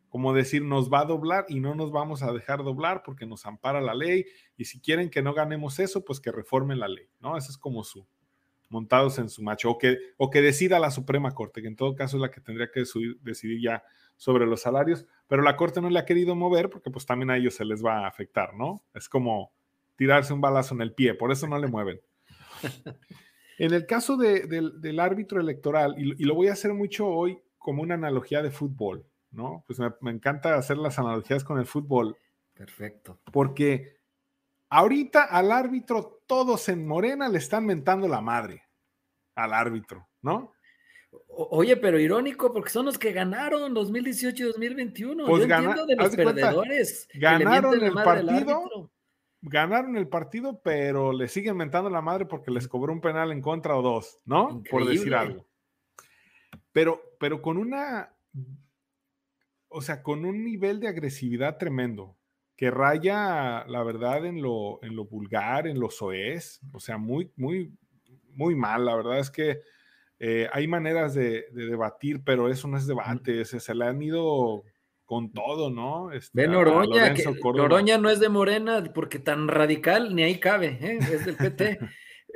como 0.09 0.33
decir, 0.33 0.63
nos 0.63 0.91
va 0.91 1.01
a 1.01 1.05
doblar 1.05 1.45
y 1.47 1.59
no 1.59 1.75
nos 1.75 1.91
vamos 1.91 2.23
a 2.23 2.31
dejar 2.31 2.63
doblar 2.63 3.03
porque 3.03 3.25
nos 3.25 3.45
ampara 3.45 3.81
la 3.81 3.93
ley 3.93 4.25
y 4.55 4.65
si 4.65 4.79
quieren 4.79 5.09
que 5.09 5.21
no 5.21 5.33
ganemos 5.33 5.79
eso, 5.79 6.03
pues 6.05 6.19
que 6.19 6.31
reformen 6.31 6.79
la 6.79 6.87
ley, 6.87 7.07
¿no? 7.19 7.37
Esa 7.37 7.51
es 7.51 7.57
como 7.57 7.83
su, 7.83 8.07
montados 8.69 9.19
en 9.19 9.29
su 9.29 9.43
macho, 9.43 9.69
o 9.69 9.77
que, 9.77 9.97
o 10.17 10.29
que 10.29 10.41
decida 10.41 10.79
la 10.79 10.91
Suprema 10.91 11.31
Corte, 11.31 11.61
que 11.61 11.67
en 11.67 11.75
todo 11.75 11.95
caso 11.95 12.17
es 12.17 12.21
la 12.21 12.31
que 12.31 12.41
tendría 12.41 12.71
que 12.71 12.83
decidir 13.21 13.61
ya 13.61 13.83
sobre 14.15 14.47
los 14.47 14.61
salarios, 14.61 15.05
pero 15.27 15.43
la 15.43 15.55
Corte 15.55 15.81
no 15.81 15.89
le 15.89 15.99
ha 15.99 16.05
querido 16.05 16.35
mover 16.35 16.69
porque 16.69 16.89
pues 16.89 17.05
también 17.05 17.29
a 17.29 17.37
ellos 17.37 17.53
se 17.53 17.65
les 17.65 17.85
va 17.85 17.99
a 17.99 18.07
afectar, 18.07 18.53
¿no? 18.55 18.83
Es 18.93 19.09
como 19.09 19.51
tirarse 19.97 20.33
un 20.33 20.41
balazo 20.41 20.73
en 20.73 20.81
el 20.81 20.93
pie, 20.93 21.13
por 21.15 21.31
eso 21.31 21.47
no 21.47 21.59
le 21.59 21.67
mueven. 21.67 21.99
En 23.59 23.73
el 23.73 23.87
caso 23.87 24.17
del 24.17 24.99
árbitro 24.99 25.41
electoral, 25.41 25.95
y, 25.97 26.23
lo 26.23 26.35
voy 26.35 26.47
a 26.47 26.53
hacer 26.53 26.73
mucho 26.73 27.07
hoy 27.07 27.39
como 27.57 27.81
una 27.81 27.95
analogía 27.95 28.43
de 28.43 28.51
fútbol, 28.51 29.05
¿no? 29.31 29.63
Pues 29.65 29.79
me, 29.79 29.91
me 30.01 30.11
encanta 30.11 30.55
hacer 30.55 30.77
las 30.77 30.99
analogías 30.99 31.43
con 31.43 31.57
el 31.57 31.65
fútbol. 31.65 32.15
Perfecto. 32.53 33.19
Porque 33.31 33.97
ahorita 34.69 35.23
al 35.23 35.51
árbitro 35.51 36.21
todos 36.27 36.69
en 36.69 36.87
Morena 36.87 37.29
le 37.29 37.39
están 37.39 37.65
mentando 37.65 38.07
la 38.07 38.21
madre 38.21 38.63
al 39.35 39.53
árbitro, 39.53 40.07
¿no? 40.21 40.53
Oye, 41.29 41.77
pero 41.77 41.99
irónico, 41.99 42.51
porque 42.51 42.69
son 42.69 42.85
los 42.85 42.97
que 42.97 43.11
ganaron 43.11 43.73
2018 43.73 44.43
y 44.43 44.47
2021. 44.47 45.25
Pues 45.25 45.47
Yo 45.47 45.55
entiendo 45.55 45.85
de 45.85 45.95
los 45.95 46.15
perdedores. 46.15 47.07
ganaron 47.13 47.83
el 47.83 47.93
partido. 47.93 48.91
Ganaron 49.41 49.97
el 49.97 50.07
partido, 50.07 50.61
pero 50.63 51.13
le 51.13 51.27
siguen 51.27 51.57
mentando 51.57 51.89
la 51.89 52.01
madre 52.01 52.25
porque 52.25 52.51
les 52.51 52.67
cobró 52.67 52.91
un 52.91 53.01
penal 53.01 53.31
en 53.31 53.41
contra 53.41 53.77
o 53.77 53.81
dos, 53.81 54.19
¿no? 54.25 54.63
Por 54.69 54.85
decir 54.85 55.13
algo. 55.13 55.47
Pero, 56.71 57.01
pero 57.19 57.41
con 57.41 57.57
una, 57.57 58.15
o 59.69 59.81
sea, 59.81 60.01
con 60.03 60.25
un 60.25 60.43
nivel 60.43 60.79
de 60.79 60.87
agresividad 60.87 61.57
tremendo 61.57 62.17
que 62.57 62.71
raya, 62.71 63.65
la 63.67 63.83
verdad, 63.83 64.25
en 64.25 64.41
lo, 64.41 64.83
en 64.83 64.95
lo 64.95 65.05
vulgar, 65.05 65.67
en 65.67 65.79
lo 65.79 65.91
soez, 65.91 66.59
o 66.73 66.79
sea, 66.79 66.97
muy, 66.97 67.31
muy, 67.35 67.71
muy 68.31 68.55
mal. 68.55 68.85
La 68.85 68.95
verdad 68.95 69.19
es 69.19 69.29
que 69.29 69.61
eh, 70.19 70.47
hay 70.51 70.67
maneras 70.67 71.13
de, 71.13 71.45
debatir, 71.51 72.23
pero 72.23 72.49
eso 72.49 72.67
no 72.67 72.77
es 72.77 72.87
debate, 72.87 73.45
se, 73.45 73.75
le 73.75 73.85
han 73.85 74.01
ido 74.01 74.63
con 75.07 75.31
todo, 75.31 75.71
¿no? 75.71 76.11
Este, 76.11 76.31
Ve 76.33 76.47
Noroña, 76.49 77.13
que 77.13 77.23
Noroña 77.23 77.97
no 77.97 78.09
es 78.09 78.19
de 78.19 78.27
Morena 78.27 78.83
porque 78.93 79.19
tan 79.19 79.47
radical 79.47 80.13
ni 80.13 80.23
ahí 80.23 80.37
cabe, 80.37 80.77
¿eh? 80.81 80.99
es 81.01 81.25
del 81.25 81.35
PT. 81.35 81.79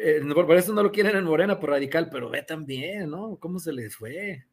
Eh, 0.04 0.22
por 0.34 0.56
eso 0.56 0.74
no 0.74 0.82
lo 0.82 0.92
quieren 0.92 1.16
en 1.16 1.26
Morena 1.26 1.60
por 1.60 1.70
radical, 1.70 2.10
pero 2.10 2.30
ve 2.30 2.42
también, 2.42 3.12
¿no? 3.12 3.36
¿Cómo 3.36 3.60
se 3.60 3.72
les 3.72 3.96
fue? 3.96 4.46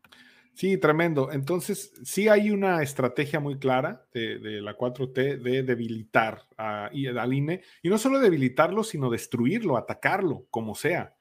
Sí, 0.53 0.77
tremendo. 0.77 1.31
Entonces, 1.33 1.95
sí 2.03 2.29
hay 2.29 2.51
una 2.51 2.83
estrategia 2.83 3.41
muy 3.41 3.57
clara 3.59 4.05
de, 4.13 4.61
la 4.61 4.77
4T 4.77 5.41
de 5.41 5.63
debilitar 5.63 6.43
a, 6.59 6.87
al 6.87 7.33
INE, 7.33 7.63
y 7.83 7.89
no 7.89 7.97
solo 7.97 8.19
debilitarlo, 8.19 8.83
sino 8.83 9.09
destruirlo, 9.09 9.79
atacarlo, 9.79 10.45
como 10.51 10.75
sea. 10.75 11.15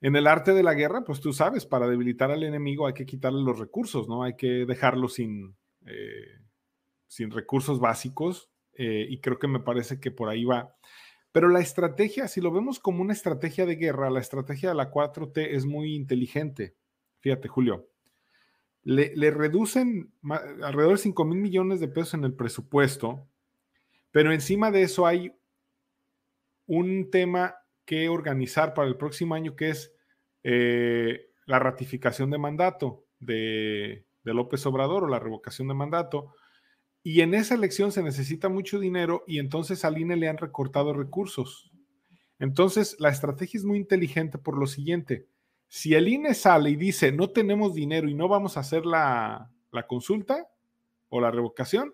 En 0.00 0.16
el 0.16 0.28
arte 0.28 0.54
de 0.54 0.62
la 0.62 0.74
guerra, 0.74 1.04
pues 1.04 1.20
tú 1.20 1.32
sabes, 1.32 1.66
para 1.66 1.88
debilitar 1.88 2.30
al 2.30 2.44
enemigo 2.44 2.86
hay 2.86 2.94
que 2.94 3.04
quitarle 3.04 3.42
los 3.42 3.58
recursos, 3.58 4.08
¿no? 4.08 4.22
Hay 4.22 4.36
que 4.36 4.64
dejarlo 4.64 5.08
sin, 5.08 5.56
eh, 5.86 6.40
sin 7.06 7.30
recursos 7.30 7.80
básicos, 7.80 8.50
eh, 8.74 9.06
y 9.08 9.20
creo 9.20 9.38
que 9.38 9.48
me 9.48 9.60
parece 9.60 10.00
que 10.00 10.10
por 10.10 10.28
ahí 10.28 10.44
va. 10.44 10.76
Pero 11.32 11.48
la 11.48 11.60
estrategia, 11.60 12.28
si 12.28 12.40
lo 12.40 12.52
vemos 12.52 12.78
como 12.78 13.02
una 13.02 13.12
estrategia 13.12 13.66
de 13.66 13.76
guerra, 13.76 14.10
la 14.10 14.20
estrategia 14.20 14.70
de 14.70 14.74
la 14.74 14.90
4T 14.90 15.48
es 15.50 15.64
muy 15.64 15.94
inteligente. 15.94 16.76
Fíjate, 17.20 17.48
Julio 17.48 17.92
le, 18.84 19.30
reducen 19.30 20.12
alrededor 20.62 20.92
de 20.92 21.02
5 21.02 21.24
mil 21.24 21.38
millones 21.38 21.80
de 21.80 21.88
pesos 21.88 22.14
en 22.14 22.24
el 22.24 22.34
presupuesto, 22.34 23.28
pero 24.10 24.32
encima 24.32 24.70
de 24.70 24.82
eso 24.82 25.06
hay 25.06 25.32
un 26.66 27.10
tema 27.10 27.56
que 27.84 28.08
organizar 28.08 28.74
para 28.74 28.88
el 28.88 28.96
próximo 28.96 29.34
año 29.34 29.56
que 29.56 29.70
es 29.70 29.94
eh, 30.44 31.30
la 31.46 31.58
ratificación 31.58 32.30
de 32.30 32.38
mandato 32.38 33.04
de, 33.20 34.04
de, 34.24 34.34
López 34.34 34.64
Obrador 34.66 35.04
o 35.04 35.08
la 35.08 35.18
revocación 35.18 35.68
de 35.68 35.74
mandato. 35.74 36.34
Y 37.02 37.20
en 37.20 37.34
esa 37.34 37.54
elección 37.54 37.92
se 37.92 38.02
necesita 38.02 38.48
mucho 38.48 38.78
dinero 38.78 39.24
y 39.26 39.38
entonces 39.38 39.84
al 39.84 39.98
INE 39.98 40.16
le 40.16 40.28
han 40.28 40.38
recortado 40.38 40.92
recursos. 40.92 41.72
Entonces 42.38 42.96
la 42.98 43.08
estrategia 43.08 43.58
es 43.58 43.64
muy 43.64 43.78
inteligente 43.78 44.38
por 44.38 44.58
lo 44.58 44.66
siguiente. 44.66 45.26
Si 45.68 45.94
el 45.94 46.08
INE 46.08 46.34
sale 46.34 46.70
y 46.70 46.76
dice 46.76 47.12
no 47.12 47.30
tenemos 47.30 47.74
dinero 47.74 48.08
y 48.08 48.14
no 48.14 48.28
vamos 48.28 48.56
a 48.56 48.60
hacer 48.60 48.84
la, 48.84 49.50
consulta 49.88 50.48
o 51.08 51.20
la 51.20 51.30
revocación, 51.30 51.92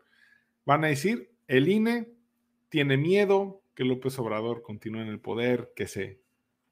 van 0.64 0.84
a 0.84 0.88
decir 0.88 1.30
el 1.46 1.68
INE 1.68 2.08
tiene 2.68 2.96
miedo 2.96 3.62
que 3.74 3.84
López 3.84 4.18
Obrador 4.18 4.62
continúe 4.62 5.02
en 5.02 5.08
el 5.08 5.20
poder, 5.20 5.72
que 5.76 5.86
se, 5.86 6.20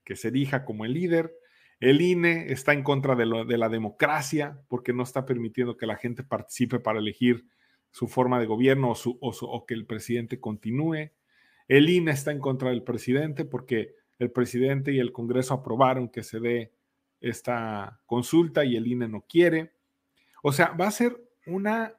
que 0.05 0.17
se 0.17 0.29
erija 0.29 0.65
como 0.65 0.85
el 0.85 0.93
líder. 0.93 1.33
El 1.79 2.01
INE 2.01 2.53
está 2.53 2.73
en 2.73 2.83
contra 2.83 3.15
de, 3.15 3.27
la 3.27 3.69
democracia 3.69 4.61
porque 4.69 4.93
no 4.93 5.03
está 5.03 5.27
permitiendo 5.27 5.77
que 5.77 5.87
la 5.87 5.97
gente 5.97 6.23
participe 6.23 6.81
para 6.81 6.99
elegir 6.99 7.47
su 7.91 8.09
forma 8.09 8.41
de 8.41 8.47
gobierno 8.47 8.93
o, 8.93 9.67
que 9.67 9.75
el 9.75 9.87
presidente 9.87 10.41
continúe. 10.41 11.11
El 11.69 11.91
INE 11.91 12.13
está 12.13 12.31
en 12.31 12.41
contra 12.41 12.71
del 12.71 12.83
presidente 12.83 13.45
porque 13.45 13.95
el 14.19 14.31
presidente 14.31 14.93
y 14.93 14.99
el 14.99 15.13
Congreso 15.13 15.55
aprobaron 15.55 16.09
que 16.09 16.23
se 16.23 16.41
dé 16.41 16.73
esta 17.21 18.01
consulta 18.07 18.65
y 18.65 18.77
el 18.77 18.87
INE 18.87 19.09
no 19.09 19.23
quiere. 19.29 19.73
O 20.43 20.53
sea, 20.53 20.71
va 20.71 20.87
a 20.87 20.93
ser 20.93 21.23
una 21.47 21.95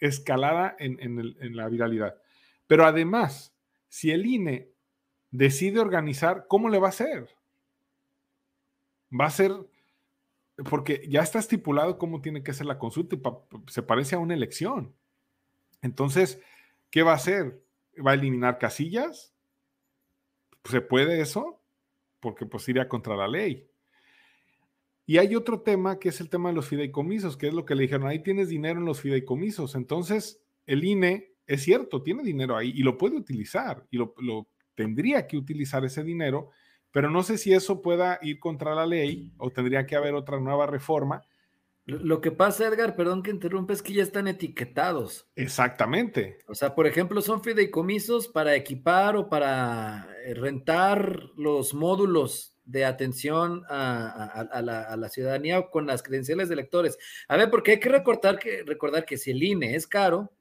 escalada 0.00 0.76
en, 0.78 1.56
la 1.56 1.68
viralidad. 1.68 2.16
Pero 2.66 2.84
además, 2.84 3.54
si 3.88 4.10
el 4.10 4.26
INE 4.26 4.70
decide 5.30 5.80
organizar, 5.80 6.46
¿cómo 6.48 6.68
le 6.68 6.78
va 6.78 6.88
a 6.88 6.90
hacer? 6.90 7.28
Va 9.18 9.26
a 9.26 9.30
ser, 9.30 9.52
porque 10.70 11.06
ya 11.08 11.20
está 11.20 11.38
estipulado 11.38 11.98
cómo 11.98 12.20
tiene 12.20 12.42
que 12.42 12.52
ser 12.52 12.66
la 12.66 12.78
consulta 12.78 13.16
y 13.16 13.20
se 13.70 13.82
parece 13.82 14.14
a 14.14 14.18
una 14.18 14.34
elección. 14.34 14.94
Entonces, 15.82 16.40
¿qué 16.90 17.02
va 17.02 17.12
a 17.12 17.16
hacer? 17.16 17.62
¿Va 18.04 18.12
a 18.12 18.14
eliminar 18.14 18.58
casillas? 18.58 19.34
¿Se 20.64 20.80
puede 20.80 21.20
eso? 21.20 21.60
Porque 22.20 22.46
pues 22.46 22.68
iría 22.68 22.88
contra 22.88 23.16
la 23.16 23.28
ley. 23.28 23.68
Y 25.04 25.18
hay 25.18 25.34
otro 25.34 25.60
tema 25.60 25.98
que 25.98 26.10
es 26.10 26.20
el 26.20 26.30
tema 26.30 26.50
de 26.50 26.54
los 26.54 26.68
fideicomisos, 26.68 27.36
que 27.36 27.48
es 27.48 27.54
lo 27.54 27.64
que 27.64 27.74
le 27.74 27.82
dijeron, 27.82 28.06
ahí 28.06 28.22
tienes 28.22 28.48
dinero 28.48 28.78
en 28.78 28.86
los 28.86 29.00
fideicomisos. 29.00 29.74
Entonces, 29.74 30.40
el 30.64 30.84
INE 30.84 31.32
es 31.46 31.62
cierto, 31.62 32.02
tiene 32.02 32.22
dinero 32.22 32.56
ahí 32.56 32.72
y 32.74 32.82
lo 32.82 32.96
puede 32.96 33.16
utilizar 33.16 33.86
y 33.90 33.98
lo, 33.98 34.14
tendría 34.74 35.26
que 35.26 35.36
utilizar 35.36 35.84
ese 35.84 36.02
dinero, 36.02 36.50
pero 36.92 37.10
no 37.10 37.22
sé 37.22 37.38
si 37.38 37.52
eso 37.52 37.82
pueda 37.82 38.18
ir 38.22 38.38
contra 38.38 38.74
la 38.74 38.86
ley 38.86 39.32
o 39.38 39.50
tendría 39.50 39.86
que 39.86 39.96
haber 39.96 40.14
otra 40.14 40.38
nueva 40.38 40.66
reforma. 40.66 41.24
Lo 41.84 42.20
que 42.20 42.30
pasa, 42.30 42.68
Edgar, 42.68 42.94
perdón 42.94 43.24
que 43.24 43.32
interrumpa, 43.32 43.72
es 43.72 43.82
que 43.82 43.94
ya 43.94 44.04
están 44.04 44.28
etiquetados. 44.28 45.26
Exactamente. 45.34 46.38
O 46.46 46.54
sea, 46.54 46.76
por 46.76 46.86
ejemplo, 46.86 47.20
son 47.22 47.42
fideicomisos 47.42 48.28
para 48.28 48.54
equipar 48.54 49.16
o 49.16 49.28
para 49.28 50.08
eh, 50.24 50.34
rentar 50.34 51.30
los 51.36 51.74
módulos 51.74 52.56
de 52.64 52.84
atención 52.84 53.64
a, 53.68 54.46
la, 54.62 55.08
ciudadanía 55.08 55.68
con 55.70 55.86
las 55.86 56.04
credenciales 56.04 56.48
de 56.48 56.54
electores. 56.54 56.96
A 57.26 57.36
ver, 57.36 57.50
porque 57.50 57.72
hay 57.72 57.80
que 57.80 57.88
recordar 57.88 58.38
que, 58.38 58.62
recordar 58.62 59.04
que 59.04 59.18
si 59.18 59.32
el 59.32 59.42
INE 59.42 59.74
es 59.74 59.88
caro, 59.88 60.32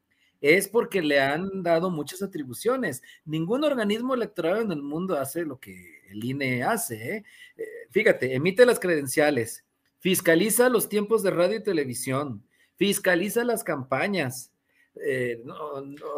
es 0.42 0.68
porque 0.68 1.02
le 1.02 1.20
han 1.20 1.64
dado 1.64 1.90
muchas 1.90 2.22
atribuciones. 2.22 3.02
Ningún 3.26 3.64
organismo 3.64 4.14
electoral 4.14 4.62
en 4.62 4.72
el 4.72 4.84
mundo 4.84 5.18
hace 5.18 5.44
lo 5.44 5.60
que 5.60 6.01
el 6.12 6.24
INE 6.24 6.64
hace. 6.64 7.16
¿eh? 7.16 7.24
Eh, 7.58 7.64
fíjate, 7.90 8.36
emite 8.36 8.66
las 8.66 8.80
credenciales, 8.80 9.66
fiscaliza 10.00 10.70
los 10.70 10.90
tiempos 10.90 11.24
de 11.24 11.32
radio 11.32 11.58
y 11.58 11.64
televisión, 11.64 12.46
fiscaliza 12.76 13.44
las 13.44 13.64
campañas, 13.64 14.52
eh, 14.96 15.42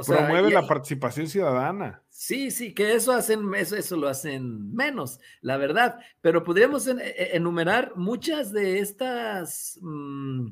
Promueve 0.07 0.49
la 0.49 0.65
participación 0.65 1.27
ciudadana. 1.27 2.01
Sí, 2.09 2.49
sí, 2.49 2.73
que 2.73 2.95
eso 2.95 3.11
hacen, 3.11 3.53
eso, 3.53 3.75
eso 3.75 3.95
lo 3.97 4.07
hacen 4.07 4.73
menos, 4.73 5.19
la 5.41 5.57
verdad. 5.57 5.99
Pero 6.21 6.43
podríamos 6.43 6.87
e, 6.87 7.35
enumerar 7.35 7.95
muchas 7.95 8.51
de 8.51 8.79
estas 8.79 9.77
mm, 9.81 10.47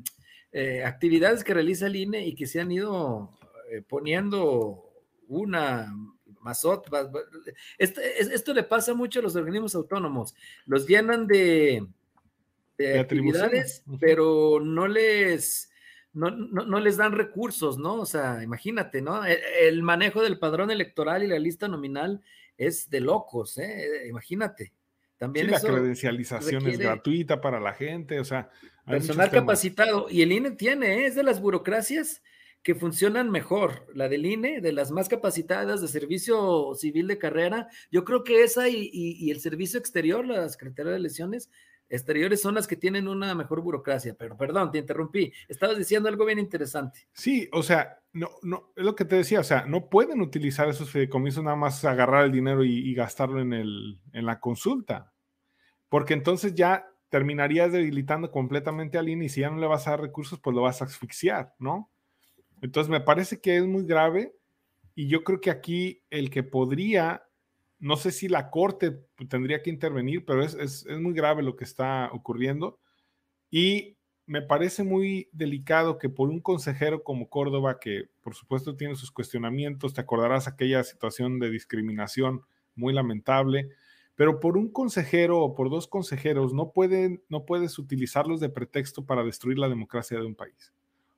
eh, 0.52 0.84
actividades 0.84 1.42
que 1.42 1.54
realiza 1.54 1.86
el 1.86 1.96
INE 1.96 2.24
y 2.24 2.34
que 2.34 2.46
se 2.46 2.60
han 2.60 2.70
ido 2.70 3.36
poniendo 3.88 4.92
una 5.28 5.90
más 6.42 6.64
otra. 6.64 7.10
Este, 7.78 8.20
esto 8.20 8.52
le 8.52 8.62
pasa 8.62 8.94
mucho 8.94 9.20
a 9.20 9.22
los 9.22 9.36
organismos 9.36 9.74
autónomos. 9.74 10.34
Los 10.66 10.86
llenan 10.86 11.26
de, 11.26 11.86
de 12.76 13.00
actividades, 13.00 13.82
pero 14.00 14.60
no 14.60 14.86
les 14.86 15.70
no, 16.14 16.30
no, 16.30 16.78
les 16.78 16.98
dan 16.98 17.12
recursos, 17.12 17.78
¿no? 17.78 17.94
O 17.94 18.06
sea, 18.06 18.42
imagínate, 18.42 19.00
¿no? 19.00 19.24
E, 19.24 19.40
el, 19.66 19.82
manejo 19.82 20.20
del 20.20 20.38
padrón 20.38 20.70
electoral 20.70 21.22
y 21.22 21.26
la 21.26 21.38
lista 21.38 21.68
nominal 21.68 22.20
es 22.58 22.90
de 22.90 23.00
locos, 23.00 23.56
¿eh? 23.56 24.06
Imagínate. 24.08 24.74
También 25.16 25.46
sí, 25.46 25.52
la 25.52 25.60
credencialización 25.60 26.66
es 26.66 26.78
gratuita 26.78 27.40
para 27.40 27.60
la 27.60 27.72
gente, 27.72 28.20
o 28.20 28.24
sea. 28.24 28.50
Personal 28.84 29.30
capacitado. 29.30 30.08
Y 30.10 30.20
el 30.22 30.32
INE 30.32 30.50
tiene, 30.50 30.96
¿eh? 30.96 31.06
es 31.06 31.14
de 31.14 31.22
las 31.22 31.40
burocracias 31.40 32.22
que 32.62 32.74
funcionan 32.74 33.30
mejor, 33.30 33.86
la 33.94 34.08
del 34.08 34.24
INE, 34.24 34.60
de 34.60 34.72
las 34.72 34.90
más 34.92 35.08
capacitadas 35.08 35.80
de 35.80 35.88
servicio 35.88 36.74
civil 36.74 37.08
de 37.08 37.18
carrera, 37.18 37.68
yo 37.90 38.04
creo 38.04 38.22
que 38.22 38.44
esa 38.44 38.68
y, 38.68 39.30
el 39.30 39.40
servicio 39.40 39.78
exterior, 39.78 40.26
la 40.26 40.48
Secretaría 40.48 40.92
de 40.92 40.98
Elecciones 40.98 41.50
exteriores 41.88 42.40
son 42.40 42.54
las 42.54 42.66
que 42.66 42.76
tienen 42.76 43.08
una 43.08 43.34
mejor 43.34 43.60
burocracia, 43.60 44.14
pero 44.18 44.36
perdón, 44.36 44.70
te 44.70 44.78
interrumpí, 44.78 45.32
estabas 45.48 45.76
diciendo 45.76 46.08
algo 46.08 46.24
bien 46.24 46.38
interesante. 46.38 47.06
Sí, 47.12 47.48
o 47.52 47.62
sea, 47.62 47.98
no, 48.12 48.30
no, 48.42 48.72
es 48.76 48.84
lo 48.84 48.94
que 48.94 49.04
te 49.04 49.16
decía, 49.16 49.40
o 49.40 49.44
sea, 49.44 49.66
no 49.66 49.90
pueden 49.90 50.20
utilizar 50.22 50.68
esos 50.68 50.90
fideicomisos 50.90 51.44
nada 51.44 51.56
más 51.56 51.84
agarrar 51.84 52.24
el 52.24 52.32
dinero 52.32 52.64
y, 52.64 52.78
y 52.78 52.94
gastarlo 52.94 53.40
en, 53.40 53.52
el, 53.52 54.00
en 54.12 54.24
la 54.24 54.40
consulta, 54.40 55.12
porque 55.88 56.14
entonces 56.14 56.54
ya 56.54 56.86
terminarías 57.10 57.72
debilitando 57.72 58.30
completamente 58.30 58.96
al 58.96 59.10
INE 59.10 59.26
y 59.26 59.28
si 59.28 59.42
ya 59.42 59.50
no 59.50 59.58
le 59.58 59.66
vas 59.66 59.86
a 59.86 59.90
dar 59.90 60.00
recursos, 60.00 60.40
pues 60.40 60.56
lo 60.56 60.62
vas 60.62 60.80
a 60.80 60.86
asfixiar, 60.86 61.54
¿no? 61.58 61.91
Entonces 62.62 62.90
me 62.90 63.00
parece 63.00 63.40
que 63.40 63.56
es 63.56 63.66
muy 63.66 63.84
grave 63.84 64.34
y 64.94 65.08
yo 65.08 65.24
creo 65.24 65.40
que 65.40 65.50
aquí 65.50 66.02
el 66.10 66.30
que 66.30 66.44
podría, 66.44 67.24
no 67.80 67.96
sé 67.96 68.12
si 68.12 68.28
la 68.28 68.50
corte 68.50 69.04
tendría 69.28 69.62
que 69.62 69.70
intervenir, 69.70 70.24
pero 70.24 70.44
es, 70.44 70.86
muy 70.86 71.12
grave 71.12 71.42
lo 71.42 71.56
que 71.56 71.64
está 71.64 72.08
ocurriendo 72.12 72.78
y 73.50 73.98
me 74.26 74.42
parece 74.42 74.84
muy 74.84 75.28
delicado 75.32 75.98
que 75.98 76.08
por 76.08 76.30
un 76.30 76.40
consejero 76.40 77.02
como 77.02 77.28
Córdoba, 77.28 77.80
que 77.80 78.04
por 78.20 78.36
supuesto 78.36 78.76
tiene 78.76 78.94
sus 78.94 79.10
cuestionamientos, 79.10 79.92
te 79.92 80.00
acordarás 80.00 80.46
aquella 80.46 80.84
situación 80.84 81.40
de 81.40 81.50
discriminación 81.50 82.42
muy 82.76 82.94
lamentable, 82.94 83.70
pero 84.14 84.38
por 84.38 84.56
un 84.56 84.70
consejero 84.70 85.40
o 85.40 85.54
por 85.56 85.68
dos 85.68 85.88
consejeros 85.88 86.54
no, 86.54 86.70
pueden, 86.70 87.24
no 87.28 87.44
puedes 87.44 87.76
utilizarlos 87.80 88.38
de 88.38 88.50
pretexto 88.50 89.04
para 89.04 89.24
destruir 89.24 89.58
la 89.58 89.68
democracia 89.68 90.16
de 90.16 90.26
un 90.26 90.36
país. 90.36 90.72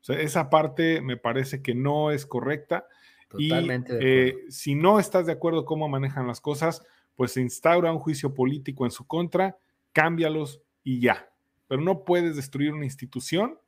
O 0.05 0.07
sea, 0.07 0.21
esa 0.21 0.51
parte 0.51 1.01
me 1.01 1.17
parece 1.17 1.63
que 1.63 1.75
no 1.75 2.11
es 2.11 2.27
correcta. 2.27 2.87
Totalmente. 3.27 3.95
Y 3.95 3.99
eh, 4.03 4.37
si 4.51 4.75
no 4.75 5.01
estás 5.01 5.25
de 5.25 5.33
acuerdo 5.33 5.65
cómo 5.65 5.89
manejan 5.89 6.27
las 6.27 6.43
cosas, 6.43 6.83
pues 7.17 7.33
se 7.33 7.41
instaura 7.41 7.91
un 7.91 7.99
juicio 8.01 8.35
político 8.35 8.85
en 8.85 8.91
su 8.91 9.07
contra, 9.07 9.57
cámbialos 9.95 10.61
y 10.83 11.01
ya. 11.01 11.31
Pero 11.69 11.81
no 11.81 12.05
puedes 12.05 12.37
destruir 12.37 12.75
una 12.75 12.85
institución 12.85 13.59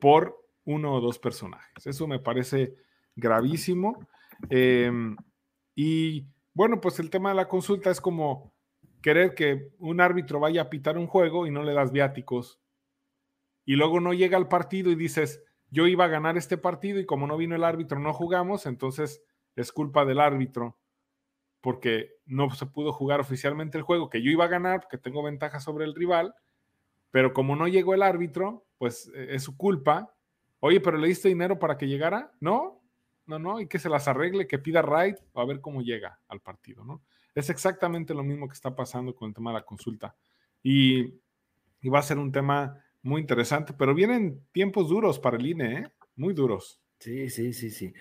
por 0.00 0.44
uno 0.64 0.94
o 0.94 1.00
dos 1.00 1.20
personajes. 1.20 1.86
Eso 1.86 2.08
me 2.08 2.18
parece 2.18 2.74
gravísimo. 3.14 4.08
Em, 4.50 5.16
y 5.76 6.26
bueno, 6.52 6.80
pues 6.80 6.98
el 6.98 7.10
tema 7.10 7.28
de 7.28 7.36
la 7.36 7.46
consulta 7.46 7.92
es 7.92 8.00
como 8.00 8.52
querer 9.00 9.36
que 9.36 9.70
un 9.78 10.00
árbitro 10.00 10.40
vaya 10.40 10.62
a 10.62 10.68
pitar 10.68 10.98
un 10.98 11.06
juego 11.06 11.46
y 11.46 11.52
no 11.52 11.62
le 11.62 11.74
das 11.74 11.92
viáticos. 11.92 12.58
Y 13.64 13.76
luego 13.76 14.00
no 14.00 14.12
llega 14.12 14.36
al 14.36 14.48
partido 14.48 14.90
y 14.90 14.94
dices, 14.94 15.42
yo 15.70 15.86
iba 15.86 16.04
a 16.04 16.08
ganar 16.08 16.36
este 16.36 16.58
partido 16.58 16.98
y 17.00 17.06
como 17.06 17.26
no 17.26 17.36
vino 17.36 17.54
el 17.54 17.64
árbitro 17.64 17.98
no 17.98 18.12
jugamos, 18.12 18.66
entonces 18.66 19.22
es 19.56 19.72
culpa 19.72 20.04
del 20.04 20.20
árbitro 20.20 20.78
porque 21.60 22.16
no 22.26 22.50
se 22.50 22.66
pudo 22.66 22.92
jugar 22.92 23.20
oficialmente 23.20 23.78
el 23.78 23.84
juego, 23.84 24.10
que 24.10 24.20
yo 24.20 24.30
iba 24.30 24.44
a 24.44 24.48
ganar 24.48 24.80
porque 24.80 24.98
tengo 24.98 25.22
ventaja 25.22 25.60
sobre 25.60 25.84
el 25.84 25.94
rival, 25.94 26.34
pero 27.12 27.32
como 27.32 27.54
no 27.54 27.68
llegó 27.68 27.94
el 27.94 28.02
árbitro, 28.02 28.66
pues 28.78 29.10
e, 29.14 29.36
es 29.36 29.44
su 29.44 29.56
culpa. 29.56 30.12
Oye, 30.58 30.80
pero 30.80 30.98
le 30.98 31.08
diste 31.08 31.28
dinero 31.28 31.58
para 31.58 31.78
que 31.78 31.86
llegara? 31.86 32.32
No, 32.40 32.82
no, 33.26 33.38
no, 33.38 33.60
y 33.60 33.68
que 33.68 33.78
se 33.78 33.88
las 33.88 34.08
arregle, 34.08 34.48
que 34.48 34.58
pida 34.58 34.82
right 34.82 35.16
a 35.34 35.44
ver 35.44 35.60
cómo 35.60 35.82
llega 35.82 36.18
al 36.28 36.40
partido, 36.40 36.84
¿no? 36.84 37.02
Es 37.34 37.48
exactamente 37.48 38.12
lo 38.12 38.24
mismo 38.24 38.48
que 38.48 38.54
está 38.54 38.74
pasando 38.74 39.14
con 39.14 39.28
el 39.28 39.34
tema 39.34 39.50
de 39.50 39.58
la 39.58 39.64
consulta. 39.64 40.16
Y, 40.62 41.20
va 41.88 41.98
a 41.98 42.02
ser 42.02 42.18
un 42.18 42.30
tema 42.30 42.76
muy 43.02 43.20
interesante, 43.20 43.72
pero 43.76 43.94
vienen 43.94 44.40
tiempos 44.52 44.88
duros 44.88 45.18
para 45.18 45.36
el 45.36 45.46
INE, 45.46 45.74
¿eh? 45.74 45.92
Muy 46.16 46.34
duros. 46.34 46.80
Sí, 46.98 47.28
sí, 47.30 47.52
sí, 47.52 47.70
sí. 47.70 47.92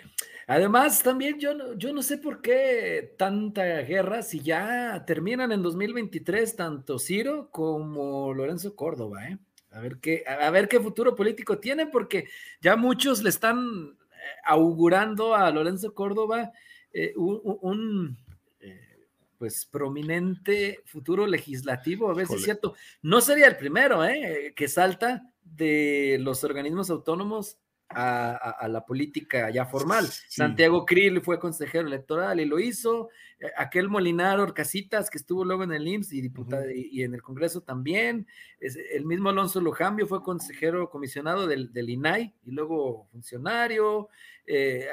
Además, 0.46 1.02
también 1.02 1.40
yo 1.40 1.56
no, 1.56 1.74
yo 1.74 1.92
no 1.92 2.04
sé 2.04 2.20
por 2.20 2.42
qué 2.42 3.16
tanta 3.18 3.82
guerra 3.82 4.22
si 4.22 4.42
ya 4.42 5.04
terminan 5.08 5.52
en 5.52 5.64
2023 5.64 6.56
tanto 6.56 7.00
Ciro 7.00 7.50
como 7.50 8.34
Lorenzo 8.34 8.76
Córdoba, 8.76 9.28
¿eh? 9.28 9.40
A 9.72 9.80
ver 9.80 9.98
qué, 10.00 10.24
a 10.28 10.50
ver 10.52 10.68
qué 10.68 10.80
futuro 10.80 11.16
político 11.16 11.58
tienen, 11.58 11.90
porque 11.90 12.28
ya 12.60 12.76
muchos 12.76 13.24
le 13.24 13.30
están 13.30 13.98
augurando 14.44 15.34
a 15.34 15.50
Lorenzo 15.50 15.94
Córdoba 15.94 16.52
eh, 16.94 17.14
un, 17.16 18.18
eh, 18.18 18.31
pues 19.42 19.66
prominente 19.66 20.84
futuro 20.86 21.26
legislativo, 21.26 22.12
a 22.12 22.14
ver 22.14 22.28
si 22.28 22.36
es 22.36 22.44
cierto. 22.44 22.76
No 23.02 23.22
sería 23.22 23.48
el 23.48 23.58
primero 23.58 24.06
eh, 24.06 24.54
que 24.56 24.68
salta 24.68 25.34
de 25.44 26.20
los 26.22 26.44
organismos 26.44 26.92
autónomos 26.92 27.58
a, 27.94 28.68
la 28.68 28.86
política 28.86 29.50
ya 29.50 29.66
formal. 29.66 30.08
Santiago 30.08 30.86
Krill 30.86 31.22
fue 31.22 31.40
consejero 31.40 31.88
electoral 31.88 32.40
y 32.40 32.46
lo 32.46 32.60
hizo. 32.60 33.10
Eh, 33.40 33.52
aquel 33.58 33.90
Molinar 33.90 34.40
Orcasitas 34.40 35.10
que 35.10 35.18
estuvo 35.18 35.44
luego 35.44 35.64
en 35.64 35.72
el 35.72 35.88
IMSS 35.88 36.14
y, 36.14 36.22
diputado, 36.22 36.70
y, 36.70 37.04
en 37.04 37.14
el 37.14 37.22
Congreso 37.22 37.62
también. 37.62 38.28
el 38.60 39.06
mismo 39.06 39.30
Alonso 39.30 39.60
Lujambio 39.60 40.08
fue 40.08 40.24
consejero 40.24 40.90
comisionado 40.90 41.48
del, 41.48 41.72
INAI 41.74 42.34
y 42.46 42.52
luego 42.52 43.08
funcionario. 43.12 44.10
Eh, 44.46 44.88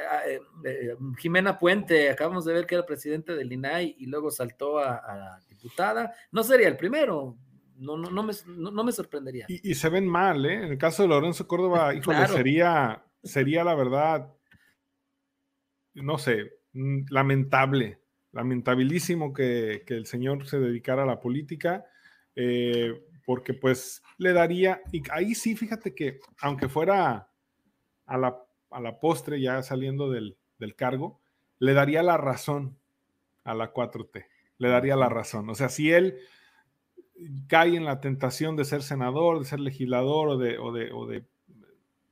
eh, 0.64 0.96
Jimena 1.18 1.58
Puente, 1.58 2.10
acabamos 2.10 2.44
de 2.44 2.52
ver 2.52 2.66
que 2.66 2.74
era 2.74 2.86
presidente 2.86 3.34
del 3.34 3.52
INAI 3.52 3.96
y 3.98 4.06
luego 4.06 4.30
saltó 4.30 4.78
a, 4.78 4.96
a 4.96 5.40
diputada. 5.48 6.14
No 6.30 6.42
sería 6.42 6.68
el 6.68 6.76
primero, 6.76 7.36
no, 7.78 7.96
no, 7.96 8.10
no, 8.10 8.22
me, 8.22 8.32
no, 8.46 8.84
me 8.84 8.92
sorprendería. 8.92 9.46
Y, 9.48 9.74
se 9.74 9.88
ven 9.88 10.06
mal, 10.06 10.44
¿eh? 10.44 10.54
En 10.54 10.72
el 10.72 10.78
caso 10.78 11.02
de 11.02 11.08
Lorenzo 11.08 11.46
Córdoba, 11.46 11.94
híjole, 11.94 12.26
sería, 12.26 13.04
sería 13.22 13.64
la 13.64 13.74
verdad, 13.74 14.34
no 15.94 16.18
sé, 16.18 16.58
mm, 16.72 17.06
lamentable, 17.10 18.00
lamentabilísimo 18.32 19.32
que, 19.32 19.84
el 19.86 20.06
señor 20.06 20.46
se 20.46 20.58
dedicara 20.58 21.04
a 21.04 21.06
la 21.06 21.20
política, 21.20 21.84
eh, 22.34 23.04
porque 23.24 23.54
pues 23.54 24.02
le 24.16 24.32
daría, 24.32 24.80
y 24.92 25.02
ahí 25.10 25.34
sí, 25.34 25.54
fíjate 25.54 25.94
que 25.94 26.20
aunque 26.40 26.68
fuera 26.68 27.30
a 28.06 28.18
la, 28.18 28.38
a 28.70 28.80
la 28.80 28.98
postre 28.98 29.40
ya 29.40 29.62
saliendo 29.62 30.10
del, 30.10 30.36
del 30.58 30.74
cargo, 30.74 31.20
le 31.58 31.74
daría 31.74 32.02
la 32.02 32.16
razón 32.16 32.78
a 33.44 33.54
la 33.54 33.72
4T, 33.72 34.26
le 34.58 34.68
daría 34.68 34.96
la 34.96 35.08
razón. 35.08 35.48
O 35.50 35.54
sea, 35.54 35.68
si 35.68 35.92
él 35.92 36.18
cae 37.48 37.76
en 37.76 37.84
la 37.84 38.00
tentación 38.00 38.56
de 38.56 38.64
ser 38.64 38.82
senador, 38.82 39.38
de 39.38 39.44
ser 39.44 39.60
legislador 39.60 40.28
o 40.28 40.38
de, 40.38 40.58
o 40.58 41.06
de, 41.06 41.24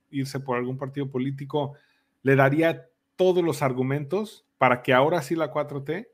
irse 0.09 0.39
por 0.39 0.57
algún 0.57 0.77
partido 0.77 1.09
político, 1.09 1.73
le 2.23 2.35
daría 2.35 2.87
todos 3.15 3.43
los 3.43 3.61
argumentos 3.61 4.45
para 4.57 4.81
que 4.81 4.93
ahora 4.93 5.21
sí 5.21 5.35
la 5.35 5.51
4T 5.51 6.07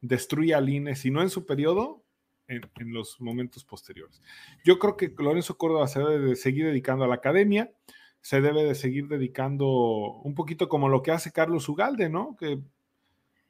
destruya 0.00 0.58
al 0.58 0.68
INE, 0.68 0.96
si 0.96 1.10
no 1.10 1.22
en 1.22 1.30
su 1.30 1.46
periodo, 1.46 2.02
en, 2.48 2.62
los 2.92 3.20
momentos 3.20 3.64
posteriores. 3.64 4.22
Yo 4.64 4.78
creo 4.78 4.96
que 4.96 5.12
Lorenzo 5.18 5.58
Córdoba 5.58 5.88
se 5.88 5.98
debe 5.98 6.18
de 6.18 6.36
seguir 6.36 6.66
dedicando 6.66 7.04
a 7.04 7.08
la 7.08 7.16
academia, 7.16 7.72
se 8.20 8.40
debe 8.40 8.64
de 8.64 8.74
seguir 8.74 9.08
dedicando 9.08 9.66
un 9.66 10.34
poquito 10.34 10.68
como 10.68 10.88
lo 10.88 11.02
que 11.02 11.12
hace 11.12 11.32
Carlos 11.32 11.68
Ugalde, 11.68 12.08
¿no? 12.08 12.36
Que 12.36 12.60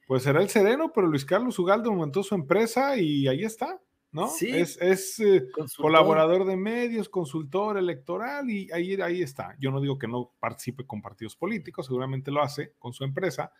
pues 0.07 0.23
será 0.23 0.41
el 0.41 0.49
sereno, 0.49 0.91
pero 0.93 1.07
Luis 1.07 1.25
Carlos 1.25 1.59
Ugalde 1.59 1.89
montó 1.89 2.23
su 2.23 2.33
empresa 2.33 2.97
y 2.97 3.27
ahí 3.27 3.43
está. 3.43 3.79
¿No? 4.11 4.27
Sí, 4.29 4.49
es, 4.51 5.19
eh, 5.19 5.47
colaborador 5.77 6.45
de 6.45 6.55
medios, 6.55 7.09
consultor 7.09 7.77
electoral 7.77 8.49
y 8.49 8.71
ahí, 8.71 8.95
ahí 9.01 9.21
está. 9.21 9.55
Yo 9.59 9.71
no 9.71 9.81
digo 9.81 9.97
que 9.97 10.07
no 10.07 10.31
participe 10.39 10.85
con 10.85 11.01
partidos 11.01 11.35
políticos, 11.35 11.85
seguramente 11.85 12.31
lo 12.31 12.41
hace 12.41 12.73
con 12.79 12.93
su 12.93 13.03
empresa, 13.03 13.51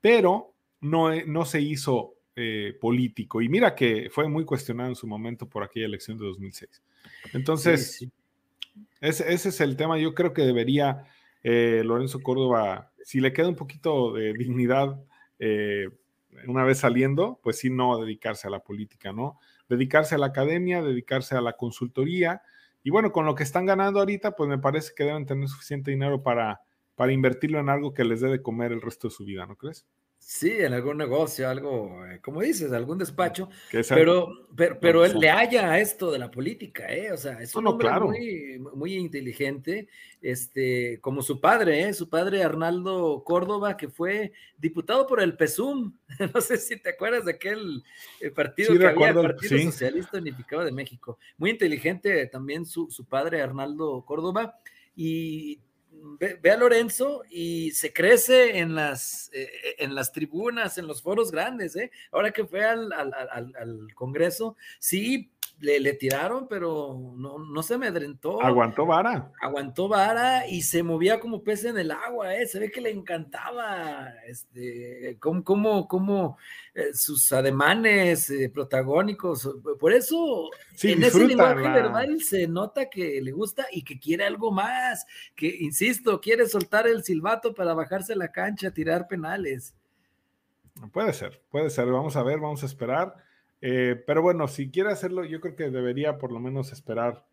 pero 0.00 0.54
no, 0.80 1.12
eh, 1.12 1.24
no 1.26 1.44
se 1.44 1.60
hizo 1.60 2.14
eh, 2.34 2.76
político. 2.80 3.42
Y 3.42 3.48
mira 3.48 3.74
que 3.74 4.08
fue 4.10 4.28
muy 4.28 4.44
cuestionado 4.44 4.88
en 4.88 4.96
su 4.96 5.06
momento 5.06 5.48
por 5.48 5.62
aquella 5.62 5.86
elección 5.86 6.18
de 6.18 6.24
2006. 6.26 6.82
Entonces, 7.34 8.08
Ese, 9.00 9.32
ese, 9.32 9.48
es 9.50 9.60
el 9.60 9.76
tema. 9.76 9.98
Yo 9.98 10.14
creo 10.14 10.32
que 10.32 10.42
debería 10.42 11.04
Lorenzo 11.44 12.20
Córdoba, 12.20 12.92
si 13.02 13.20
le 13.20 13.32
queda 13.32 13.48
un 13.48 13.56
poquito 13.56 14.12
de 14.12 14.32
dignidad 14.32 15.04
una 16.46 16.64
vez 16.64 16.78
saliendo, 16.78 17.40
pues 17.42 17.58
sí, 17.58 17.70
no 17.70 17.98
dedicarse 17.98 18.46
a 18.46 18.50
la 18.50 18.60
política, 18.60 19.12
¿no? 19.12 19.38
Dedicarse 19.72 20.14
a 20.14 20.18
la 20.18 20.26
academia, 20.26 20.82
dedicarse 20.82 21.34
a 21.34 21.40
la 21.40 21.54
consultoría. 21.54 22.42
Y 22.82 22.90
bueno, 22.90 23.10
con 23.10 23.24
lo 23.24 23.34
que 23.34 23.42
están 23.42 23.64
ganando 23.64 24.00
ahorita, 24.00 24.36
pues 24.36 24.50
me 24.50 24.58
parece 24.58 24.92
que 24.94 25.04
deben 25.04 25.24
tener 25.24 25.48
suficiente 25.48 25.90
dinero 25.90 26.22
para, 26.22 26.60
para 26.94 27.12
invertirlo 27.12 27.58
en 27.58 27.70
algo 27.70 27.94
que 27.94 28.04
les 28.04 28.20
dé 28.20 28.28
de 28.28 28.42
comer 28.42 28.70
el 28.72 28.82
resto 28.82 29.08
de 29.08 29.14
su 29.14 29.24
vida, 29.24 29.46
¿no 29.46 29.56
crees? 29.56 29.86
Sí, 30.24 30.52
en 30.52 30.72
algún 30.72 30.98
negocio, 30.98 31.48
algo, 31.48 32.06
eh, 32.06 32.20
como 32.22 32.42
dices, 32.42 32.72
algún 32.72 32.96
despacho, 32.96 33.48
pero, 33.88 34.46
pero, 34.56 34.78
pero 34.80 35.04
él 35.04 35.18
le 35.18 35.28
halla 35.28 35.72
a 35.72 35.80
esto 35.80 36.12
de 36.12 36.20
la 36.20 36.30
política, 36.30 36.86
¿eh? 36.94 37.10
O 37.10 37.16
sea, 37.16 37.42
es 37.42 37.52
un 37.56 37.66
hombre 37.66 37.90
muy, 37.98 38.58
muy 38.72 38.94
inteligente, 38.94 39.88
este, 40.22 41.00
como 41.00 41.22
su 41.22 41.40
padre, 41.40 41.82
¿eh? 41.82 41.92
Su 41.92 42.08
padre 42.08 42.44
Arnaldo 42.44 43.24
Córdoba, 43.24 43.76
que 43.76 43.88
fue 43.88 44.32
diputado 44.56 45.08
por 45.08 45.20
el 45.20 45.36
PESUM, 45.36 45.92
no 46.34 46.40
sé 46.40 46.56
si 46.56 46.80
te 46.80 46.90
acuerdas 46.90 47.24
de 47.24 47.32
aquel 47.32 47.82
eh, 48.20 48.30
partido 48.30 48.78
que 48.78 48.86
había, 48.86 49.08
el 49.08 49.14
Partido 49.14 49.58
Socialista 49.60 50.18
Unificado 50.18 50.64
de 50.64 50.72
México. 50.72 51.18
Muy 51.36 51.50
inteligente 51.50 52.26
también 52.28 52.64
su, 52.64 52.88
su 52.92 53.06
padre 53.06 53.42
Arnaldo 53.42 54.04
Córdoba, 54.06 54.56
y 54.94 55.60
ve, 56.18 56.50
a 56.50 56.56
Lorenzo 56.56 57.22
y 57.30 57.70
se 57.72 57.92
crece 57.92 58.58
en 58.58 58.74
las, 58.74 59.30
eh, 59.32 59.48
en 59.78 59.94
las 59.94 60.12
tribunas, 60.12 60.78
en 60.78 60.86
los 60.86 61.02
foros 61.02 61.30
grandes, 61.30 61.76
¿eh? 61.76 61.90
Ahora 62.10 62.32
que 62.32 62.44
fue 62.44 62.64
al, 62.64 62.92
al 62.92 63.94
Congreso, 63.94 64.56
sí, 64.78 65.30
le, 65.62 65.92
tiraron, 65.94 66.48
pero 66.48 67.12
no, 67.16 67.38
no 67.38 67.62
se 67.62 67.74
amedrentó. 67.74 68.42
Aguantó 68.42 68.84
vara. 68.84 69.30
Aguantó 69.40 69.86
vara 69.86 70.48
y 70.48 70.62
se 70.62 70.82
movía 70.82 71.20
como 71.20 71.44
pez 71.44 71.64
en 71.64 71.78
el 71.78 71.92
agua, 71.92 72.34
¿eh? 72.34 72.46
Se 72.46 72.58
ve 72.58 72.70
que 72.70 72.80
le 72.80 72.90
encantaba 72.90 74.08
este, 74.26 75.16
cómo, 75.20 75.44
cómo, 75.44 75.86
cómo 75.86 76.36
eh, 76.74 76.92
sus 76.92 77.32
ademanes 77.32 78.28
eh, 78.30 78.50
protagónicos. 78.52 79.48
Por 79.78 79.92
eso 79.92 80.50
en 80.82 81.04
ese 81.04 81.24
lenguaje 81.24 81.60
verbal 81.62 82.20
se 82.20 82.48
nota 82.48 82.90
que 82.90 83.20
le 83.22 83.30
gusta 83.30 83.66
y 83.70 83.84
que 83.84 84.00
quiere 84.00 84.24
algo 84.24 84.50
más, 84.50 85.06
que, 85.36 85.46
insisto, 85.60 86.20
quiere 86.20 86.48
soltar 86.48 86.88
el 86.88 87.04
silbato 87.04 87.54
para 87.54 87.72
bajarse 87.72 88.16
la 88.16 88.32
cancha, 88.32 88.72
tirar 88.72 89.06
penales. 89.06 89.76
Puede 90.92 91.12
ser, 91.12 91.40
puede 91.50 91.70
ser. 91.70 91.86
Vamos 91.86 92.16
a 92.16 92.24
ver, 92.24 92.40
vamos 92.40 92.64
a 92.64 92.66
esperar. 92.66 93.14
Eh, 93.64 94.02
pero 94.04 94.22
bueno, 94.22 94.48
si 94.48 94.70
quiere 94.70 94.90
hacerlo, 94.90 95.24
yo 95.24 95.40
creo 95.40 95.54
que 95.54 95.70
debería 95.70 96.18
por 96.18 96.32
lo 96.32 96.40
menos 96.40 96.72
esperar, 96.72 97.24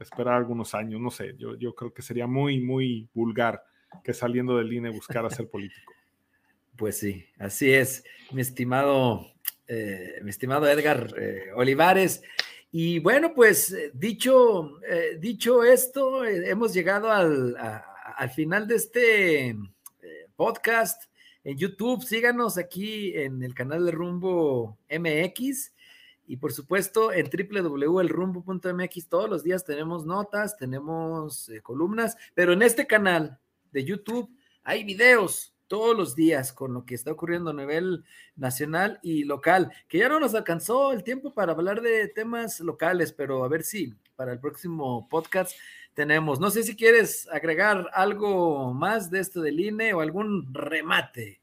esperar 0.00 0.34
algunos 0.34 0.74
años, 0.74 1.00
no 1.00 1.12
sé, 1.12 1.36
yo, 1.38 1.54
yo 1.54 1.72
creo 1.76 1.94
que 1.94 2.02
sería 2.02 2.26
muy, 2.26 2.60
muy 2.60 3.08
vulgar 3.14 3.62
que 4.02 4.12
saliendo 4.12 4.58
del 4.58 4.72
INE 4.72 4.90
buscara 4.90 5.30
ser 5.30 5.48
político. 5.48 5.92
Pues 6.76 6.96
sí, 6.96 7.26
así 7.40 7.72
es, 7.72 8.04
mi 8.30 8.40
estimado, 8.40 9.26
eh, 9.66 10.20
mi 10.22 10.30
estimado 10.30 10.68
Edgar 10.68 11.12
eh, 11.18 11.50
Olivares. 11.56 12.22
Y 12.70 13.00
bueno, 13.00 13.34
pues 13.34 13.76
dicho, 13.94 14.78
dicho 15.18 15.64
esto, 15.64 16.24
hemos 16.24 16.72
llegado 16.72 17.10
al, 17.10 17.56
al, 17.56 18.30
final 18.30 18.68
de 18.68 18.76
este 18.76 19.56
podcast 20.36 21.02
en 21.44 21.56
YouTube. 21.56 22.04
Síganos 22.04 22.58
aquí 22.58 23.16
en 23.16 23.42
el 23.42 23.54
canal 23.54 23.84
de 23.84 23.92
Rumbo 23.92 24.78
MX. 24.90 25.72
Y 26.26 26.36
por 26.36 26.52
supuesto, 26.52 27.12
en 27.12 27.30
www.elrumbo.mx 27.30 29.08
todos 29.08 29.30
los 29.30 29.42
días 29.42 29.64
tenemos 29.64 30.04
notas, 30.04 30.58
tenemos 30.58 31.48
eh, 31.48 31.62
columnas, 31.62 32.16
pero 32.34 32.52
en 32.52 32.60
este 32.60 32.86
canal 32.86 33.38
de 33.72 33.84
YouTube 33.84 34.30
hay 34.62 34.84
videos 34.84 35.54
todos 35.68 35.96
los 35.96 36.14
días 36.14 36.52
con 36.52 36.74
lo 36.74 36.84
que 36.84 36.94
está 36.94 37.12
ocurriendo 37.12 37.50
a 37.50 37.54
nivel 37.54 38.04
nacional 38.36 38.98
y 39.02 39.24
local, 39.24 39.70
que 39.86 39.98
ya 39.98 40.08
no 40.08 40.18
nos 40.18 40.34
alcanzó 40.34 40.92
el 40.92 41.04
tiempo 41.04 41.32
para 41.32 41.52
hablar 41.52 41.80
de 41.80 42.08
temas 42.08 42.60
locales, 42.60 43.12
pero 43.12 43.44
a 43.44 43.48
ver 43.48 43.62
si 43.62 43.94
para 44.18 44.32
el 44.32 44.40
próximo 44.40 45.08
podcast 45.08 45.52
tenemos. 45.94 46.40
No 46.40 46.50
sé 46.50 46.64
si 46.64 46.74
quieres 46.74 47.28
agregar 47.30 47.88
algo 47.92 48.74
más 48.74 49.12
de 49.12 49.20
esto 49.20 49.40
del 49.40 49.60
INE 49.60 49.94
o 49.94 50.00
algún 50.00 50.52
remate. 50.52 51.40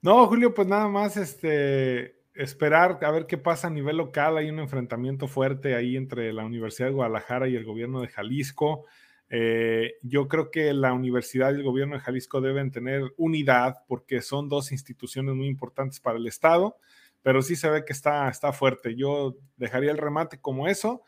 No, 0.00 0.24
Julio, 0.28 0.54
pues 0.54 0.68
nada 0.68 0.86
más 0.86 1.16
este, 1.16 2.14
esperar 2.32 3.00
a 3.02 3.10
ver 3.10 3.26
qué 3.26 3.38
pasa 3.38 3.66
a 3.66 3.70
nivel 3.70 3.96
local. 3.96 4.36
Hay 4.36 4.50
un 4.50 4.60
enfrentamiento 4.60 5.26
fuerte 5.26 5.74
ahí 5.74 5.96
entre 5.96 6.32
la 6.32 6.44
Universidad 6.44 6.88
de 6.88 6.94
Guadalajara 6.94 7.48
y 7.48 7.56
el 7.56 7.64
gobierno 7.64 8.00
de 8.00 8.08
Jalisco. 8.08 8.84
Eh, 9.28 9.94
yo 10.02 10.28
creo 10.28 10.52
que 10.52 10.72
la 10.74 10.92
universidad 10.92 11.50
y 11.50 11.56
el 11.56 11.64
gobierno 11.64 11.96
de 11.96 12.02
Jalisco 12.02 12.40
deben 12.40 12.70
tener 12.70 13.02
unidad 13.16 13.78
porque 13.88 14.22
son 14.22 14.48
dos 14.48 14.70
instituciones 14.70 15.34
muy 15.34 15.48
importantes 15.48 15.98
para 15.98 16.18
el 16.18 16.26
Estado, 16.28 16.76
pero 17.20 17.42
sí 17.42 17.56
se 17.56 17.68
ve 17.68 17.84
que 17.84 17.92
está, 17.92 18.28
está 18.28 18.52
fuerte. 18.52 18.94
Yo 18.94 19.34
dejaría 19.56 19.90
el 19.90 19.98
remate 19.98 20.40
como 20.40 20.68
eso 20.68 21.02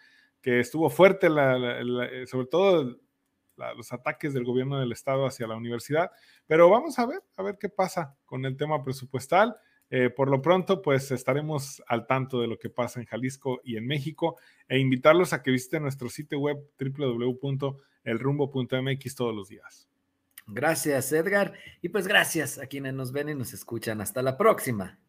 que 0.46 0.60
estuvo 0.60 0.88
fuerte, 0.88 1.26
eh, 1.26 2.24
sobre 2.28 2.46
todo 2.46 2.96
los 3.56 3.92
ataques 3.92 4.32
del 4.32 4.44
gobierno 4.44 4.78
del 4.78 4.92
estado 4.92 5.26
hacia 5.26 5.48
la 5.48 5.56
universidad. 5.56 6.12
Pero 6.46 6.70
vamos 6.70 7.00
a 7.00 7.06
ver, 7.06 7.24
a 7.36 7.42
ver 7.42 7.58
qué 7.58 7.68
pasa 7.68 8.16
con 8.24 8.44
el 8.44 8.56
tema 8.56 8.84
presupuestal. 8.84 9.56
Eh, 9.90 10.08
por 10.08 10.30
lo 10.30 10.40
pronto, 10.40 10.82
pues 10.82 11.10
estaremos 11.10 11.82
al 11.88 12.06
tanto 12.06 12.40
de 12.40 12.46
lo 12.46 12.60
que 12.60 12.70
pasa 12.70 13.00
en 13.00 13.06
Jalisco 13.06 13.60
y 13.64 13.76
en 13.76 13.88
México 13.88 14.36
e 14.68 14.78
invitarlos 14.78 15.32
a 15.32 15.42
que 15.42 15.50
visiten 15.50 15.82
nuestro 15.82 16.08
sitio 16.10 16.38
web 16.38 16.58
www.elrumbo.mx 16.78 19.14
todos 19.16 19.34
los 19.34 19.48
días. 19.48 19.88
Gracias, 20.46 21.10
Edgar. 21.10 21.54
Y 21.82 21.88
pues 21.88 22.06
gracias 22.06 22.60
a 22.60 22.68
quienes 22.68 22.94
nos 22.94 23.10
ven 23.10 23.30
y 23.30 23.34
nos 23.34 23.52
escuchan. 23.52 24.00
Hasta 24.00 24.22
la 24.22 24.36
próxima. 24.36 25.00